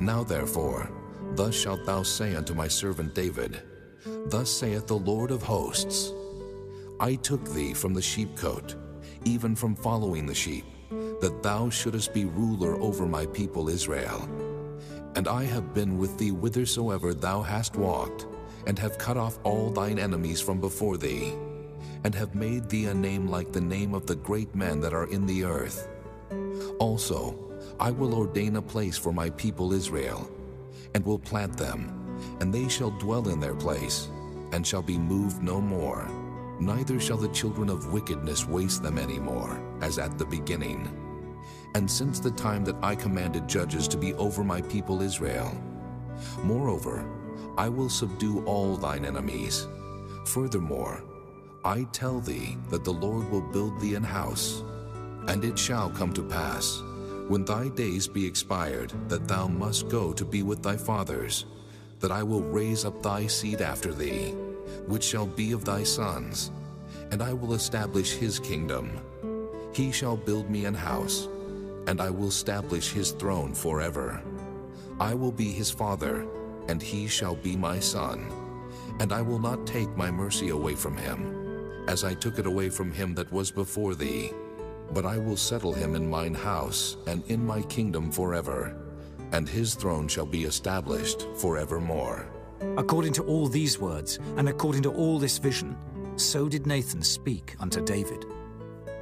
[0.00, 0.90] Now therefore,
[1.34, 3.62] thus shalt thou say unto my servant David,
[4.26, 6.12] Thus saith the Lord of hosts,
[7.00, 8.74] I took thee from the sheepcote,
[9.24, 10.64] even from following the sheep,
[11.20, 14.28] that thou shouldest be ruler over my people Israel.
[15.14, 18.26] And I have been with thee whithersoever thou hast walked,
[18.66, 21.32] and have cut off all thine enemies from before thee,
[22.04, 25.10] and have made thee a name like the name of the great men that are
[25.10, 25.88] in the earth.
[26.78, 27.38] Also,
[27.80, 30.30] I will ordain a place for my people Israel,
[30.94, 31.92] and will plant them,
[32.40, 34.08] and they shall dwell in their place,
[34.52, 36.08] and shall be moved no more.
[36.58, 40.88] Neither shall the children of wickedness waste them any more, as at the beginning.
[41.74, 45.54] And since the time that I commanded judges to be over my people Israel.
[46.42, 47.04] Moreover,
[47.58, 49.66] I will subdue all thine enemies.
[50.26, 51.02] Furthermore,
[51.64, 54.62] I tell thee that the Lord will build thee an house.
[55.28, 56.82] And it shall come to pass,
[57.28, 61.46] when thy days be expired, that thou must go to be with thy fathers,
[61.98, 64.30] that I will raise up thy seed after thee,
[64.86, 66.52] which shall be of thy sons,
[67.10, 68.90] and I will establish his kingdom.
[69.72, 71.28] He shall build me an house,
[71.88, 74.22] and I will establish his throne forever.
[75.00, 76.26] I will be his father,
[76.68, 78.30] and he shall be my son.
[79.00, 82.70] And I will not take my mercy away from him, as I took it away
[82.70, 84.32] from him that was before thee.
[84.92, 88.76] But I will settle him in mine house, and in my kingdom forever,
[89.32, 92.26] and his throne shall be established forevermore.
[92.76, 95.76] According to all these words, and according to all this vision,
[96.16, 98.24] so did Nathan speak unto David.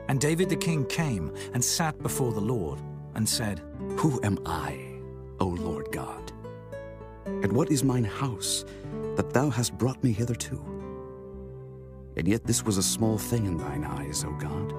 [0.09, 2.81] And David the king came and sat before the Lord,
[3.15, 3.63] and said,
[3.99, 4.99] Who am I,
[5.41, 6.24] O Lord God?
[7.27, 8.65] And what is mine house
[9.17, 10.63] that thou hast brought me hitherto?
[12.17, 14.73] And yet this was a small thing in thine eyes, O God.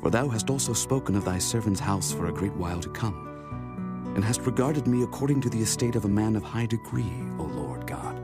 [0.00, 4.12] For thou hast also spoken of thy servant's house for a great while to come,
[4.14, 7.44] and hast regarded me according to the estate of a man of high degree, O
[7.44, 8.18] Lord God.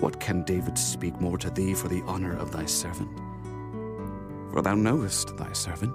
[0.00, 3.10] What can David speak more to thee for the honor of thy servant?
[4.50, 5.94] For thou knowest thy servant.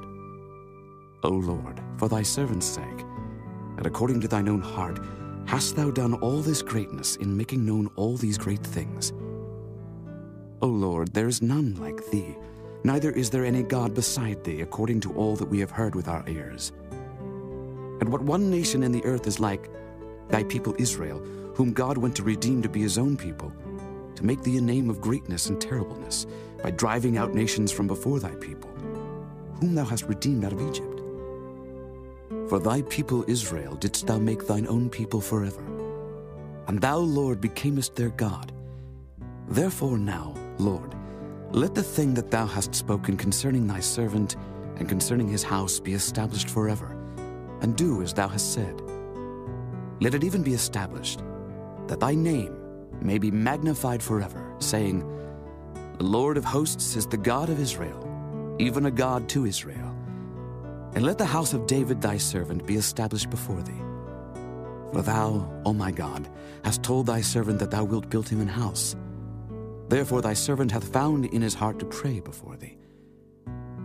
[1.24, 3.06] O Lord, for thy servant's sake,
[3.78, 5.00] and according to thine own heart,
[5.50, 9.14] hast thou done all this greatness in making known all these great things.
[10.62, 12.36] O Lord, there is none like thee,
[12.84, 16.08] neither is there any God beside thee, according to all that we have heard with
[16.08, 16.72] our ears.
[16.92, 19.72] And what one nation in the earth is like,
[20.28, 21.18] thy people Israel,
[21.56, 23.52] whom God went to redeem to be his own people,
[24.18, 26.28] to make thee a name of greatness and terribleness,
[26.62, 28.70] by driving out nations from before thy people,
[29.60, 30.99] whom thou hast redeemed out of Egypt.
[32.48, 35.64] For thy people Israel didst thou make thine own people forever,
[36.68, 38.52] and thou, Lord, becamest their God.
[39.48, 40.96] Therefore now, Lord,
[41.52, 44.36] let the thing that thou hast spoken concerning thy servant
[44.78, 46.96] and concerning his house be established forever,
[47.62, 48.80] and do as thou hast said.
[50.00, 51.24] Let it even be established
[51.88, 52.56] that thy name
[53.02, 55.00] may be magnified forever, saying,
[55.98, 58.06] The Lord of hosts is the God of Israel,
[58.60, 59.89] even a God to Israel.
[60.96, 63.82] And let the house of David thy servant be established before thee.
[64.92, 66.28] For thou, O my God,
[66.64, 68.96] hast told thy servant that thou wilt build him an house.
[69.88, 72.78] Therefore thy servant hath found in his heart to pray before thee.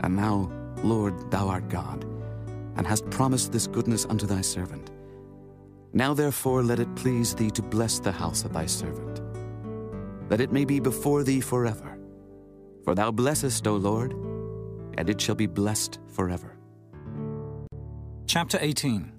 [0.00, 0.50] And now,
[0.82, 2.04] Lord, thou art God,
[2.76, 4.90] and hast promised this goodness unto thy servant.
[5.92, 9.20] Now therefore let it please thee to bless the house of thy servant,
[10.28, 11.98] that it may be before thee forever.
[12.82, 14.12] For thou blessest, O Lord,
[14.98, 16.53] and it shall be blessed forever.
[18.26, 19.12] Chapter 18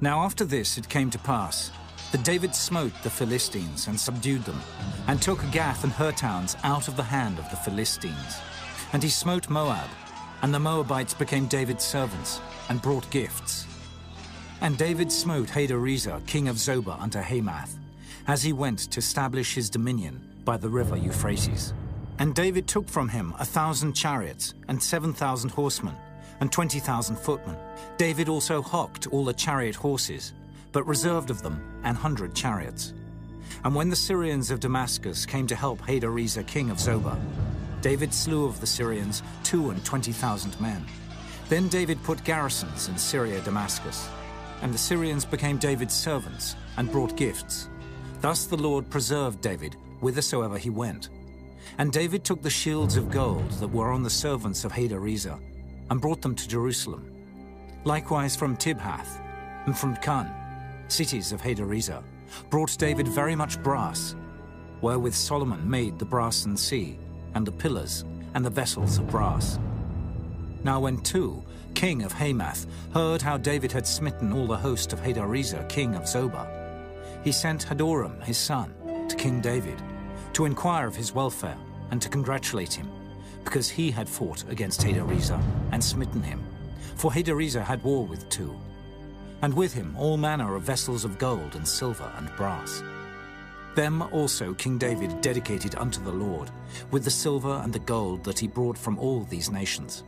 [0.00, 1.70] Now after this it came to pass
[2.12, 4.60] that David smote the Philistines and subdued them,
[5.08, 8.38] and took Gath and her towns out of the hand of the Philistines.
[8.92, 9.90] And he smote Moab,
[10.42, 13.66] and the Moabites became David's servants, and brought gifts.
[14.60, 17.76] And David smote Hadarezer, king of Zobah, unto Hamath,
[18.28, 21.74] as he went to establish his dominion by the river Euphrates.
[22.20, 25.96] And David took from him a thousand chariots, and seven thousand horsemen,
[26.44, 27.56] and twenty thousand footmen.
[27.96, 30.34] David also hocked all the chariot horses,
[30.72, 32.92] but reserved of them an hundred chariots.
[33.64, 37.18] And when the Syrians of Damascus came to help Hadarezer king of Zobah,
[37.80, 40.84] David slew of the Syrians two and twenty thousand men.
[41.48, 44.06] Then David put garrisons in Syria Damascus,
[44.60, 47.70] and the Syrians became David's servants and brought gifts.
[48.20, 51.08] Thus the Lord preserved David whithersoever he went.
[51.78, 55.40] And David took the shields of gold that were on the servants of Hadarezer,
[55.90, 57.10] and brought them to Jerusalem.
[57.84, 59.20] Likewise from Tibhath,
[59.66, 60.30] and from Chun,
[60.88, 62.02] cities of Hadarezer,
[62.50, 64.14] brought David very much brass,
[64.80, 66.98] wherewith Solomon made the brassen sea,
[67.34, 68.04] and the pillars,
[68.34, 69.58] and the vessels of brass.
[70.62, 71.44] Now when Tou,
[71.74, 76.04] king of Hamath, heard how David had smitten all the host of Hadarezer, king of
[76.04, 76.48] Zobah,
[77.22, 78.74] he sent Hadoram, his son,
[79.08, 79.82] to King David,
[80.34, 81.56] to inquire of his welfare
[81.90, 82.90] and to congratulate him,
[83.44, 85.40] because he had fought against Hadarezer
[85.72, 86.42] and smitten him.
[86.96, 88.56] For Hadarezer had war with Tou,
[89.42, 92.82] and with him all manner of vessels of gold and silver and brass.
[93.74, 96.50] Them also King David dedicated unto the Lord,
[96.90, 100.04] with the silver and the gold that he brought from all these nations.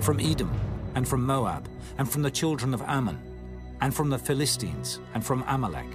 [0.00, 0.52] From Edom,
[0.94, 1.68] and from Moab,
[1.98, 3.18] and from the children of Ammon,
[3.80, 5.86] and from the Philistines, and from Amalek.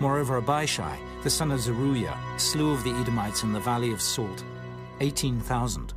[0.00, 4.42] Moreover, Abishai, the son of Zeruiah, slew of the Edomites in the valley of Salt,
[5.00, 5.94] eighteen thousand.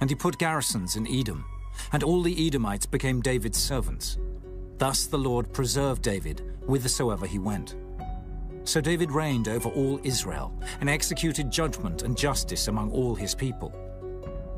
[0.00, 1.44] And he put garrisons in Edom,
[1.92, 4.18] and all the Edomites became David's servants.
[4.78, 7.76] Thus the Lord preserved David whithersoever he went.
[8.64, 13.74] So David reigned over all Israel, and executed judgment and justice among all his people.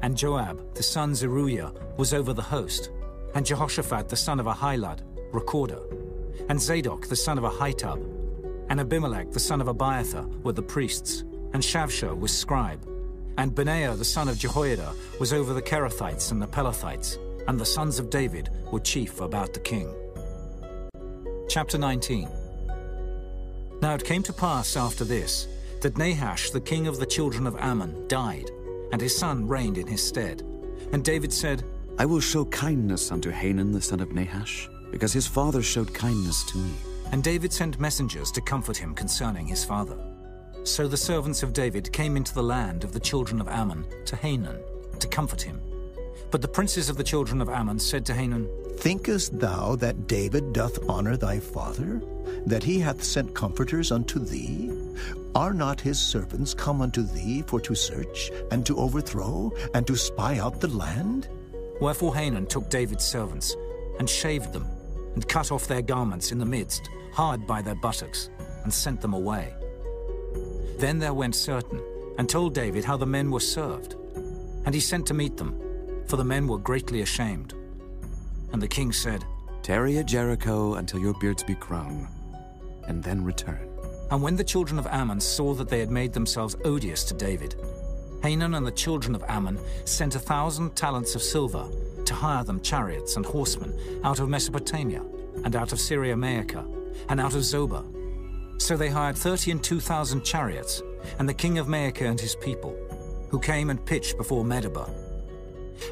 [0.02, 2.90] And Joab, the son Zeruiah, was over the host,
[3.34, 5.02] and Jehoshaphat, the son of Ahilud,
[5.32, 5.80] recorder,
[6.48, 8.02] and Zadok, the son of Ahitub,
[8.70, 12.86] and Abimelech, the son of Abiathar, were the priests, and Shavsha was scribe,
[13.38, 17.16] and Benaiah, the son of Jehoiada, was over the Cherethites and the Pelethites,
[17.48, 19.88] and the sons of David were chief about the king.
[21.48, 22.28] Chapter 19
[23.80, 25.46] now it came to pass after this
[25.82, 28.50] that Nahash, the king of the children of Ammon, died,
[28.90, 30.42] and his son reigned in his stead.
[30.92, 31.62] And David said,
[31.98, 36.42] I will show kindness unto Hanun the son of Nahash, because his father showed kindness
[36.50, 36.72] to me.
[37.12, 39.96] And David sent messengers to comfort him concerning his father.
[40.68, 44.14] So the servants of David came into the land of the children of Ammon to
[44.14, 44.60] Hanun
[45.00, 45.60] to comfort him.
[46.30, 50.52] But the princes of the children of Ammon said to Hanun, Thinkest thou that David
[50.52, 52.02] doth honor thy father?
[52.46, 54.70] That he hath sent comforters unto thee?
[55.34, 59.96] Are not his servants come unto thee for to search, and to overthrow, and to
[59.96, 61.28] spy out the land?
[61.80, 63.56] Wherefore Hanun took David's servants,
[63.98, 64.66] and shaved them,
[65.14, 68.28] and cut off their garments in the midst, hard by their buttocks,
[68.62, 69.54] and sent them away.
[70.78, 71.82] Then there went certain,
[72.18, 73.94] and told David how the men were served.
[74.64, 75.58] And he sent to meet them,
[76.06, 77.54] for the men were greatly ashamed.
[78.52, 79.24] And the king said,
[79.62, 82.08] Tarry at Jericho until your beards be grown,
[82.86, 83.68] and then return.
[84.10, 87.54] And when the children of Ammon saw that they had made themselves odious to David,
[88.22, 91.68] Hanun and the children of Ammon sent a thousand talents of silver
[92.04, 95.02] to hire them chariots and horsemen out of Mesopotamia,
[95.44, 96.66] and out of Syria Maachah,
[97.10, 97.84] and out of Zobah.
[98.58, 100.82] So they hired thirty and two thousand chariots,
[101.18, 102.76] and the king of Maachah and his people,
[103.30, 104.90] who came and pitched before Medeba.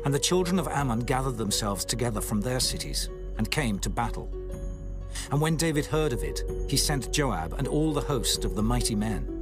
[0.05, 4.31] And the children of Ammon gathered themselves together from their cities, and came to battle.
[5.31, 8.63] And when David heard of it, he sent Joab and all the host of the
[8.63, 9.33] mighty men.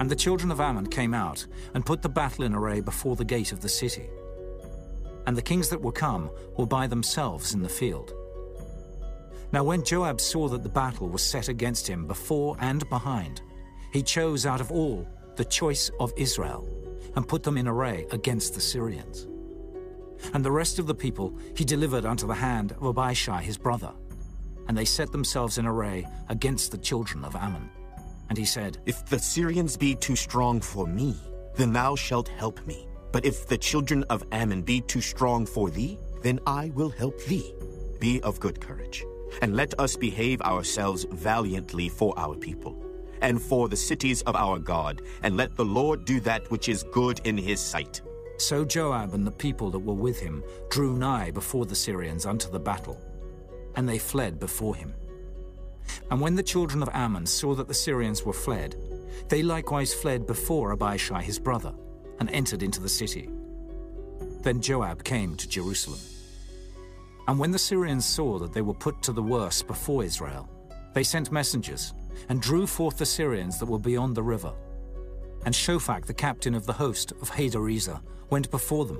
[0.00, 3.24] And the children of Ammon came out and put the battle in array before the
[3.24, 4.08] gate of the city.
[5.26, 8.12] And the kings that were come were by themselves in the field.
[9.54, 13.40] Now when Joab saw that the battle was set against him before and behind,
[13.92, 15.06] he chose out of all
[15.36, 16.68] the choice of Israel
[17.14, 19.28] and put them in array against the Syrians.
[20.32, 23.92] And the rest of the people he delivered unto the hand of Abishai his brother,
[24.66, 27.70] and they set themselves in array against the children of Ammon.
[28.30, 31.14] And he said, If the Syrians be too strong for me,
[31.54, 32.88] then thou shalt help me.
[33.12, 37.22] But if the children of Ammon be too strong for thee, then I will help
[37.26, 37.54] thee.
[38.00, 39.04] Be of good courage,
[39.42, 42.76] and let us behave ourselves valiantly for our people,
[43.20, 46.84] and for the cities of our God, and let the Lord do that which is
[46.92, 48.00] good in his sight.
[48.38, 52.50] So Joab and the people that were with him drew nigh before the Syrians unto
[52.50, 53.00] the battle,
[53.76, 54.94] and they fled before him.
[56.10, 58.76] And when the children of Ammon saw that the Syrians were fled,
[59.28, 61.72] they likewise fled before Abishai his brother,
[62.18, 63.28] and entered into the city.
[64.42, 66.00] Then Joab came to Jerusalem.
[67.26, 70.48] And when the Syrians saw that they were put to the worse before Israel,
[70.92, 71.94] they sent messengers,
[72.28, 74.52] and drew forth the Syrians that were beyond the river.
[75.44, 78.98] and Shophach, the captain of the host of Hadarezer, went before them.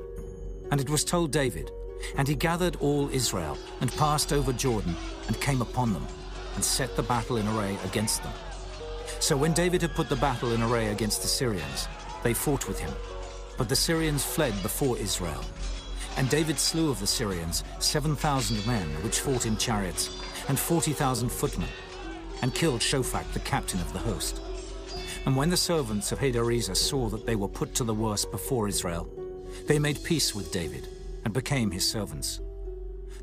[0.70, 1.70] And it was told David,
[2.16, 4.94] and he gathered all Israel, and passed over Jordan,
[5.26, 6.06] and came upon them,
[6.54, 8.32] and set the battle in array against them.
[9.20, 11.88] So when David had put the battle in array against the Syrians,
[12.22, 12.92] they fought with him.
[13.56, 15.44] But the Syrians fled before Israel.
[16.16, 20.10] And David slew of the Syrians 7,000 men which fought in chariots,
[20.48, 21.68] and 40,000 footmen,
[22.42, 24.40] and killed Shophach the captain of the host.
[25.26, 28.68] And when the servants of Hadarezer saw that they were put to the worse before
[28.68, 29.08] Israel,
[29.66, 30.88] they made peace with David,
[31.24, 32.40] and became his servants.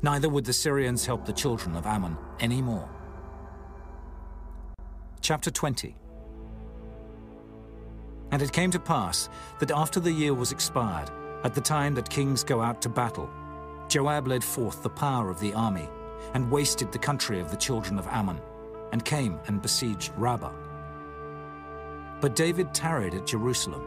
[0.02, 2.88] Neither would the Syrians help the children of Ammon any more.
[5.20, 5.94] Chapter 20
[8.32, 9.28] And it came to pass
[9.60, 11.10] that after the year was expired,
[11.44, 13.28] at the time that kings go out to battle,
[13.88, 15.88] Joab led forth the power of the army,
[16.34, 18.40] and wasted the country of the children of Ammon,
[18.92, 20.52] and came and besieged Rabbah.
[22.20, 23.86] But David tarried at Jerusalem,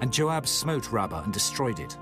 [0.00, 1.96] and Joab smote Rabbah and destroyed it.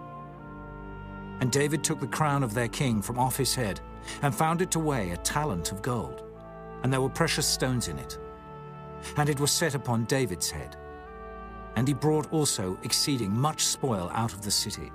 [1.40, 3.80] And David took the crown of their king from off his head,
[4.22, 6.24] and found it to weigh a talent of gold,
[6.82, 8.18] and there were precious stones in it.
[9.16, 10.76] And it was set upon David's head.
[11.78, 14.90] And he brought also exceeding much spoil out of the city.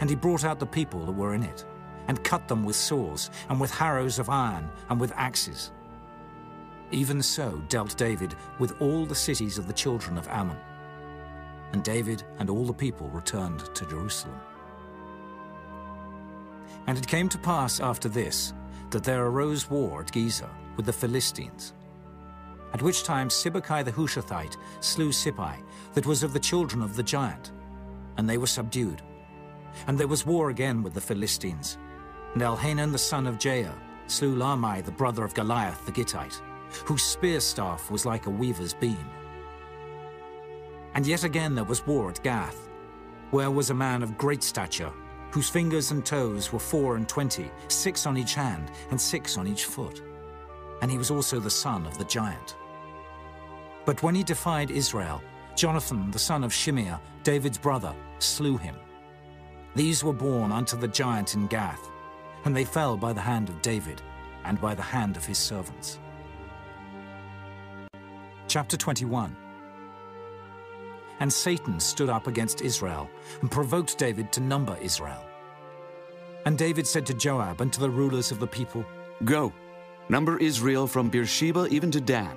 [0.00, 1.66] And he brought out the people that were in it,
[2.06, 5.72] and cut them with saws, and with harrows of iron, and with axes.
[6.92, 10.56] Even so dealt David with all the cities of the children of Ammon.
[11.72, 14.38] And David and all the people returned to Jerusalem.
[16.86, 18.54] And it came to pass after this
[18.90, 21.72] that there arose war at Gezer with the Philistines.
[22.76, 25.62] At which time Sibbecai the Hushathite slew Sippai,
[25.94, 27.52] that was of the children of the giant,
[28.18, 29.00] and they were subdued.
[29.86, 31.78] And there was war again with the Philistines.
[32.34, 33.72] And Elhanan the son of Jair
[34.08, 36.42] slew Lahmi the brother of Goliath the Gittite,
[36.84, 39.08] whose spear staff was like a weaver's beam.
[40.92, 42.68] And yet again there was war at Gath,
[43.30, 44.92] where was a man of great stature,
[45.30, 49.46] whose fingers and toes were four and twenty, six on each hand, and six on
[49.46, 50.02] each foot.
[50.82, 52.54] And he was also the son of the giant.
[53.86, 55.22] But when he defied Israel,
[55.54, 58.74] Jonathan, the son of Shimeah, David's brother, slew him.
[59.76, 61.88] These were born unto the giant in Gath,
[62.44, 64.02] and they fell by the hand of David,
[64.44, 65.98] and by the hand of his servants.
[68.48, 69.36] Chapter 21
[71.20, 73.08] And Satan stood up against Israel,
[73.40, 75.24] and provoked David to number Israel.
[76.44, 78.84] And David said to Joab and to the rulers of the people,
[79.24, 79.52] Go,
[80.08, 82.36] number Israel from Beersheba even to Dan,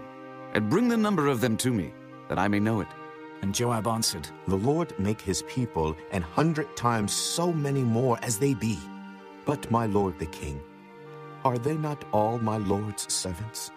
[0.53, 1.93] and bring the number of them to me,
[2.27, 2.87] that I may know it.
[3.41, 8.37] And Joab answered, The Lord make his people an hundred times so many more as
[8.37, 8.77] they be.
[9.45, 10.61] But my lord the king,
[11.45, 13.71] are they not all my lord's servants?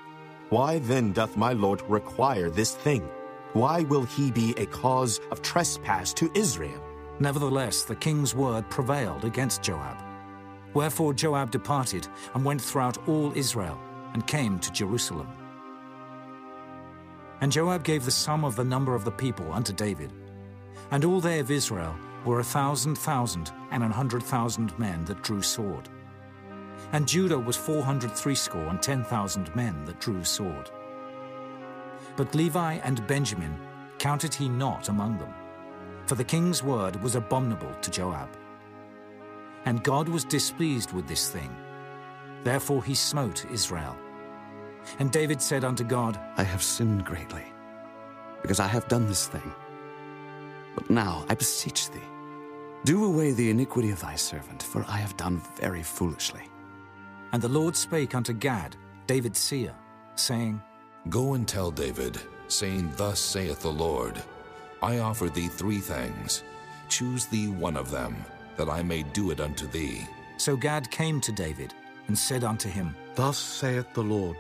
[0.49, 3.09] Why then doth my lord require this thing?
[3.53, 6.83] Why will he be a cause of trespass to Israel?
[7.21, 9.97] Nevertheless, the king's word prevailed against Joab.
[10.75, 13.79] Wherefore Joab departed and went throughout all Israel
[14.15, 15.29] and came to Jerusalem.
[17.43, 20.13] And Joab gave the sum of the number of the people unto David.
[20.93, 21.95] And all they of Israel
[22.25, 25.89] were a thousand thousand and an hundred thousand men that drew sword.
[26.93, 30.71] And Judah was four hundred threescore and ten thousand men that drew sword.
[32.15, 33.59] But Levi and Benjamin
[33.99, 35.35] counted he not among them,
[36.07, 38.29] for the king's word was abominable to Joab.
[39.65, 41.51] And God was displeased with this thing.
[42.45, 43.97] Therefore he smote Israel.
[44.99, 47.45] And David said unto God, I have sinned greatly,
[48.43, 49.55] because I have done this thing.
[50.75, 52.01] But now I beseech thee,
[52.85, 56.43] do away the iniquity of thy servant, for I have done very foolishly.
[57.33, 58.77] And the Lord spake unto Gad,
[59.07, 59.75] David's seer,
[60.17, 60.61] saying,
[61.09, 62.19] Go and tell David,
[62.49, 64.23] saying, Thus saith the Lord,
[64.83, 66.43] I offer thee three things.
[66.89, 68.17] Choose thee one of them,
[68.57, 70.07] that I may do it unto thee.
[70.37, 71.73] So Gad came to David,
[72.09, 74.37] and said unto him, Thus saith the Lord,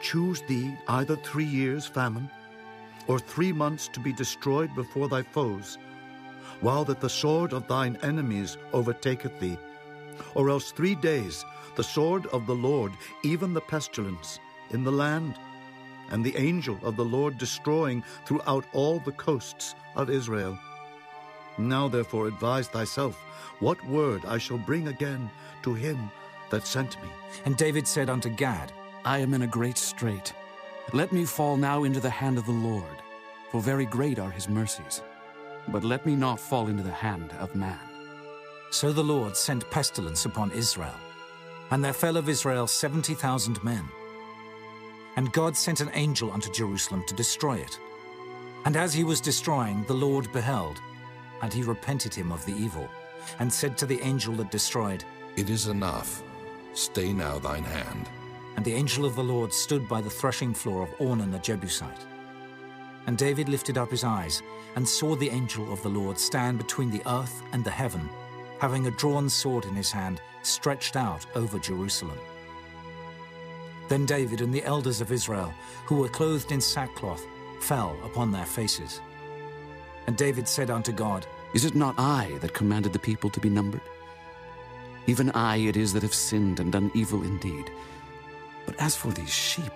[0.00, 2.30] Choose thee either three years' famine,
[3.06, 5.78] or three months to be destroyed before thy foes,
[6.60, 9.58] while that the sword of thine enemies overtaketh thee,
[10.34, 11.44] or else three days
[11.76, 12.92] the sword of the Lord,
[13.22, 14.40] even the pestilence,
[14.70, 15.34] in the land,
[16.10, 20.58] and the angel of the Lord destroying throughout all the coasts of Israel.
[21.58, 23.16] Now therefore advise thyself
[23.60, 25.30] what word I shall bring again
[25.62, 26.10] to him
[26.50, 27.08] that sent me.
[27.44, 28.72] And David said unto Gad,
[29.06, 30.34] I am in a great strait.
[30.92, 32.96] Let me fall now into the hand of the Lord,
[33.52, 35.00] for very great are his mercies.
[35.68, 37.78] But let me not fall into the hand of man.
[38.70, 40.98] So the Lord sent pestilence upon Israel,
[41.70, 43.84] and there fell of Israel seventy thousand men.
[45.14, 47.78] And God sent an angel unto Jerusalem to destroy it.
[48.64, 50.80] And as he was destroying, the Lord beheld,
[51.42, 52.88] and he repented him of the evil,
[53.38, 55.04] and said to the angel that destroyed,
[55.36, 56.24] It is enough.
[56.72, 58.08] Stay now thine hand.
[58.56, 62.06] And the angel of the Lord stood by the threshing floor of Ornan the Jebusite.
[63.06, 64.42] And David lifted up his eyes,
[64.74, 68.08] and saw the angel of the Lord stand between the earth and the heaven,
[68.58, 72.18] having a drawn sword in his hand, stretched out over Jerusalem.
[73.88, 75.54] Then David and the elders of Israel,
[75.84, 77.24] who were clothed in sackcloth,
[77.60, 79.00] fell upon their faces.
[80.06, 83.48] And David said unto God, Is it not I that commanded the people to be
[83.48, 83.82] numbered?
[85.06, 87.70] Even I it is that have sinned and done evil indeed.
[88.66, 89.72] But as for these sheep,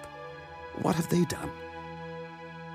[0.83, 1.51] what have they done?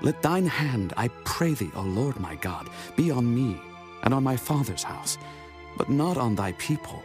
[0.02, 3.60] Let thine hand, I pray thee, O Lord my God, be on me
[4.02, 5.18] and on my father's house,
[5.76, 7.02] but not on thy people,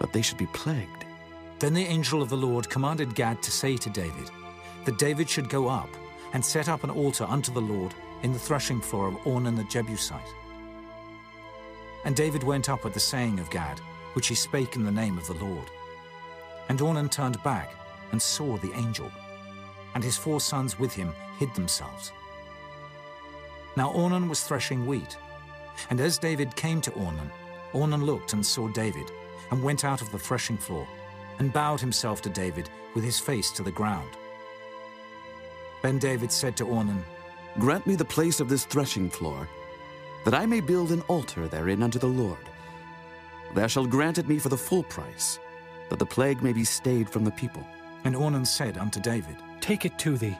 [0.00, 1.04] that they should be plagued.
[1.58, 4.30] Then the angel of the Lord commanded Gad to say to David,
[4.84, 5.88] that David should go up
[6.32, 9.64] and set up an altar unto the Lord in the threshing floor of Ornan the
[9.64, 10.20] Jebusite.
[12.04, 13.78] And David went up at the saying of Gad,
[14.14, 15.70] which he spake in the name of the Lord.
[16.68, 17.70] And Ornan turned back
[18.14, 19.10] and saw the angel,
[19.96, 22.12] and his four sons with him hid themselves.
[23.76, 25.16] Now Ornan was threshing wheat,
[25.90, 27.28] and as David came to Ornan,
[27.72, 29.10] Ornan looked and saw David,
[29.50, 30.86] and went out of the threshing floor,
[31.40, 34.10] and bowed himself to David with his face to the ground.
[35.82, 37.02] Then David said to Ornan,
[37.58, 39.48] Grant me the place of this threshing floor,
[40.24, 42.46] that I may build an altar therein unto the Lord.
[43.54, 45.40] Thou shalt grant it me for the full price,
[45.88, 47.66] that the plague may be stayed from the people.
[48.04, 50.36] And Ornan said unto David, Take it to thee,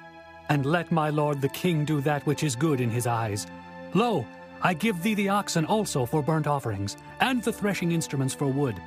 [0.48, 3.46] and let my lord the king do that which is good in his eyes.
[3.94, 4.26] Lo,
[4.62, 8.80] I give thee the oxen also for burnt offerings, and the threshing instruments for wood,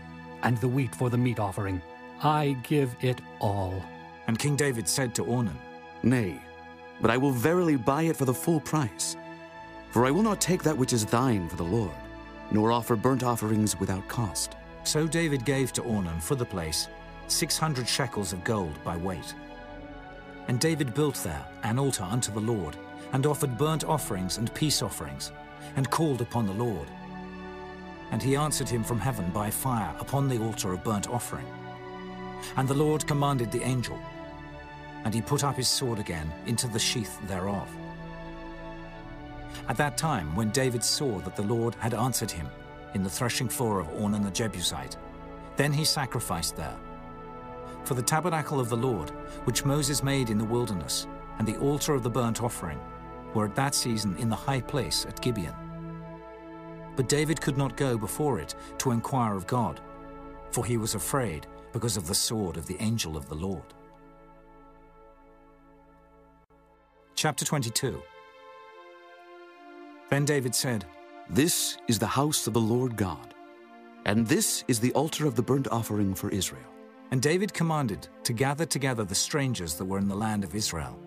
[0.43, 1.81] and the wheat for the meat offering.
[2.21, 3.83] I give it all.
[4.27, 5.57] And King David said to Ornan,
[6.03, 6.41] Nay,
[7.01, 9.15] but I will verily buy it for the full price.
[9.91, 11.95] For I will not take that which is thine for the Lord,
[12.51, 14.55] nor offer burnt offerings without cost.
[14.83, 16.87] So David gave to Ornan for the place
[17.27, 19.35] six hundred shekels of gold by weight.
[20.47, 22.75] And David built there an altar unto the Lord,
[23.13, 25.31] and offered burnt offerings and peace offerings,
[25.75, 26.87] and called upon the Lord.
[28.11, 31.45] And he answered him from heaven by fire upon the altar of burnt offering.
[32.55, 33.99] And the Lord commanded the angel,
[35.03, 37.69] and he put up his sword again into the sheath thereof.
[39.67, 42.47] At that time, when David saw that the Lord had answered him
[42.93, 44.95] in the threshing floor of Ornan the Jebusite,
[45.57, 46.77] then he sacrificed there.
[47.87, 49.11] For the tabernacle of the Lord,
[49.45, 51.07] which Moses made in the wilderness,
[51.39, 52.81] and the altar of the burnt offering,
[53.33, 55.55] were at that season in the high place at Gibeon.
[56.97, 59.79] But David could not go before it to inquire of God,
[60.51, 63.73] for he was afraid because of the sword of the angel of the Lord.
[67.15, 68.03] Chapter 22
[70.09, 70.83] Then David said,
[71.29, 73.33] This is the house of the Lord God,
[74.05, 76.73] and this is the altar of the burnt offering for Israel.
[77.11, 80.99] And David commanded to gather together the strangers that were in the land of Israel.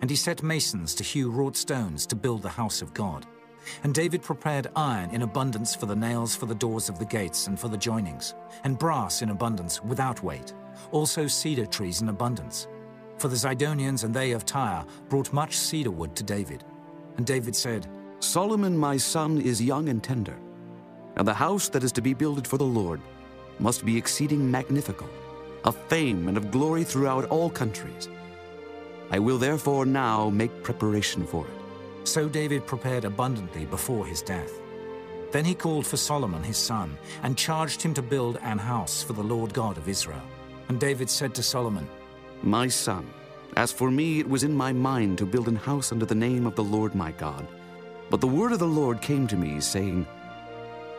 [0.00, 3.26] And he set masons to hew wrought stones to build the house of God.
[3.84, 7.46] And David prepared iron in abundance for the nails for the doors of the gates
[7.46, 8.34] and for the joinings,
[8.64, 10.52] and brass in abundance without weight,
[10.90, 12.66] also cedar trees in abundance.
[13.18, 16.64] For the Zidonians and they of Tyre brought much cedar wood to David.
[17.16, 17.86] And David said,
[18.18, 20.36] Solomon my son is young and tender,
[21.16, 23.00] and the house that is to be builded for the Lord
[23.58, 25.10] must be exceeding magnificent,
[25.64, 28.08] of fame and of glory throughout all countries.
[29.10, 32.08] I will therefore now make preparation for it.
[32.08, 34.52] So David prepared abundantly before his death.
[35.30, 39.14] Then he called for Solomon his son, and charged him to build an house for
[39.14, 40.22] the Lord God of Israel.
[40.68, 41.88] And David said to Solomon,
[42.42, 43.08] My son,
[43.56, 46.46] as for me, it was in my mind to build an house under the name
[46.46, 47.46] of the Lord my God.
[48.10, 50.06] But the word of the Lord came to me, saying,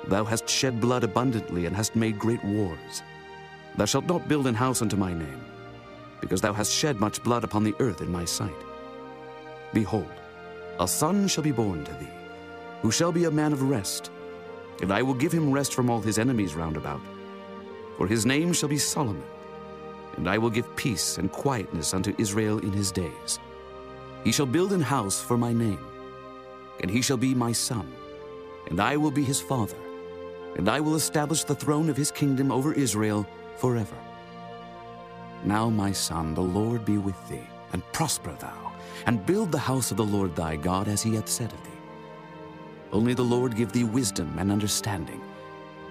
[0.07, 3.03] Thou hast shed blood abundantly, and hast made great wars.
[3.78, 5.41] Thou shalt not build an house unto my name,
[6.22, 8.52] because thou hast shed much blood upon the earth in my sight.
[9.74, 10.12] Behold,
[10.80, 12.08] a son shall be born to thee,
[12.82, 14.12] who shall be a man of rest,
[14.82, 17.02] and I will give him rest from all his enemies round about.
[17.98, 19.24] For his name shall be Solomon,
[20.18, 23.40] and I will give peace and quietness unto Israel in his days.
[24.24, 25.80] He shall build an house for my name,
[26.82, 27.91] and he shall be my son,
[28.68, 29.78] and I will be his father,
[30.58, 33.28] and I will establish the throne of his kingdom over Israel
[33.64, 33.95] forever.
[35.45, 38.73] Now, my son, the Lord be with thee, and prosper thou,
[39.06, 41.81] and build the house of the Lord thy God as he hath said of thee.
[42.91, 45.22] Only the Lord give thee wisdom and understanding,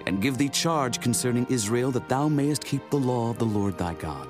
[0.05, 3.75] and give thee charge concerning Israel, that thou mayest keep the law of the Lord
[3.75, 4.29] thy God.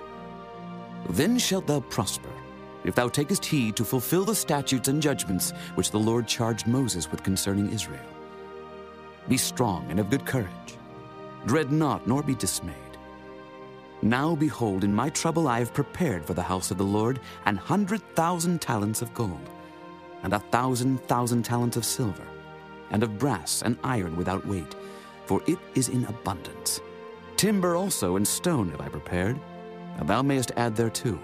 [1.10, 2.32] Then shalt thou prosper,
[2.86, 7.12] if thou takest heed to fulfill the statutes and judgments which the Lord charged Moses
[7.12, 8.10] with concerning Israel.
[9.28, 10.78] Be strong and of good courage.
[11.46, 12.83] Dread not, nor be dismayed.
[14.04, 17.56] Now behold, in my trouble I have prepared for the house of the Lord an
[17.56, 19.50] hundred thousand talents of gold,
[20.24, 22.28] and a thousand thousand talents of silver,
[22.92, 24.76] and of brass and iron without weight,
[25.26, 26.82] for it is in abundance.
[27.38, 29.40] Timber also and stone have I prepared,
[29.98, 31.18] and thou mayest add thereto.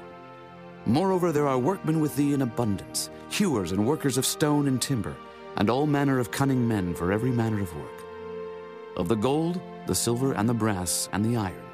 [0.85, 5.17] Moreover, there are workmen with thee in abundance, hewers and workers of stone and timber,
[5.57, 8.05] and all manner of cunning men for every manner of work.
[8.95, 11.68] Of the gold, the silver, and the brass, and the iron,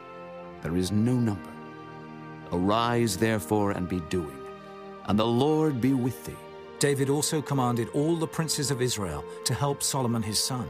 [0.66, 1.54] there is no number.
[2.52, 4.40] Arise, therefore, and be doing,
[5.06, 6.42] and the Lord be with thee.
[6.80, 10.68] David also commanded all the princes of Israel to help Solomon his son,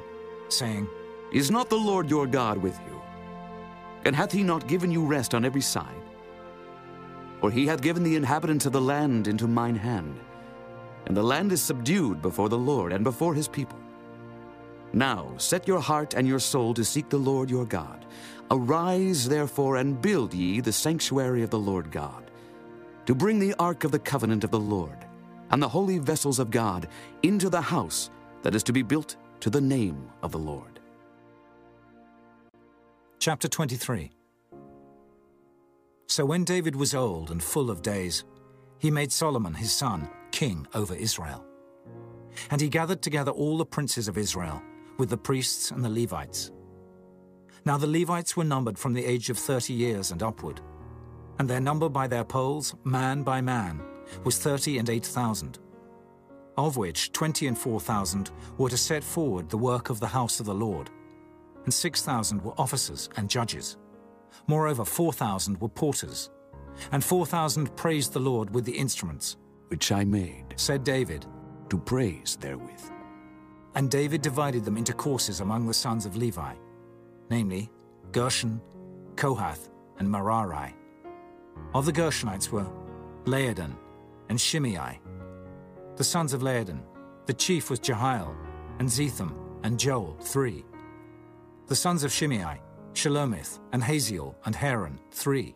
[0.49, 0.85] saying,
[1.31, 3.01] Is not the Lord your God with you?
[4.03, 6.03] And hath he not given you rest on every side?
[7.39, 10.19] For he hath given the inhabitants of the land into mine hand,
[11.05, 13.79] and the land is subdued before the Lord and before his people.
[14.91, 18.04] Now set your heart and your soul to seek the Lord your God.
[18.51, 22.29] Arise, therefore, and build ye the sanctuary of the Lord God,
[23.05, 25.05] to bring the ark of the covenant of the Lord,
[25.49, 26.87] and the holy vessels of God
[27.23, 28.09] into the house
[28.43, 30.79] that is to be built to the name of the Lord.
[33.19, 34.11] Chapter 23
[36.07, 38.23] So when David was old and full of days,
[38.77, 41.43] he made Solomon his son king over Israel.
[42.51, 44.61] And he gathered together all the princes of Israel,
[44.97, 46.51] with the priests and the Levites.
[47.65, 50.61] Now the Levites were numbered from the age of thirty years and upward,
[51.39, 53.81] and their number by their polls, man by man,
[54.23, 55.57] was thirty and eight thousand,
[56.57, 58.29] of which twenty and four thousand
[58.59, 60.91] were to set forward the work of the house of the Lord,
[61.63, 63.77] and six thousand were officers and judges.
[64.45, 66.29] Moreover, four thousand were porters,
[66.91, 69.37] and four thousand praised the Lord with the instruments,
[69.69, 71.25] which I made, said David,
[71.69, 72.91] to praise therewith.
[73.73, 76.53] And David divided them into courses among the sons of Levi,
[77.29, 77.69] namely
[78.11, 78.61] Gershon,
[79.15, 79.69] Kohath,
[79.99, 80.75] and Merari.
[81.73, 82.67] Of the Gershonites were
[83.25, 83.75] Laadan
[84.29, 84.99] and Shimei.
[85.95, 86.81] The sons of Laadan,
[87.25, 88.35] the chief was Jehiel,
[88.79, 89.33] and Zetham,
[89.63, 90.65] and Joel, three.
[91.67, 92.61] The sons of Shimei,
[92.93, 95.55] Shelomith, and Haziel, and Haran, three.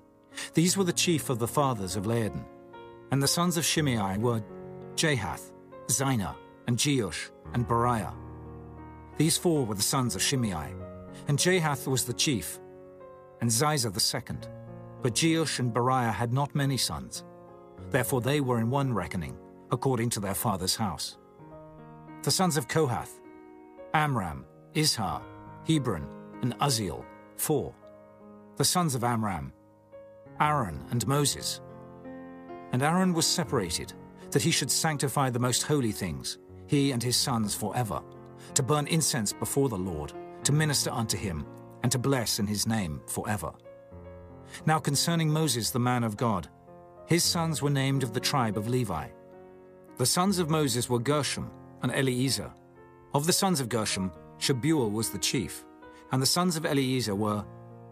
[0.53, 2.45] These were the chief of the fathers of Laadan.
[3.11, 4.43] And the sons of Shimei were
[4.95, 5.51] Jahath,
[5.91, 6.35] Zina,
[6.67, 8.13] and Jeush, and Beriah.
[9.17, 10.73] These four were the sons of Shimei,
[11.29, 12.59] and Jahath was the chief,
[13.39, 14.49] and Ziza the second.
[15.03, 17.23] But Jeush and Beriah had not many sons.
[17.91, 19.37] Therefore they were in one reckoning,
[19.71, 21.19] according to their father's house.
[22.23, 23.21] The sons of Kohath,
[23.93, 24.43] Amram,
[24.73, 25.21] Izhar,
[25.67, 26.07] Hebron,
[26.41, 27.75] and Uzziel, four.
[28.57, 29.53] The sons of Amram,
[30.41, 31.61] Aaron and Moses.
[32.71, 33.93] And Aaron was separated,
[34.31, 38.01] that he should sanctify the most holy things, he and his sons forever,
[38.55, 40.11] to burn incense before the Lord,
[40.49, 41.45] to minister unto him,
[41.83, 43.51] and to bless in his name forever.
[44.65, 46.49] Now concerning Moses the man of God,
[47.05, 49.09] his sons were named of the tribe of Levi.
[49.97, 51.51] The sons of Moses were Gershom
[51.83, 52.51] and Eliezer.
[53.13, 55.63] Of the sons of Gershom, Shebuel was the chief,
[56.11, 57.45] and the sons of Eliezer were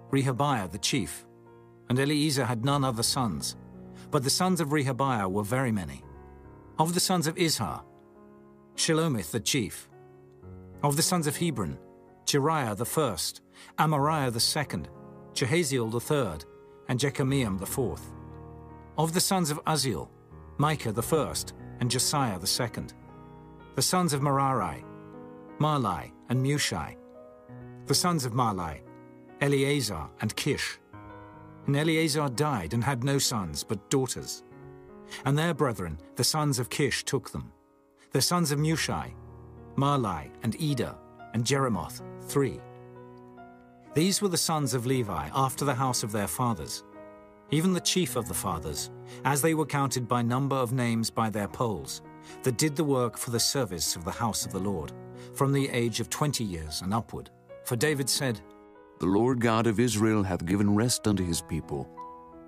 [0.10, 1.28] Rehabiah the chief,
[1.90, 3.56] and Eliezer had none other sons,
[4.10, 6.04] but the sons of Rehabiah were very many.
[6.80, 7.84] Of the sons of Izhar,
[8.76, 9.88] Shelomith the chief.
[10.82, 11.78] Of the sons of Hebron,
[12.28, 13.42] Jeriah the first,
[13.80, 14.90] Amariah the second,
[15.34, 16.44] Jehaziel the third,
[16.90, 18.12] and the fourth.
[18.98, 20.10] Of the sons of Uzziel,
[20.58, 22.94] Micah the first, and Josiah the second.
[23.76, 24.84] The sons of Merari,
[25.60, 26.98] Mahli and Mushi.
[27.86, 28.82] The sons of Mahli,
[29.40, 30.80] Eleazar and Kish.
[31.66, 34.44] And Eleazar died and had no sons, but daughters.
[35.24, 37.54] And their brethren, the sons of Kish, took them.
[38.12, 39.14] The sons of Mushi,
[39.78, 40.94] Mahli and Eder,
[41.34, 42.60] and Jeremoth, three.
[43.94, 46.84] These were the sons of Levi after the house of their fathers,
[47.50, 48.92] even the chief of the fathers,
[49.24, 52.02] as they were counted by number of names by their polls,
[52.44, 54.92] that did the work for the service of the house of the Lord,
[55.34, 57.30] from the age of twenty years and upward.
[57.64, 58.42] For David said,
[59.00, 61.90] The Lord God of Israel hath given rest unto his people,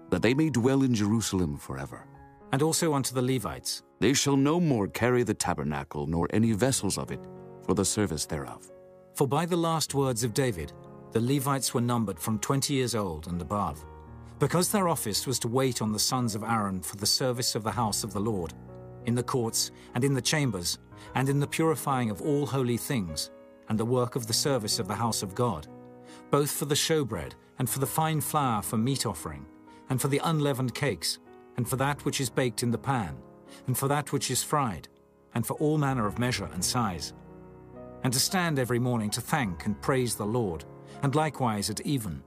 [0.09, 2.05] that they may dwell in Jerusalem forever.
[2.51, 6.97] And also unto the Levites, They shall no more carry the tabernacle, nor any vessels
[6.97, 7.25] of it,
[7.63, 8.69] for the service thereof.
[9.15, 10.71] For by the last words of David,
[11.11, 13.83] the Levites were numbered from twenty years old and above,
[14.37, 17.63] because their office was to wait on the sons of Aaron for the service of
[17.63, 18.53] the house of the Lord,
[19.05, 20.79] in the courts and in the chambers,
[21.15, 23.31] and in the purifying of all holy things,
[23.67, 25.67] and the work of the service of the house of God,
[26.31, 29.45] both for the showbread and for the fine flour for meat offering,
[29.89, 31.19] and for the unleavened cakes,
[31.57, 33.17] and for that which is baked in the pan,
[33.67, 34.87] and for that which is fried,
[35.33, 37.13] and for all manner of measure and size.
[38.03, 40.63] And to stand every morning to thank and praise the Lord,
[41.03, 42.23] and likewise at even,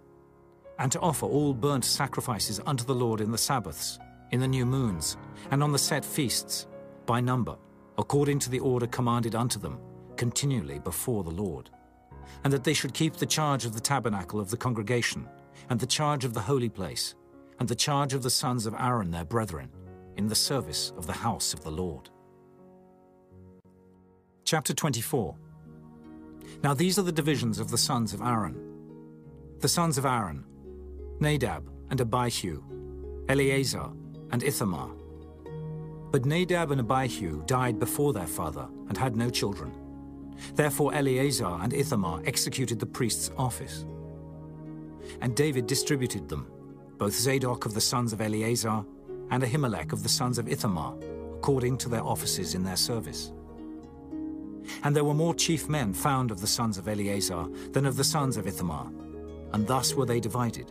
[0.79, 3.99] and to offer all burnt sacrifices unto the Lord in the Sabbaths,
[4.31, 5.17] in the new moons,
[5.51, 6.67] and on the set feasts,
[7.07, 7.57] by number,
[7.99, 9.79] according to the order commanded unto them,
[10.17, 11.71] continually before the Lord.
[12.45, 15.29] And that they should keep the charge of the tabernacle of the congregation,
[15.71, 17.15] and the charge of the holy place,
[17.59, 19.71] and the charge of the sons of Aaron their brethren,
[20.17, 22.11] in the service of the house of the Lord.
[24.45, 25.37] Chapter 24
[26.63, 28.57] Now these are the divisions of the sons of Aaron.
[29.59, 30.45] The sons of Aaron,
[31.19, 32.63] Nadab and Abihu,
[33.29, 33.91] Eleazar
[34.31, 34.91] and Ithamar.
[36.13, 39.73] But Nadab and Abihu died before their father and had no children.
[40.55, 43.85] Therefore Eleazar and Ithamar executed the priest's office.
[45.21, 46.51] And David distributed them,
[46.97, 48.85] both Zadok of the sons of Eleazar
[49.31, 50.95] and Ahimelech of the sons of Ithamar,
[51.35, 53.33] according to their offices in their service.
[54.83, 58.05] And there were more chief men found of the sons of Eleazar than of the
[58.05, 58.91] sons of Ithamar,
[59.53, 60.71] and thus were they divided.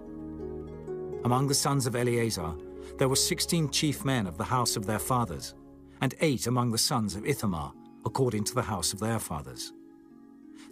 [1.23, 2.53] Among the sons of Eleazar
[2.97, 5.55] there were sixteen chief men of the house of their fathers,
[6.01, 7.73] and eight among the sons of Ithamar,
[8.05, 9.73] according to the house of their fathers.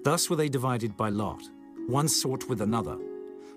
[0.03, 1.41] Thus were they divided by lot,
[1.87, 2.97] one sort with another.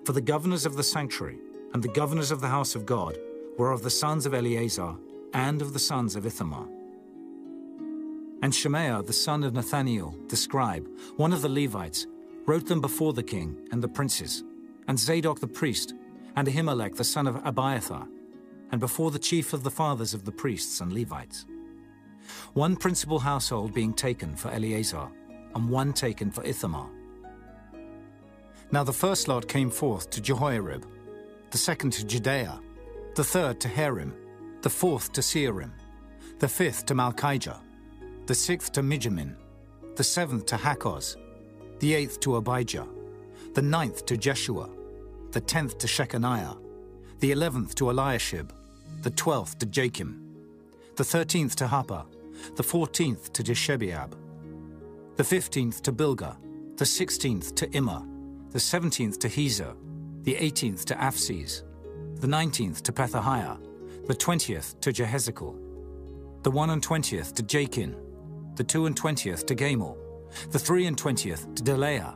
[0.05, 1.39] For the governors of the sanctuary
[1.73, 3.17] and the governors of the house of God
[3.57, 4.95] were of the sons of Eleazar
[5.33, 6.67] and of the sons of Ithamar.
[8.43, 12.07] And Shemaiah, the son of Nethaneel, the scribe, one of the Levites,
[12.45, 14.43] wrote them before the king and the princes,
[14.89, 15.93] and Zadok the priest,
[16.35, 18.05] and Ahimelech the son of Abiathar,
[18.69, 21.45] and before the chief of the fathers of the priests and Levites.
[22.51, 25.07] One principal household being taken for Eleazar,
[25.55, 26.89] and one taken for Ithamar.
[28.73, 30.83] Now the first lot came forth to Jehoiarib,
[31.51, 32.59] the second to Jedaiah,
[33.15, 34.13] the third to Harim,
[34.63, 35.71] the fourth to Seorim,
[36.39, 37.61] the fifth to Malchijah,
[38.25, 39.35] the sixth to Mijamin,
[39.95, 41.17] the seventh to Hakoz,
[41.79, 42.87] the eighth to Abijah,
[43.53, 44.69] the ninth to Jeshua,
[45.31, 46.57] the tenth to Shechaniah,
[47.19, 48.51] the eleventh to Eliashib,
[49.01, 50.19] the twelfth to Jakim,
[50.95, 52.05] the thirteenth to Huppah,
[52.55, 54.13] the fourteenth to Jeshebeab,
[55.17, 56.37] the fifteenth to Bilgah,
[56.77, 58.03] the sixteenth to Immer,
[58.51, 59.75] the seventeenth to Hezir,
[60.23, 61.63] the eighteenth to Aphses,
[62.21, 63.59] the nineteenth to Pethahiah,
[64.07, 65.59] the twentieth to Jehezekel,
[66.43, 67.95] the one and twentieth to Jachin,
[68.55, 69.97] the two and twentieth to Gamul,
[70.51, 72.15] the three and twentieth to Delaiah,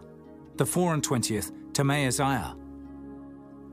[0.56, 2.56] the four and twentieth to Maaziah.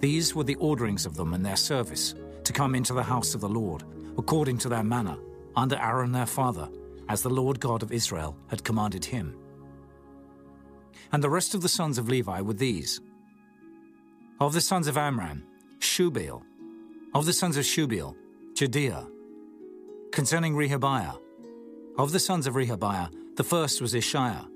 [0.00, 2.14] These were the orderings of them and their service,
[2.44, 3.84] to come into the house of the Lord,
[4.18, 5.16] according to their manner,
[5.56, 6.68] under Aaron their father,
[7.08, 9.36] as the Lord God of Israel had commanded him.
[11.12, 13.00] And the rest of the sons of Levi were these.
[14.40, 15.44] Of the sons of Amram,
[15.78, 16.42] Shubael.
[17.14, 18.16] Of the sons of Shubael,
[18.54, 19.08] Jehdeiah.
[20.10, 21.18] Concerning Rehabiah,
[21.96, 24.46] of the sons of Rehabiah, the first was Isshiah.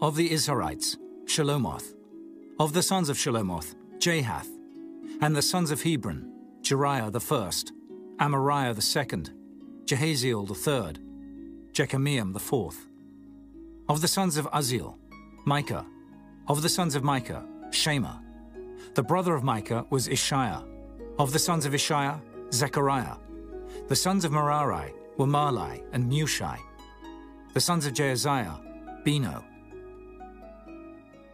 [0.00, 1.94] Of the Izharites, Shelomoth.
[2.58, 4.48] Of the sons of Shelomoth, Jahath.
[5.20, 6.32] And the sons of Hebron,
[6.62, 7.72] Jeriah the first,
[8.18, 9.30] Amariah the second,
[9.84, 10.98] Jehaziel the third,
[11.72, 12.88] Jekameam the fourth.
[13.88, 14.96] Of the sons of Uzziel,
[15.44, 15.86] Micah.
[16.48, 18.16] Of the sons of Micah, Shema.
[18.94, 20.64] The brother of Micah was Isshiah.
[21.18, 22.20] Of the sons of Isshiah,
[22.52, 23.16] Zechariah.
[23.88, 26.58] The sons of Merari were Mahli and Mushi.
[27.54, 28.60] The sons of Jaaziah,
[29.04, 29.42] Beno.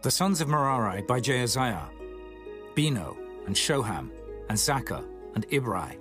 [0.01, 1.89] The sons of Merari by Jaaziah,
[2.75, 4.09] Beno and Shoham
[4.49, 5.03] and Zaccur
[5.35, 5.97] and Ibri.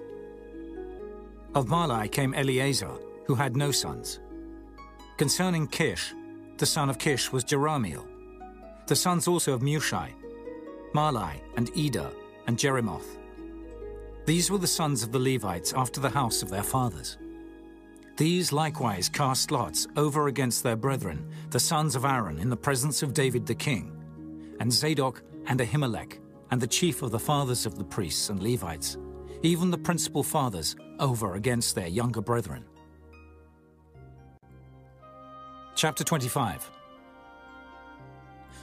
[1.55, 4.21] Of Mahli came Eleazar, who had no sons.
[5.19, 6.15] Concerning Kish,
[6.59, 8.07] the son of Kish was Jerahmeel.
[8.87, 10.13] The sons also of Mushi,
[10.95, 12.11] Mahli and Eder
[12.47, 13.19] and Jerimoth.
[14.25, 17.19] These were the sons of the Levites after the house of their fathers.
[18.17, 23.03] These likewise cast lots over against their brethren, the sons of Aaron, in the presence
[23.03, 23.91] of David the king,
[24.61, 26.19] and Zadok and Ahimelech,
[26.51, 28.99] and the chief of the fathers of the priests and Levites,
[29.43, 32.65] even the principal fathers, over against their younger brethren.
[35.75, 36.71] Chapter 25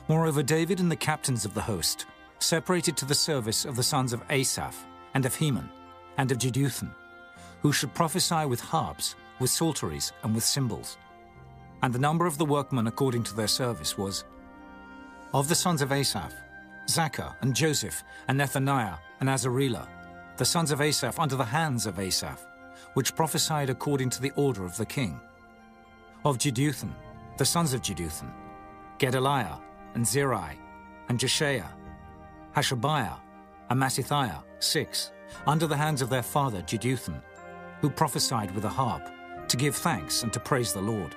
[0.07, 2.05] Moreover, David and the captains of the host
[2.37, 4.85] separated to the service of the sons of Asaph,
[5.15, 5.69] and of Heman,
[6.17, 6.93] and of Jeduthun,
[7.61, 10.97] who should prophesy with harps, with psalteries, and with cymbals.
[11.81, 14.25] And the number of the workmen according to their service was
[15.33, 16.33] of the sons of Asaph,
[16.87, 19.87] Zaccur, and Joseph, and Nethaniah, and Asarelah,
[20.37, 22.45] the sons of Asaph under the hands of Asaph,
[22.95, 25.19] which prophesied according to the order of the king.
[26.25, 26.93] Of Jeduthun,
[27.37, 28.31] the sons of Jeduthun,
[28.97, 29.59] Gedaliah,
[29.93, 30.57] and Zeri,
[31.07, 31.71] and Jeshaiah,
[32.55, 33.19] Hashabiah,
[33.69, 35.11] and Mattithiah, six,
[35.45, 37.21] under the hands of their father Jeduthun,
[37.81, 39.07] who prophesied with a harp,
[39.49, 41.15] to give thanks and to praise the Lord.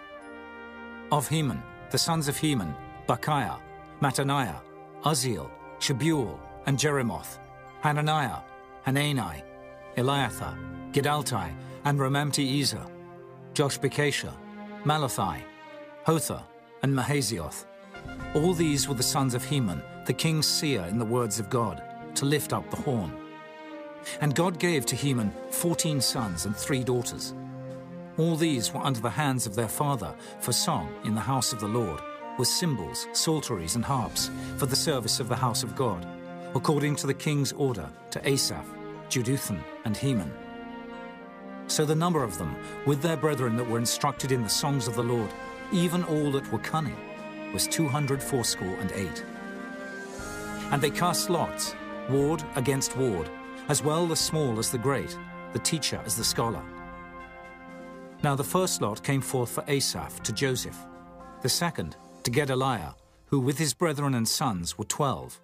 [1.10, 2.74] Of Heman, the sons of Heman,
[3.08, 3.58] Bukkiah,
[4.00, 4.60] Mattaniah,
[5.04, 7.38] Uzziel, Shebuel, and Jeremoth,
[7.80, 8.40] Hananiah,
[8.84, 9.42] Hanani,
[9.96, 10.56] Eliathah,
[10.92, 11.52] Giddalti,
[11.84, 12.86] and Romamti-Ezer,
[13.54, 14.32] Joshbekasha,
[14.84, 15.42] Mallothi,
[16.06, 16.44] Hotha,
[16.82, 17.66] and Mahazioth.
[18.34, 21.82] All these were the sons of Heman, the king's seer in the words of God,
[22.14, 23.12] to lift up the horn.
[24.20, 27.34] And God gave to Heman fourteen sons and three daughters.
[28.18, 31.60] All these were under the hands of their father for song in the house of
[31.60, 32.00] the Lord,
[32.38, 36.06] with cymbals, psalteries, and harps for the service of the house of God,
[36.54, 38.66] according to the king's order to Asaph,
[39.08, 40.30] Jeduthun, and Heman.
[41.68, 42.54] So the number of them,
[42.86, 45.30] with their brethren that were instructed in the songs of the Lord,
[45.72, 46.96] even all that were cunning,
[47.54, 49.24] was two hundred fourscore and eight.
[50.70, 51.74] And they cast lots,
[52.10, 53.30] ward against ward,
[53.68, 55.16] as well the small as the great,
[55.54, 56.62] the teacher as the scholar.
[58.22, 60.78] Now the first lot came forth for Asaph to Joseph,
[61.40, 62.94] the second to Gedaliah,
[63.26, 65.40] who with his brethren and sons were twelve,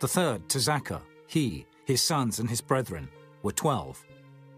[0.00, 3.08] the third to Zaccur, he, his sons and his brethren,
[3.42, 4.04] were twelve,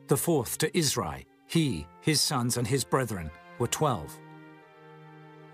[0.09, 3.31] the fourth to Izri, he, his sons and his brethren,
[3.61, 4.19] were twelve,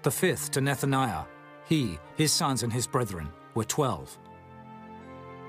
[0.03, 1.27] the fifth to Nethaniah,
[1.69, 4.17] he, his sons and his brethren, were twelve,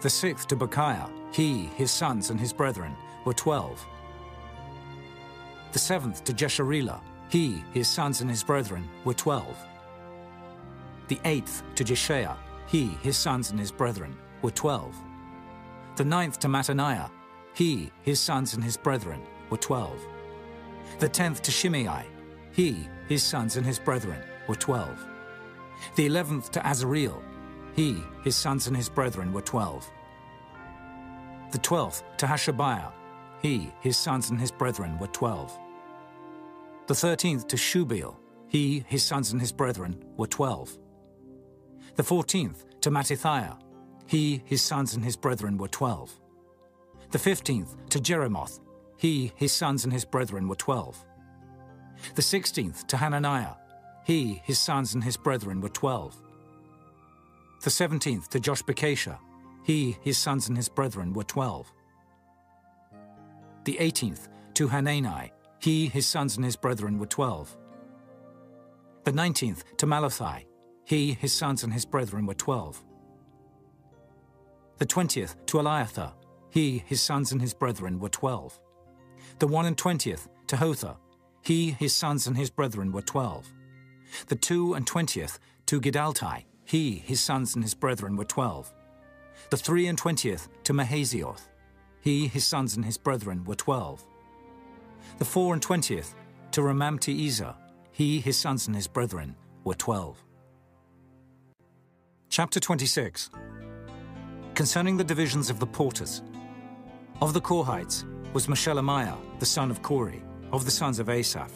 [0.01, 3.85] the sixth to Bechiah, he, his sons and his brethren, were twelve,
[5.71, 9.57] the seventh to Jeshareelah, he, his sons and his brethren, were twelve.
[11.07, 12.37] The eighth to Jeshaiah,
[12.67, 14.95] he, his sons and his brethren, were twelve.
[15.95, 17.09] The ninth to Mattaniah,
[17.53, 19.99] he, his sons and his brethren, were twelve.
[20.99, 22.05] The tenth to Shimei,
[22.51, 25.05] he, his sons and his brethren, were twelve.
[25.95, 27.21] The eleventh to Azareel,
[27.75, 29.89] he, his sons and his brethren, were twelve.
[31.51, 32.91] The twelfth to Hashabiah,
[33.41, 35.57] he, his sons and his brethren were twelve.
[36.87, 38.15] The thirteenth to Shubael,
[38.47, 40.77] he, his sons and his brethren were twelve.
[41.95, 43.57] The fourteenth to Mattithiah,
[44.07, 46.11] he, his sons and his brethren were twelve.
[47.11, 48.59] The fifteenth to Jeremoth,
[48.97, 50.97] he, his sons and his brethren were twelve.
[52.15, 53.55] The sixteenth to Hananiah,
[54.05, 56.15] he, his sons and his brethren were twelve.
[57.61, 59.17] The seventeenth to Joshbekasha,
[59.63, 61.71] he, his sons and his brethren were twelve.
[63.65, 67.55] The eighteenth to Hanani, he, his sons and his brethren were twelve.
[69.03, 70.47] The nineteenth to Malachi,
[70.85, 72.83] he, his sons and his brethren were twelve.
[74.77, 76.13] The twentieth to Eliathah,
[76.49, 78.59] he, his sons and his brethren were twelve.
[79.39, 80.97] The one and twentieth to Hotha,
[81.43, 83.51] he, his sons and his brethren were twelve.
[84.27, 85.37] The two and twentieth
[85.67, 88.73] to Giddalti, he, his sons and his brethren were twelve.
[89.49, 91.48] The three and twentieth to Mahazioth,
[92.01, 94.03] he, his sons and his brethren were twelve.
[95.17, 96.15] The four and twentieth
[96.51, 97.53] to Romamti-Ezer,
[97.91, 100.23] he, his sons and his brethren were twelve.
[102.29, 103.31] Chapter 26
[104.53, 106.21] Concerning the divisions of the porters.
[107.21, 110.13] Of the Korhites was Meshelemiah, the son of Kore,
[110.51, 111.51] of the sons of Asaph.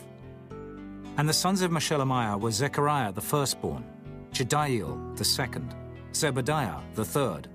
[1.18, 3.86] And the sons of Meshelemiah were Zechariah the firstborn,
[4.32, 5.76] Jediael the second,
[6.12, 7.48] Zebadiah the third,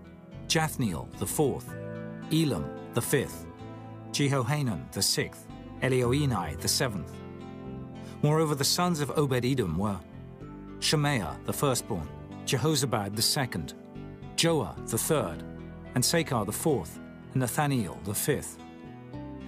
[0.46, 1.74] Jathniel the fourth,
[2.32, 3.46] Elam the fifth,
[4.12, 5.46] Jehohanan the sixth,
[5.82, 7.12] Elioenai the seventh.
[8.22, 9.98] Moreover, the sons of Obed-Edom were
[10.80, 12.08] Shemaiah the firstborn,
[12.46, 13.74] Jehozabad the second,
[14.36, 15.42] Joah the third,
[15.94, 16.98] and Sacar the fourth,
[17.34, 18.58] and Nethaneel the fifth,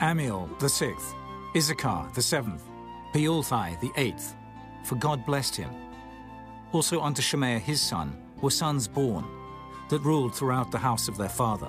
[0.01, 1.15] Amiel the sixth,
[1.57, 2.63] Issachar the seventh,
[3.13, 4.35] Peulthai the eighth,
[4.85, 5.71] for God blessed him.
[6.73, 9.25] Also unto Shemaiah his son were sons born,
[9.89, 11.69] that ruled throughout the house of their father,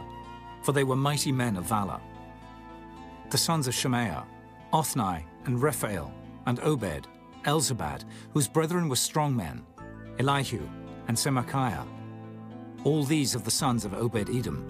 [0.61, 1.99] for they were mighty men of valor.
[3.29, 4.25] The sons of Shemaiah,
[4.73, 6.11] Othni and Rephael,
[6.45, 7.07] and Obed,
[7.45, 9.63] Elzabad, whose brethren were strong men,
[10.19, 10.61] Elihu
[11.07, 11.85] and Semachiah.
[12.83, 14.67] All these of the sons of Obed-Edom,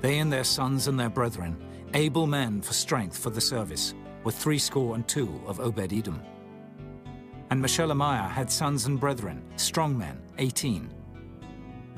[0.00, 1.56] they and their sons and their brethren,
[1.94, 3.94] able men for strength for the service,
[4.24, 6.20] were threescore and two of Obed-Edom.
[7.50, 10.92] And Meshelemiah had sons and brethren, strong men, eighteen.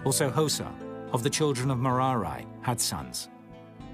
[0.05, 0.73] Also Hosah,
[1.13, 3.29] of the children of Merari, had sons.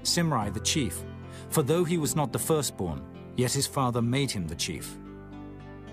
[0.03, 1.03] Simri the chief,
[1.49, 3.01] for though he was not the firstborn,
[3.35, 4.97] yet his father made him the chief.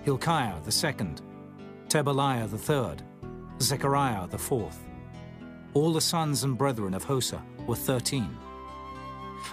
[0.03, 1.21] Hilkiah the second,
[1.87, 3.03] Tebaliah the third,
[3.61, 4.79] Zechariah the fourth.
[5.73, 8.35] All the sons and brethren of Hosah were thirteen.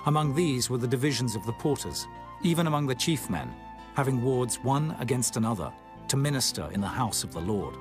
[0.06, 2.06] Among these were the divisions of the porters,
[2.42, 3.54] even among the chief men,
[3.94, 5.72] having wards one against another,
[6.08, 7.76] to minister in the house of the Lord.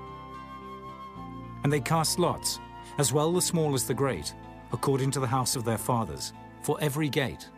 [1.64, 2.60] And they cast lots,
[2.98, 4.34] as well the small as the great,
[4.72, 7.50] according to the house of their fathers, for every gate,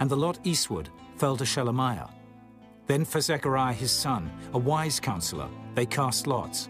[0.00, 2.10] and the lot eastward fell to Shelemiah.
[2.86, 6.68] Then for Zechariah his son, a wise counselor, they cast lots.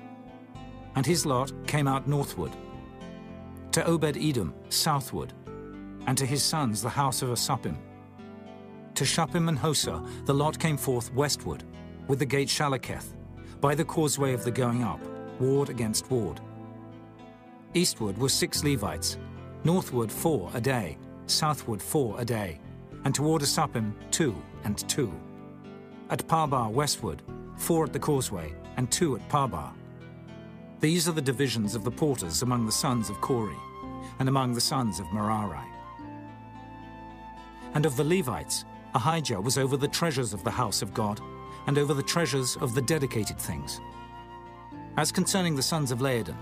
[0.94, 2.52] And his lot came out northward.
[3.72, 5.32] To Obed Edom, southward,
[6.06, 7.76] and to his sons the house of Asuppim.
[8.94, 11.64] To Shuppim and Hosah the lot came forth westward,
[12.06, 13.16] with the gate Shallecheth,
[13.60, 15.00] by the causeway of the going up,
[15.40, 16.40] ward against ward.
[17.74, 19.18] Eastward were six Levites,
[19.64, 20.96] northward four a day,
[21.26, 22.60] southward four a day,
[23.04, 25.12] and toward Asuppim two and two.
[26.08, 27.22] At Parbar westward,
[27.56, 29.72] four at the causeway, and two at Parbar.
[30.78, 33.56] These are the divisions of the porters among the sons of Kore,
[34.20, 35.66] and among the sons of Merari.
[37.74, 38.64] And of the Levites,
[38.94, 41.20] Ahijah was over the treasures of the house of God,
[41.66, 43.80] and over the treasures of the dedicated things.
[44.96, 46.36] As concerning the sons of Laadan,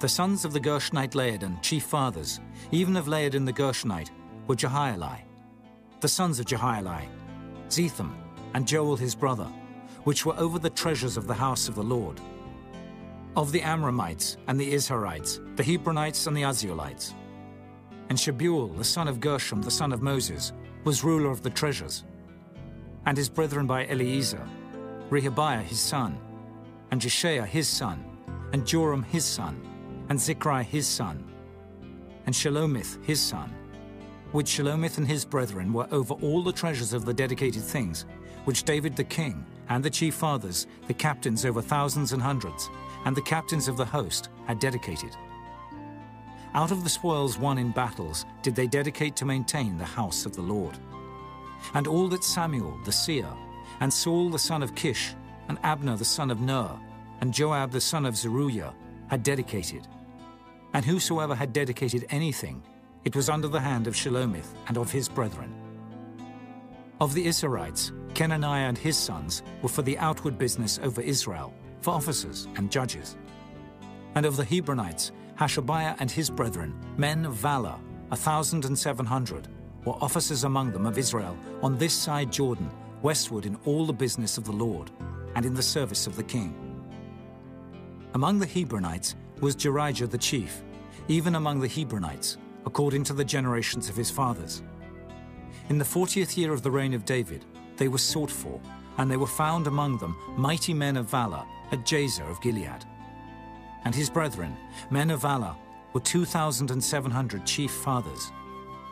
[0.00, 2.40] the sons of the Gershonite Laadan, chief fathers,
[2.72, 4.10] even of Laadan the Gershonite,
[4.46, 5.20] were Jehieli.
[6.00, 7.08] The sons of Jehieli,
[7.68, 8.12] Zetham,
[8.54, 9.48] and Joel his brother,
[10.02, 12.20] which were over the treasures of the house of the Lord.
[13.36, 17.14] Of the Amramites and the Izharites, the Hebronites and the Uzzielites.
[18.10, 20.52] And Shebuel, the son of Gershom, the son of Moses,
[20.84, 22.04] was ruler of the treasures.
[23.06, 24.46] And his brethren by Eliezer,
[25.08, 26.18] Rehabiah his son,
[26.90, 28.04] and Jeshaiah his son,
[28.52, 29.60] and Joram his son,
[30.08, 31.24] and Zichri his son,
[32.26, 33.52] and Shelomith his son,
[34.32, 38.04] which Shelomith and his brethren were over all the treasures of the dedicated things,
[38.44, 42.68] which David the king, and the chief fathers, the captains over thousands and hundreds,
[43.04, 45.16] and the captains of the host had dedicated.
[46.54, 50.36] Out of the spoils won in battles did they dedicate to maintain the house of
[50.36, 50.78] the Lord.
[51.72, 53.28] And all that Samuel the seer,
[53.80, 55.14] and Saul the son of Kish,
[55.48, 56.70] and Abner the son of Ner,
[57.20, 58.74] and Joab the son of Zeruiah
[59.08, 59.86] had dedicated.
[60.72, 62.62] And whosoever had dedicated anything,
[63.04, 65.54] it was under the hand of Shelomith and of his brethren.
[67.00, 71.92] Of the Izharites, Chenaniah and his sons were for the outward business over Israel, for
[71.92, 73.16] officers and judges.
[74.14, 77.76] And of the Hebronites, Hashabiah and his brethren, men of valor,
[78.10, 79.48] a thousand and seven hundred,
[79.84, 82.70] were officers among them of Israel on this side Jordan,
[83.02, 84.90] westward in all the business of the Lord,
[85.34, 86.63] and in the service of the king.
[88.14, 90.62] Among the Hebronites was Jerijah the chief,
[91.08, 94.62] even among the Hebronites, according to the generations of his fathers.
[95.68, 97.44] In the fortieth year of the reign of David,
[97.76, 98.60] they were sought for,
[98.98, 102.84] and they were found among them mighty men of valor at Jazer of Gilead.
[103.84, 104.56] And his brethren,
[104.90, 105.56] men of valor,
[105.92, 108.30] were two thousand and seven hundred chief fathers,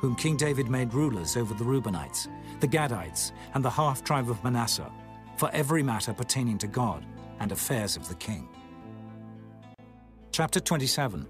[0.00, 2.26] whom King David made rulers over the Reubenites,
[2.58, 4.90] the Gadites, and the half tribe of Manasseh,
[5.36, 7.06] for every matter pertaining to God
[7.38, 8.48] and affairs of the king.
[10.32, 11.28] Chapter 27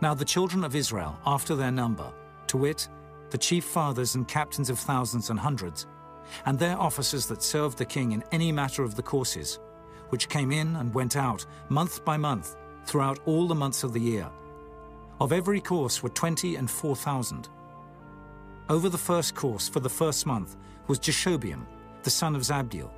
[0.00, 2.10] Now the children of Israel, after their number,
[2.46, 2.88] to wit,
[3.28, 5.86] the chief fathers and captains of thousands and hundreds,
[6.46, 9.58] and their officers that served the king in any matter of the courses,
[10.08, 12.56] which came in and went out month by month
[12.86, 14.30] throughout all the months of the year.
[15.20, 17.50] Of every course were twenty and four thousand.
[18.70, 20.56] Over the first course for the first month
[20.86, 21.66] was Jashobeam,
[22.02, 22.90] the son of Zabdiel,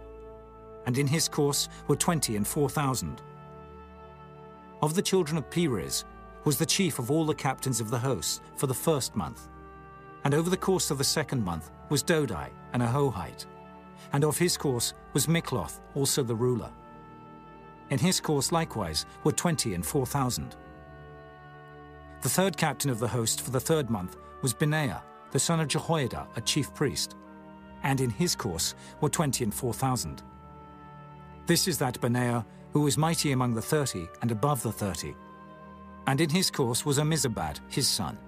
[0.87, 3.21] and in his course were twenty and four thousand.
[4.85, 6.05] Of the children of Perez
[6.45, 9.49] was the chief of all the captains of the hosts for the first month.
[10.25, 13.47] And over the course of the second month was Dodai, an Ahohite.
[14.13, 16.71] And of his course was Mikloth, also the ruler.
[17.89, 20.55] In his course likewise were twenty and four thousand.
[22.21, 25.69] The third captain of the host for the third month was Benaiah, the son of
[25.69, 27.17] Jehoiada, a chief priest.
[27.85, 30.23] And in his course were twenty and four thousand.
[31.47, 32.45] This is that Benaiah
[32.75, 35.15] who was mighty among the thirty and above the thirty.
[36.09, 38.19] And in his course was Amizabad, his son.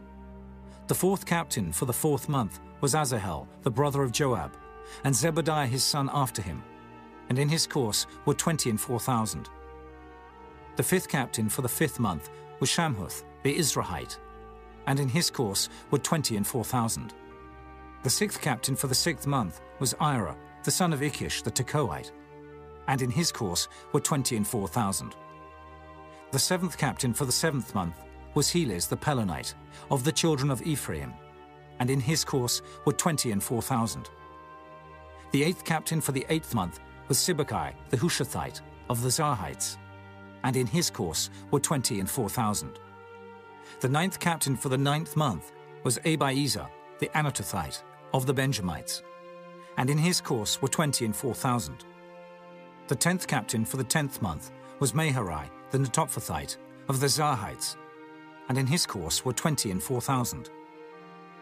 [0.87, 4.57] The fourth captain for the fourth month was Asahel, the brother of Joab,
[5.03, 6.63] and Zebadiah his son after him.
[7.29, 9.51] And in his course were twenty and four thousand.
[10.77, 14.17] The fifth captain for the fifth month was Shamhuth, the Israelite,
[14.87, 17.15] and in his course were twenty and four thousand.
[18.05, 22.13] The sixth captain for the sixth month was Ira, the son of Ikkesh the Tekoite,
[22.89, 25.15] and in his course were twenty and four thousand.
[26.33, 28.03] The seventh captain for the seventh month
[28.35, 29.55] was Helez the Pelonite,
[29.91, 31.13] of the children of Ephraim,
[31.79, 34.11] and in his course were twenty and four thousand.
[35.33, 39.77] The eighth captain for the eighth month was Sibbecai the Hushathite, of the Zarhites,
[40.45, 42.79] and in his course were twenty and four thousand.
[43.81, 45.53] The ninth captain for the ninth month
[45.83, 46.69] was Abiezer
[46.99, 47.83] the Anatothite,
[48.15, 49.03] of the Benjamites,
[49.77, 51.85] and in his course were twenty and four thousand.
[52.89, 56.57] The tenth captain for the tenth month was Maharai, the Netophathite,
[56.89, 57.77] of the Zarhites,
[58.49, 60.51] and in his course were twenty and four thousand.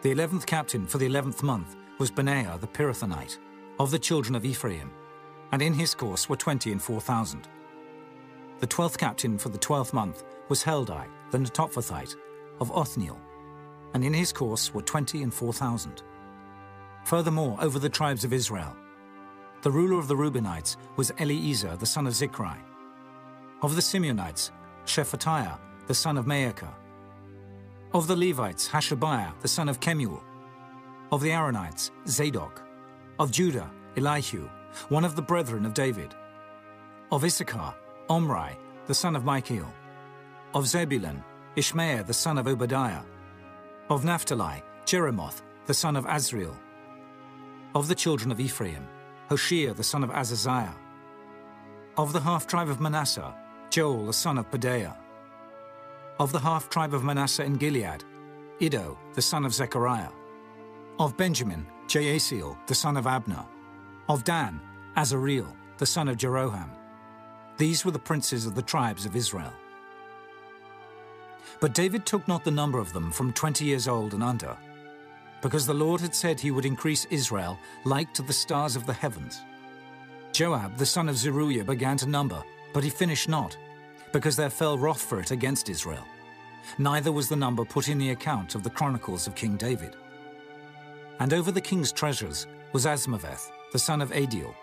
[0.01, 3.37] The eleventh captain for the eleventh month was Benaiah the Pirathonite,
[3.79, 4.91] of the children of Ephraim,
[5.51, 7.47] and in his course were twenty and four thousand.
[8.59, 12.15] The twelfth captain for the twelfth month was Heldai the Netophathite,
[12.59, 13.19] of Othniel,
[13.93, 16.01] and in his course were twenty and four thousand.
[17.03, 18.75] Furthermore, over the tribes of Israel,
[19.65, 22.55] the ruler of the Reubenites was Eliezer the son of Zichri.
[23.63, 24.51] Of the Simeonites,
[24.85, 26.71] Shephatiah the son of Maachah.
[27.91, 30.23] Of the Levites, Hashabiah the son of Kemuel.
[31.11, 32.61] Of the Aaronites, Zadok.
[33.17, 34.47] Of Judah, Elihu,
[34.89, 36.13] one of the brethren of David.
[37.11, 37.73] Of Issachar,
[38.07, 38.55] Omri
[38.85, 39.73] the son of Michael.
[40.53, 41.23] Of Zebulun,
[41.55, 43.01] Ishmael the son of Obadiah.
[43.89, 46.55] Of Naphtali, Jeremoth the son of Azriel.
[47.73, 48.85] Of the children of Ephraim,
[49.29, 50.75] Hoshea the son of Azaziah.
[51.97, 53.33] Of the half tribe of Manasseh,
[53.71, 54.95] Joel the son of Pedaiah.
[56.19, 58.03] Of the half tribe of Manasseh in Gilead,
[58.61, 60.11] Iddo the son of Zechariah.
[60.99, 63.45] Of Benjamin, Jaasiel the son of Abner.
[64.07, 64.61] Of Dan,
[64.95, 66.69] Azareel the son of Jeroham.
[67.57, 69.53] These were the princes of the tribes of Israel.
[71.59, 74.55] But David took not the number of them from twenty years old and under,
[75.45, 78.93] because the Lord had said he would increase Israel like to the stars of the
[78.93, 79.43] heavens.
[80.31, 82.43] Joab the son of Zeruiah began to number,
[82.73, 83.55] but he finished not,
[84.11, 86.03] because there fell wrath for it against Israel.
[86.79, 89.95] Neither was the number put in the account of the chronicles of King David.
[91.19, 94.55] And over the king's treasures was Azmaveth, the son of Adiel,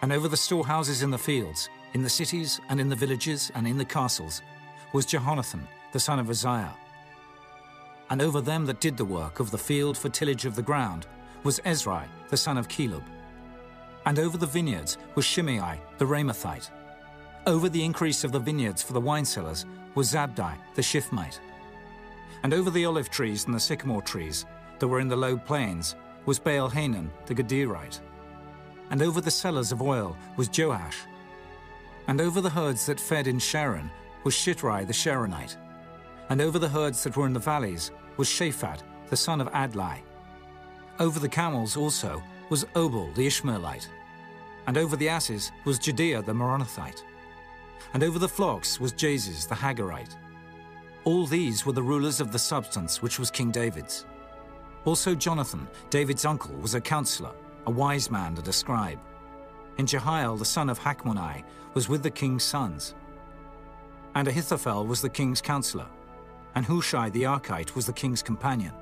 [0.00, 3.66] and over the storehouses in the fields, in the cities and in the villages and
[3.66, 4.42] in the castles,
[4.92, 6.76] was Jehonathan, the son of Uzziah.
[8.10, 11.06] And over them that did the work of the field for tillage of the ground
[11.42, 13.02] was Ezri, the son of Chelub.
[14.06, 16.70] And over the vineyards was Shimei, the Ramathite.
[17.46, 21.40] Over the increase of the vineyards for the wine cellars was Zabdi, the Shiphmite.
[22.42, 24.44] And over the olive trees and the sycamore trees
[24.78, 28.00] that were in the low plains was Baal Hanan, the Gederite.
[28.90, 30.98] And over the cellars of oil was Joash.
[32.06, 33.90] And over the herds that fed in Sharon
[34.24, 35.56] was Shitrai the Sharonite.
[36.28, 38.80] And over the herds that were in the valleys was Shaphat,
[39.10, 40.02] the son of Adlai.
[40.98, 43.88] Over the camels also was Obil the Ishmaelite.
[44.66, 47.02] And over the asses was Jehdeiah the Meronothite.
[47.92, 50.16] And over the flocks was Jaziz the Hagerite.
[51.04, 54.06] All these were the rulers of the substance which was King David's.
[54.84, 57.32] Also Jonathan, David's uncle, was a counselor,
[57.66, 58.98] a wise man and a scribe.
[59.78, 61.44] And Jehiel the son of Hachmoni
[61.74, 62.94] was with the king's sons.
[64.14, 65.86] And Ahithophel was the king's counselor,
[66.54, 68.72] and Hushai the Archite was the king's companion.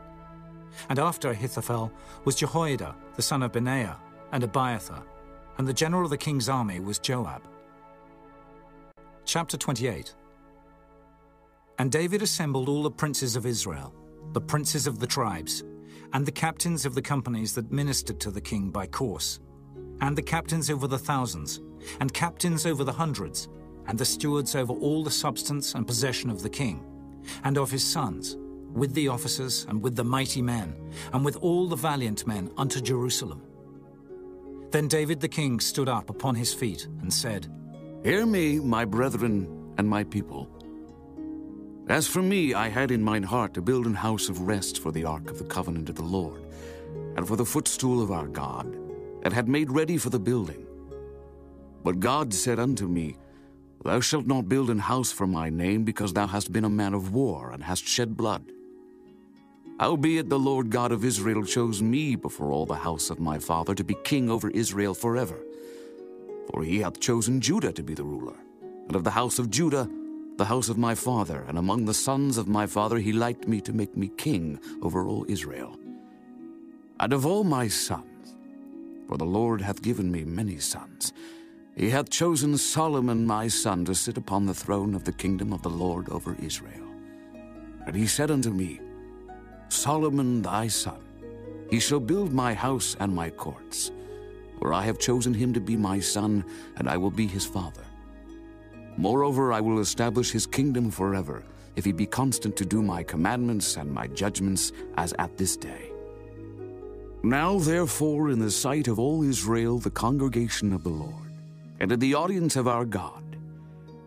[0.89, 1.93] And after Ahithophel
[2.25, 3.99] was Jehoiada the son of Benaiah,
[4.33, 5.05] and Abiathar,
[5.59, 7.43] and the general of the king's army was Joab.
[9.25, 10.15] Chapter 28
[11.79, 13.95] And David assembled all the princes of Israel,
[14.33, 15.63] the princes of the tribes,
[16.15, 19.41] and the captains of the companies that ministered to the king by course,
[20.01, 21.61] and the captains over the thousands,
[22.01, 23.49] and captains over the hundreds,
[23.87, 26.83] and the stewards over all the substance and possession of the king,
[27.45, 28.37] and of his sons,
[28.73, 30.75] with the officers and with the mighty men,
[31.13, 33.43] and with all the valiant men unto Jerusalem.
[34.71, 37.53] Then David the king stood up upon his feet and said,
[38.03, 40.49] Hear me, my brethren and my people.
[41.89, 44.93] As for me, I had in mine heart to build an house of rest for
[44.93, 46.43] the ark of the covenant of the Lord,
[47.17, 48.67] and for the footstool of our God,
[49.25, 50.67] and had made ready for the building.
[51.85, 53.17] But God said unto me,
[53.85, 56.95] Thou shalt not build an house for my name, because thou hast been a man
[56.95, 58.45] of war, and hast shed blood.
[59.81, 63.75] Howbeit the Lord God of Israel chose me before all the house of my father
[63.75, 65.39] to be king over Israel forever.
[66.51, 68.37] For he hath chosen Judah to be the ruler,
[68.87, 69.89] and of the house of Judah
[70.37, 73.61] the house of my father, and among the sons of my father he liked me
[73.61, 75.79] to make me king over all Israel.
[76.99, 78.35] And of all my sons,
[79.09, 81.13] for the Lord hath given me many sons,
[81.77, 85.63] he hath chosen Solomon my son to sit upon the throne of the kingdom of
[85.63, 86.87] the Lord over Israel.
[87.87, 88.81] And he said unto me,
[89.69, 91.01] Solomon thy son,
[91.71, 93.91] he shall build my house and my courts,
[94.59, 96.45] for I have chosen him to be my son,
[96.77, 97.85] and I will be his father.
[98.99, 101.43] Moreover, I will establish his kingdom forever,
[101.75, 105.91] if he be constant to do my commandments and my judgments, as at this day.
[107.23, 111.22] Now, therefore, in the sight of all Israel, the congregation of the Lord,
[111.83, 113.37] and in the audience of our God,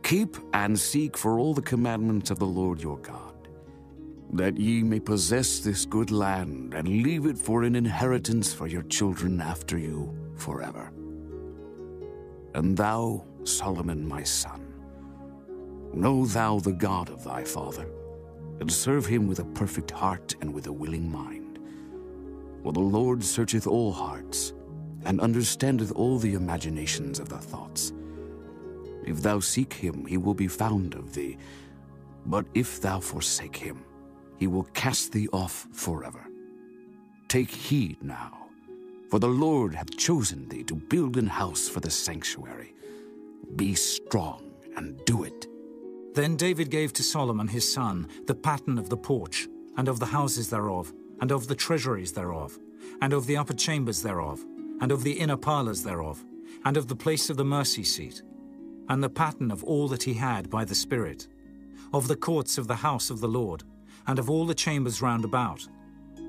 [0.02, 3.50] keep and seek for all the commandments of the Lord your God,
[4.32, 8.84] that ye may possess this good land, and leave it for an inheritance for your
[8.84, 10.94] children after you forever.
[12.54, 14.74] And thou, Solomon my son,
[15.94, 17.90] Know thou the God of thy father,
[18.62, 21.60] and serve him with a perfect heart and with a willing mind,
[22.64, 24.54] For the Lord searcheth all hearts,
[25.06, 27.94] and understandeth all the imaginations of the thoughts.
[29.06, 31.38] If thou seek him, he will be found of thee.
[32.26, 33.84] But if thou forsake him,
[34.38, 36.26] he will cast thee off forever.
[37.28, 38.48] Take heed now,
[39.10, 42.74] for the Lord hath chosen thee to build an house for the sanctuary.
[43.56, 45.48] Be strong and do it.
[46.16, 50.06] Then David gave to Solomon his son the pattern of the porch, and of the
[50.08, 52.58] houses thereof, and of the treasuries thereof,
[53.02, 54.44] and of the upper chambers thereof,
[54.82, 56.24] and of the inner parlours thereof,
[56.64, 58.22] and of the place of the mercy seat,
[58.90, 61.28] and the pattern of all that he had by the Spirit,
[61.94, 63.64] of the courts of the house of the Lord,
[64.08, 65.68] and of all the chambers round about,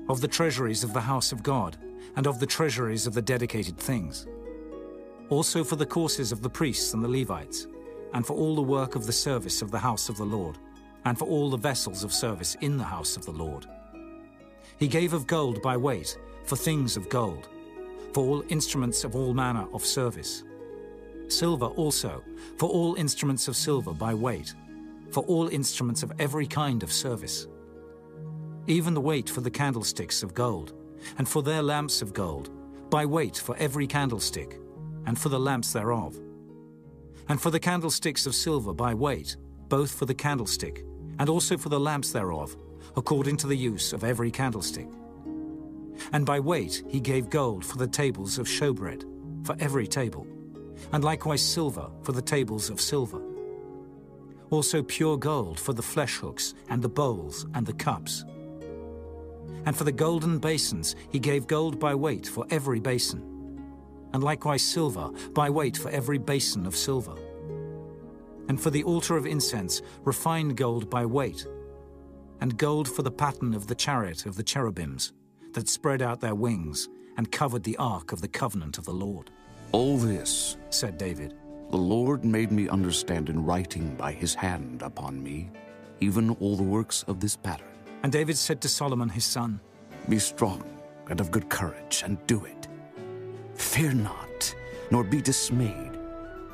[0.09, 1.77] of the treasuries of the house of God,
[2.15, 4.27] and of the treasuries of the dedicated things.
[5.29, 7.67] Also for the courses of the priests and the Levites,
[8.13, 10.57] and for all the work of the service of the house of the Lord,
[11.05, 13.67] and for all the vessels of service in the house of the Lord.
[14.79, 17.49] He gave of gold by weight, for things of gold,
[18.13, 20.43] for all instruments of all manner of service.
[21.27, 22.23] Silver also,
[22.57, 24.53] for all instruments of silver by weight,
[25.11, 27.47] for all instruments of every kind of service.
[28.67, 30.73] Even the weight for the candlesticks of gold,
[31.17, 32.49] and for their lamps of gold,
[32.89, 34.59] by weight for every candlestick,
[35.05, 36.17] and for the lamps thereof
[37.29, 39.35] and for the candlesticks of silver by weight,
[39.69, 40.85] both for the candlestick,
[41.19, 42.55] and also for the lamps thereof,
[42.95, 44.87] according to the use of every candlestick.
[46.11, 49.03] And by weight he gave gold for the tables of showbread,
[49.45, 50.27] for every table,
[50.91, 53.21] and likewise silver for the tables of silver.
[54.49, 58.25] Also pure gold for the flesh hooks, and the bowls, and the cups.
[59.65, 63.37] And for the golden basins he gave gold by weight for every basin
[64.13, 67.15] and likewise silver by weight for every basin of silver.
[68.49, 71.45] And for the altar of incense, refined gold by weight,
[72.39, 75.11] and gold for the pattern of the chariot of the cherubims,
[75.53, 79.31] that spread out their wings and covered the ark of the covenant of the Lord.
[79.71, 81.33] All this, said David,
[81.71, 85.49] the Lord made me understand in writing by his hand upon me,
[85.99, 87.67] even all the works of this pattern.
[88.03, 89.59] And David said to Solomon his son,
[90.07, 90.63] Be strong
[91.09, 92.67] and of good courage, and do it
[93.57, 94.55] Fear not,
[94.91, 95.97] nor be dismayed,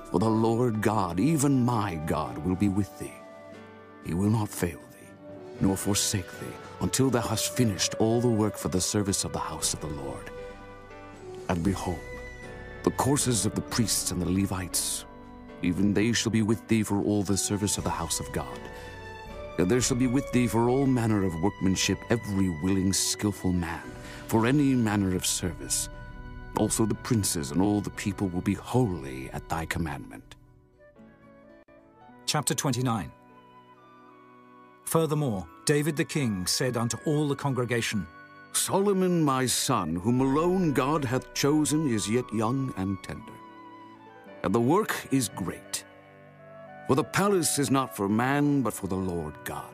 [0.09, 3.13] for the Lord God, even my God, will be with thee.
[4.05, 5.07] He will not fail thee,
[5.59, 9.39] nor forsake thee, until thou hast finished all the work for the service of the
[9.39, 10.29] house of the Lord.
[11.47, 11.99] And behold,
[12.83, 15.05] the courses of the priests and the Levites,
[15.61, 18.59] even they shall be with thee for all the service of the house of God.
[19.57, 23.83] And there shall be with thee for all manner of workmanship every willing, skilful man,
[24.27, 25.87] for any manner of service.
[26.57, 30.35] Also the princes and all the people will be holy at thy commandment.
[32.25, 33.09] Chapter 29
[34.93, 38.05] Furthermore, David the king said unto all the congregation,
[38.51, 43.33] Solomon my son, whom alone God hath chosen, is yet young and tender.
[44.43, 45.83] And the work is great.
[46.85, 49.73] For the palace is not for man, but for the Lord God.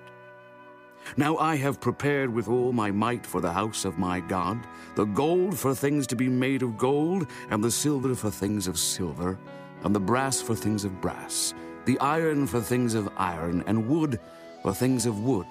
[1.17, 4.57] Now I have prepared with all my might for the house of my God
[4.95, 8.79] the gold for things to be made of gold, and the silver for things of
[8.79, 9.37] silver,
[9.83, 14.17] and the brass for things of brass, the iron for things of iron, and wood
[14.61, 15.48] for things of wood,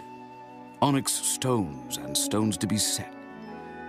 [0.82, 3.12] onyx stones and stones to be set,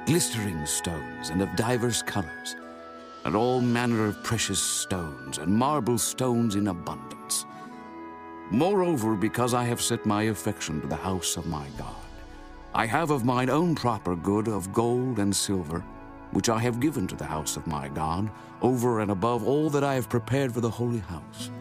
[0.06, 2.56] glistering stones and of divers colors,
[3.26, 7.46] and all manner of precious stones, and marble stones in abundance
[8.52, 11.96] Moreover, because I have set my affection to the house of my God,
[12.74, 15.82] I have of mine own proper good of gold and silver,
[16.32, 18.32] which I have given to the house of my God,
[18.64, 21.52] over and above all that I have prepared for the holy house.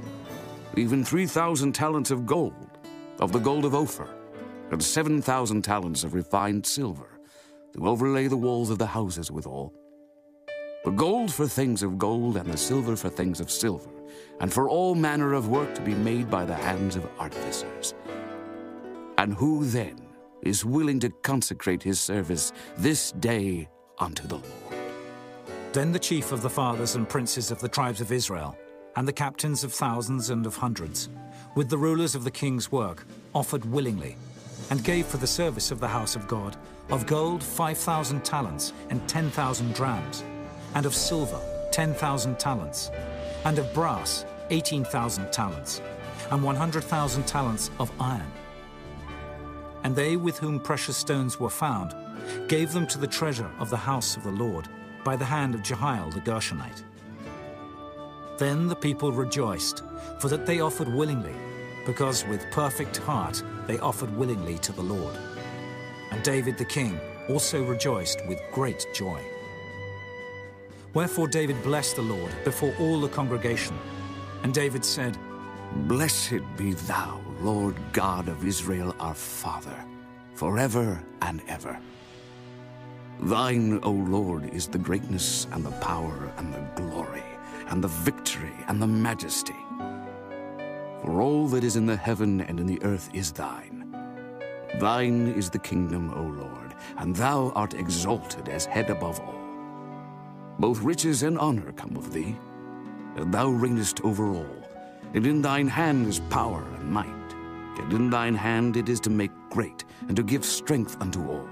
[0.76, 2.67] Even three thousand talents of gold,
[3.20, 4.08] of the gold of Ophir,
[4.70, 7.20] and seven thousand talents of refined silver,
[7.74, 9.72] to overlay the walls of the houses withal.
[10.84, 13.90] The gold for things of gold, and the silver for things of silver
[14.40, 17.94] and for all manner of work to be made by the hands of artificers.
[19.18, 19.98] And who then
[20.42, 23.68] is willing to consecrate his service this day
[23.98, 24.84] unto the Lord?
[25.72, 28.56] Then the chief of the fathers and princes of the tribes of Israel,
[28.96, 31.08] and the captains of thousands and of hundreds,
[31.54, 34.16] with the rulers of the king's work, offered willingly,
[34.70, 36.56] and gave for the service of the house of God
[36.90, 40.24] of gold five thousand talents and ten thousand drams,
[40.74, 41.40] and of silver
[41.72, 42.90] ten thousand talents,
[43.44, 45.80] and of brass 18,000 talents,
[46.30, 48.30] and 100,000 talents of iron.
[49.84, 51.94] And they with whom precious stones were found
[52.46, 54.68] gave them to the treasure of the house of the Lord
[55.04, 56.82] by the hand of Jehiel the Gershonite.
[58.38, 59.82] Then the people rejoiced,
[60.20, 61.34] for that they offered willingly,
[61.84, 65.16] because with perfect heart they offered willingly to the Lord.
[66.12, 69.20] And David the king also rejoiced with great joy.
[70.94, 73.76] Wherefore David blessed the Lord before all the congregation.
[74.44, 75.18] And David said,
[75.88, 79.84] Blessed be thou, Lord God of Israel, our Father,
[80.34, 81.76] forever and ever.
[83.20, 87.24] Thine, O Lord, is the greatness and the power and the glory
[87.68, 89.56] and the victory and the majesty.
[91.02, 93.84] For all that is in the heaven and in the earth is thine.
[94.78, 99.38] Thine is the kingdom, O Lord, and thou art exalted as head above all.
[100.58, 102.36] Both riches and honor come of thee,
[103.16, 104.56] and thou reignest over all.
[105.14, 107.34] And in thine hand is power and might,
[107.78, 111.48] and in thine hand it is to make great, and to give strength unto all.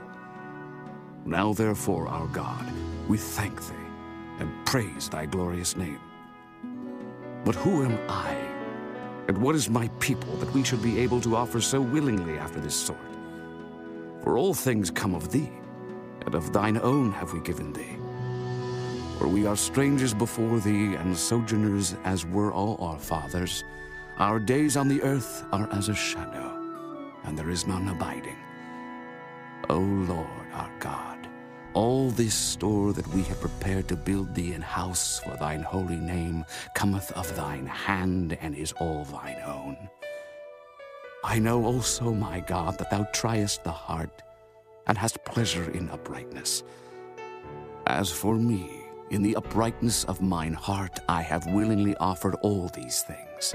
[1.25, 2.67] Now therefore, our God,
[3.09, 3.86] we thank thee,
[4.39, 6.01] and praise thy glorious name.
[7.45, 8.35] But who am I,
[9.29, 12.61] and what is my people, that we should be able to offer so willingly after
[12.61, 12.99] this sort?
[14.23, 15.51] For all things come of thee,
[16.25, 17.97] and of thine own have we given thee.
[19.19, 23.65] For we are strangers before thee, and sojourners as were all our fathers.
[24.19, 26.61] Our days on the earth are as a shadow,
[27.25, 28.37] and there is none abiding.
[29.71, 31.16] O Lord our God,
[31.77, 35.99] all this store that we have prepared to build thee an house for thine holy
[35.99, 36.43] name
[36.75, 39.77] cometh of thine hand, and is all thine own.
[41.23, 44.23] I know also, my God, that thou triest the heart,
[44.87, 46.63] and hast pleasure in uprightness.
[47.87, 48.71] As for me,
[49.11, 53.55] in the uprightness of mine heart I have willingly offered all these things.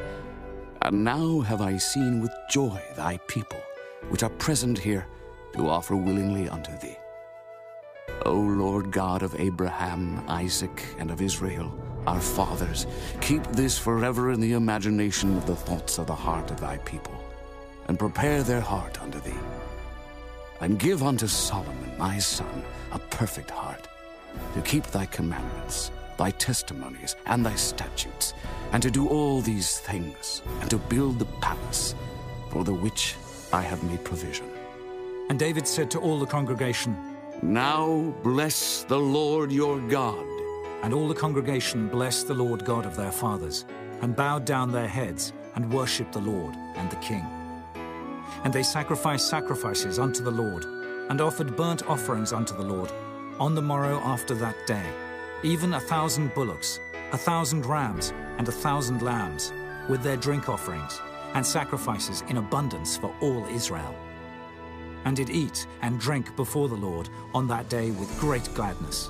[0.83, 3.61] And now have I seen with joy thy people,
[4.09, 5.07] which are present here,
[5.53, 7.00] to offer willingly unto thee.
[8.25, 11.71] O Lord God of Abraham, Isaac, and of Israel,
[12.07, 12.87] our fathers,
[13.19, 17.15] keep this forever in the imagination of the thoughts of the heart of thy people,
[17.87, 19.39] and prepare their heart unto thee.
[20.61, 23.87] And give unto Solomon, my son, a perfect heart
[24.53, 28.33] to keep thy commandments, thy testimonies, and thy statutes,
[28.71, 31.95] and to do all these things, and to build the palace,
[32.51, 33.15] for the which
[33.51, 34.45] I have made provision.
[35.29, 36.95] And David said to all the congregation,
[37.43, 40.27] Now bless the Lord your God.
[40.83, 43.65] And all the congregation blessed the Lord God of their fathers,
[44.01, 47.25] and bowed down their heads, and worshipped the Lord and the king.
[48.43, 50.65] And they sacrificed sacrifices unto the Lord,
[51.09, 52.91] and offered burnt offerings unto the Lord,
[53.39, 54.85] on the morrow after that day,
[55.41, 56.79] even a thousand bullocks,
[57.11, 59.51] a thousand rams, and a thousand lambs,
[59.89, 61.01] with their drink offerings,
[61.33, 63.95] and sacrifices in abundance for all Israel.
[65.05, 69.09] And did eat and drink before the Lord on that day with great gladness.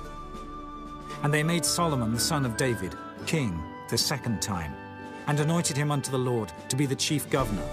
[1.22, 2.94] And they made Solomon the son of David
[3.26, 4.74] king the second time,
[5.26, 7.68] and anointed him unto the Lord to be the chief governor,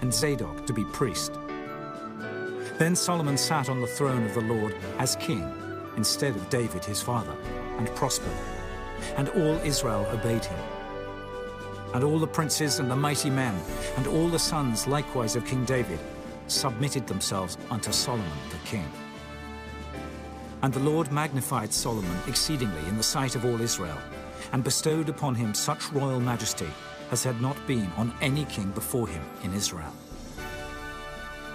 [0.00, 1.32] and Zadok to be priest.
[2.78, 5.50] Then Solomon sat on the throne of the Lord as king
[5.96, 7.36] instead of David his father,
[7.78, 8.32] and prospered.
[9.16, 10.58] And all Israel obeyed him.
[11.94, 13.54] And all the princes and the mighty men,
[13.96, 16.00] and all the sons likewise of King David,
[16.46, 18.90] submitted themselves unto Solomon the king.
[20.62, 23.98] And the Lord magnified Solomon exceedingly in the sight of all Israel,
[24.52, 26.68] and bestowed upon him such royal majesty
[27.10, 29.92] as had not been on any king before him in Israel.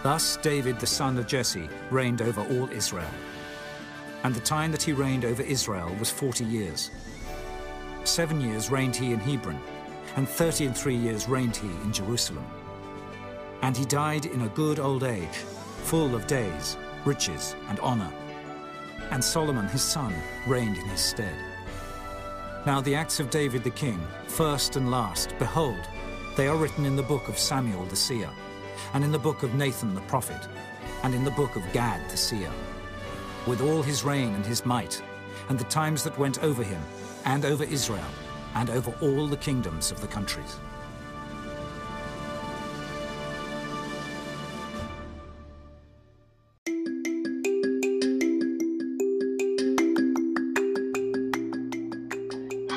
[0.04, 3.10] Thus David the son of Jesse reigned over all Israel
[4.24, 6.92] and the time that he reigned over Israel was forty years.
[8.04, 9.60] Seven years reigned he in Hebron,
[10.16, 12.46] and thirty and three years reigned he in Jerusalem.
[13.62, 15.38] And he died in a good old age,
[15.84, 18.12] full of days, riches, and honor.
[19.12, 20.14] And Solomon his son
[20.46, 21.36] reigned in his stead.
[22.66, 25.88] Now the acts of David the king, first and last, behold,
[26.36, 28.30] they are written in the book of Samuel the seer,
[28.94, 30.48] and in the book of Nathan the prophet,
[31.04, 32.52] and in the book of Gad the seer
[33.48, 35.02] with all his reign and his might,
[35.50, 36.82] and the times that went over him,
[37.26, 38.12] and over Israel,
[38.56, 40.60] and over all the kingdoms of the countries.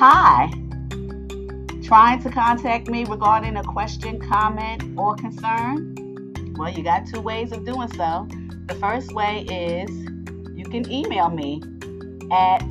[0.03, 0.49] Hi.
[1.83, 6.55] Trying to contact me regarding a question, comment, or concern?
[6.57, 8.27] Well, you got two ways of doing so.
[8.65, 9.91] The first way is
[10.57, 11.61] you can email me
[12.31, 12.63] at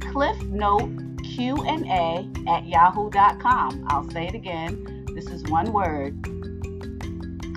[0.00, 3.84] cliffnoteqna at yahoo.com.
[3.88, 5.04] I'll say it again.
[5.14, 6.16] This is one word.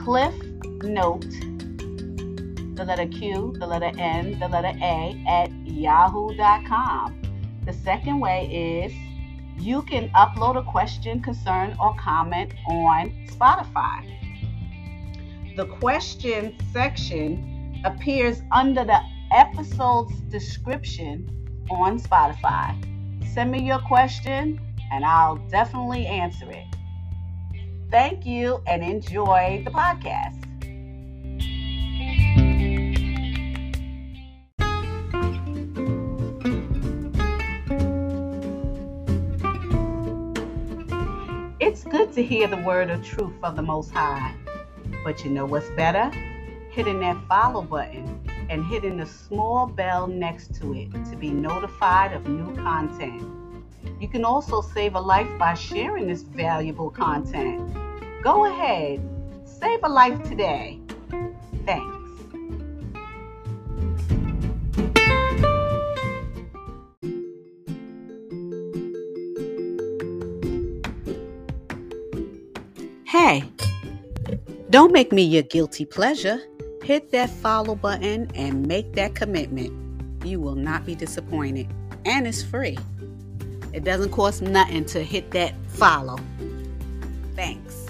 [0.03, 0.33] Cliff
[0.83, 1.31] Note,
[2.75, 7.21] the letter Q, the letter N, the letter A at yahoo.com.
[7.67, 8.93] The second way is
[9.61, 14.07] you can upload a question, concern, or comment on Spotify.
[15.57, 19.01] The question section appears under the
[19.33, 21.27] episode's description
[21.69, 22.73] on Spotify.
[23.33, 24.61] Send me your question
[24.93, 26.73] and I'll definitely answer it.
[27.91, 30.36] Thank you and enjoy the podcast.
[42.17, 44.33] To hear the word of truth of the Most High.
[45.03, 46.09] But you know what's better?
[46.71, 48.19] Hitting that follow button
[48.49, 53.21] and hitting the small bell next to it to be notified of new content.
[54.01, 57.71] You can also save a life by sharing this valuable content.
[58.23, 58.99] Go ahead,
[59.45, 60.79] save a life today.
[61.67, 61.96] Thanks.
[73.27, 73.43] Hey,
[74.69, 76.39] don't make me your guilty pleasure.
[76.81, 79.73] Hit that follow button and make that commitment.
[80.25, 81.67] You will not be disappointed,
[82.05, 82.77] and it's free.
[83.73, 86.17] It doesn't cost nothing to hit that follow.
[87.35, 87.86] Thanks.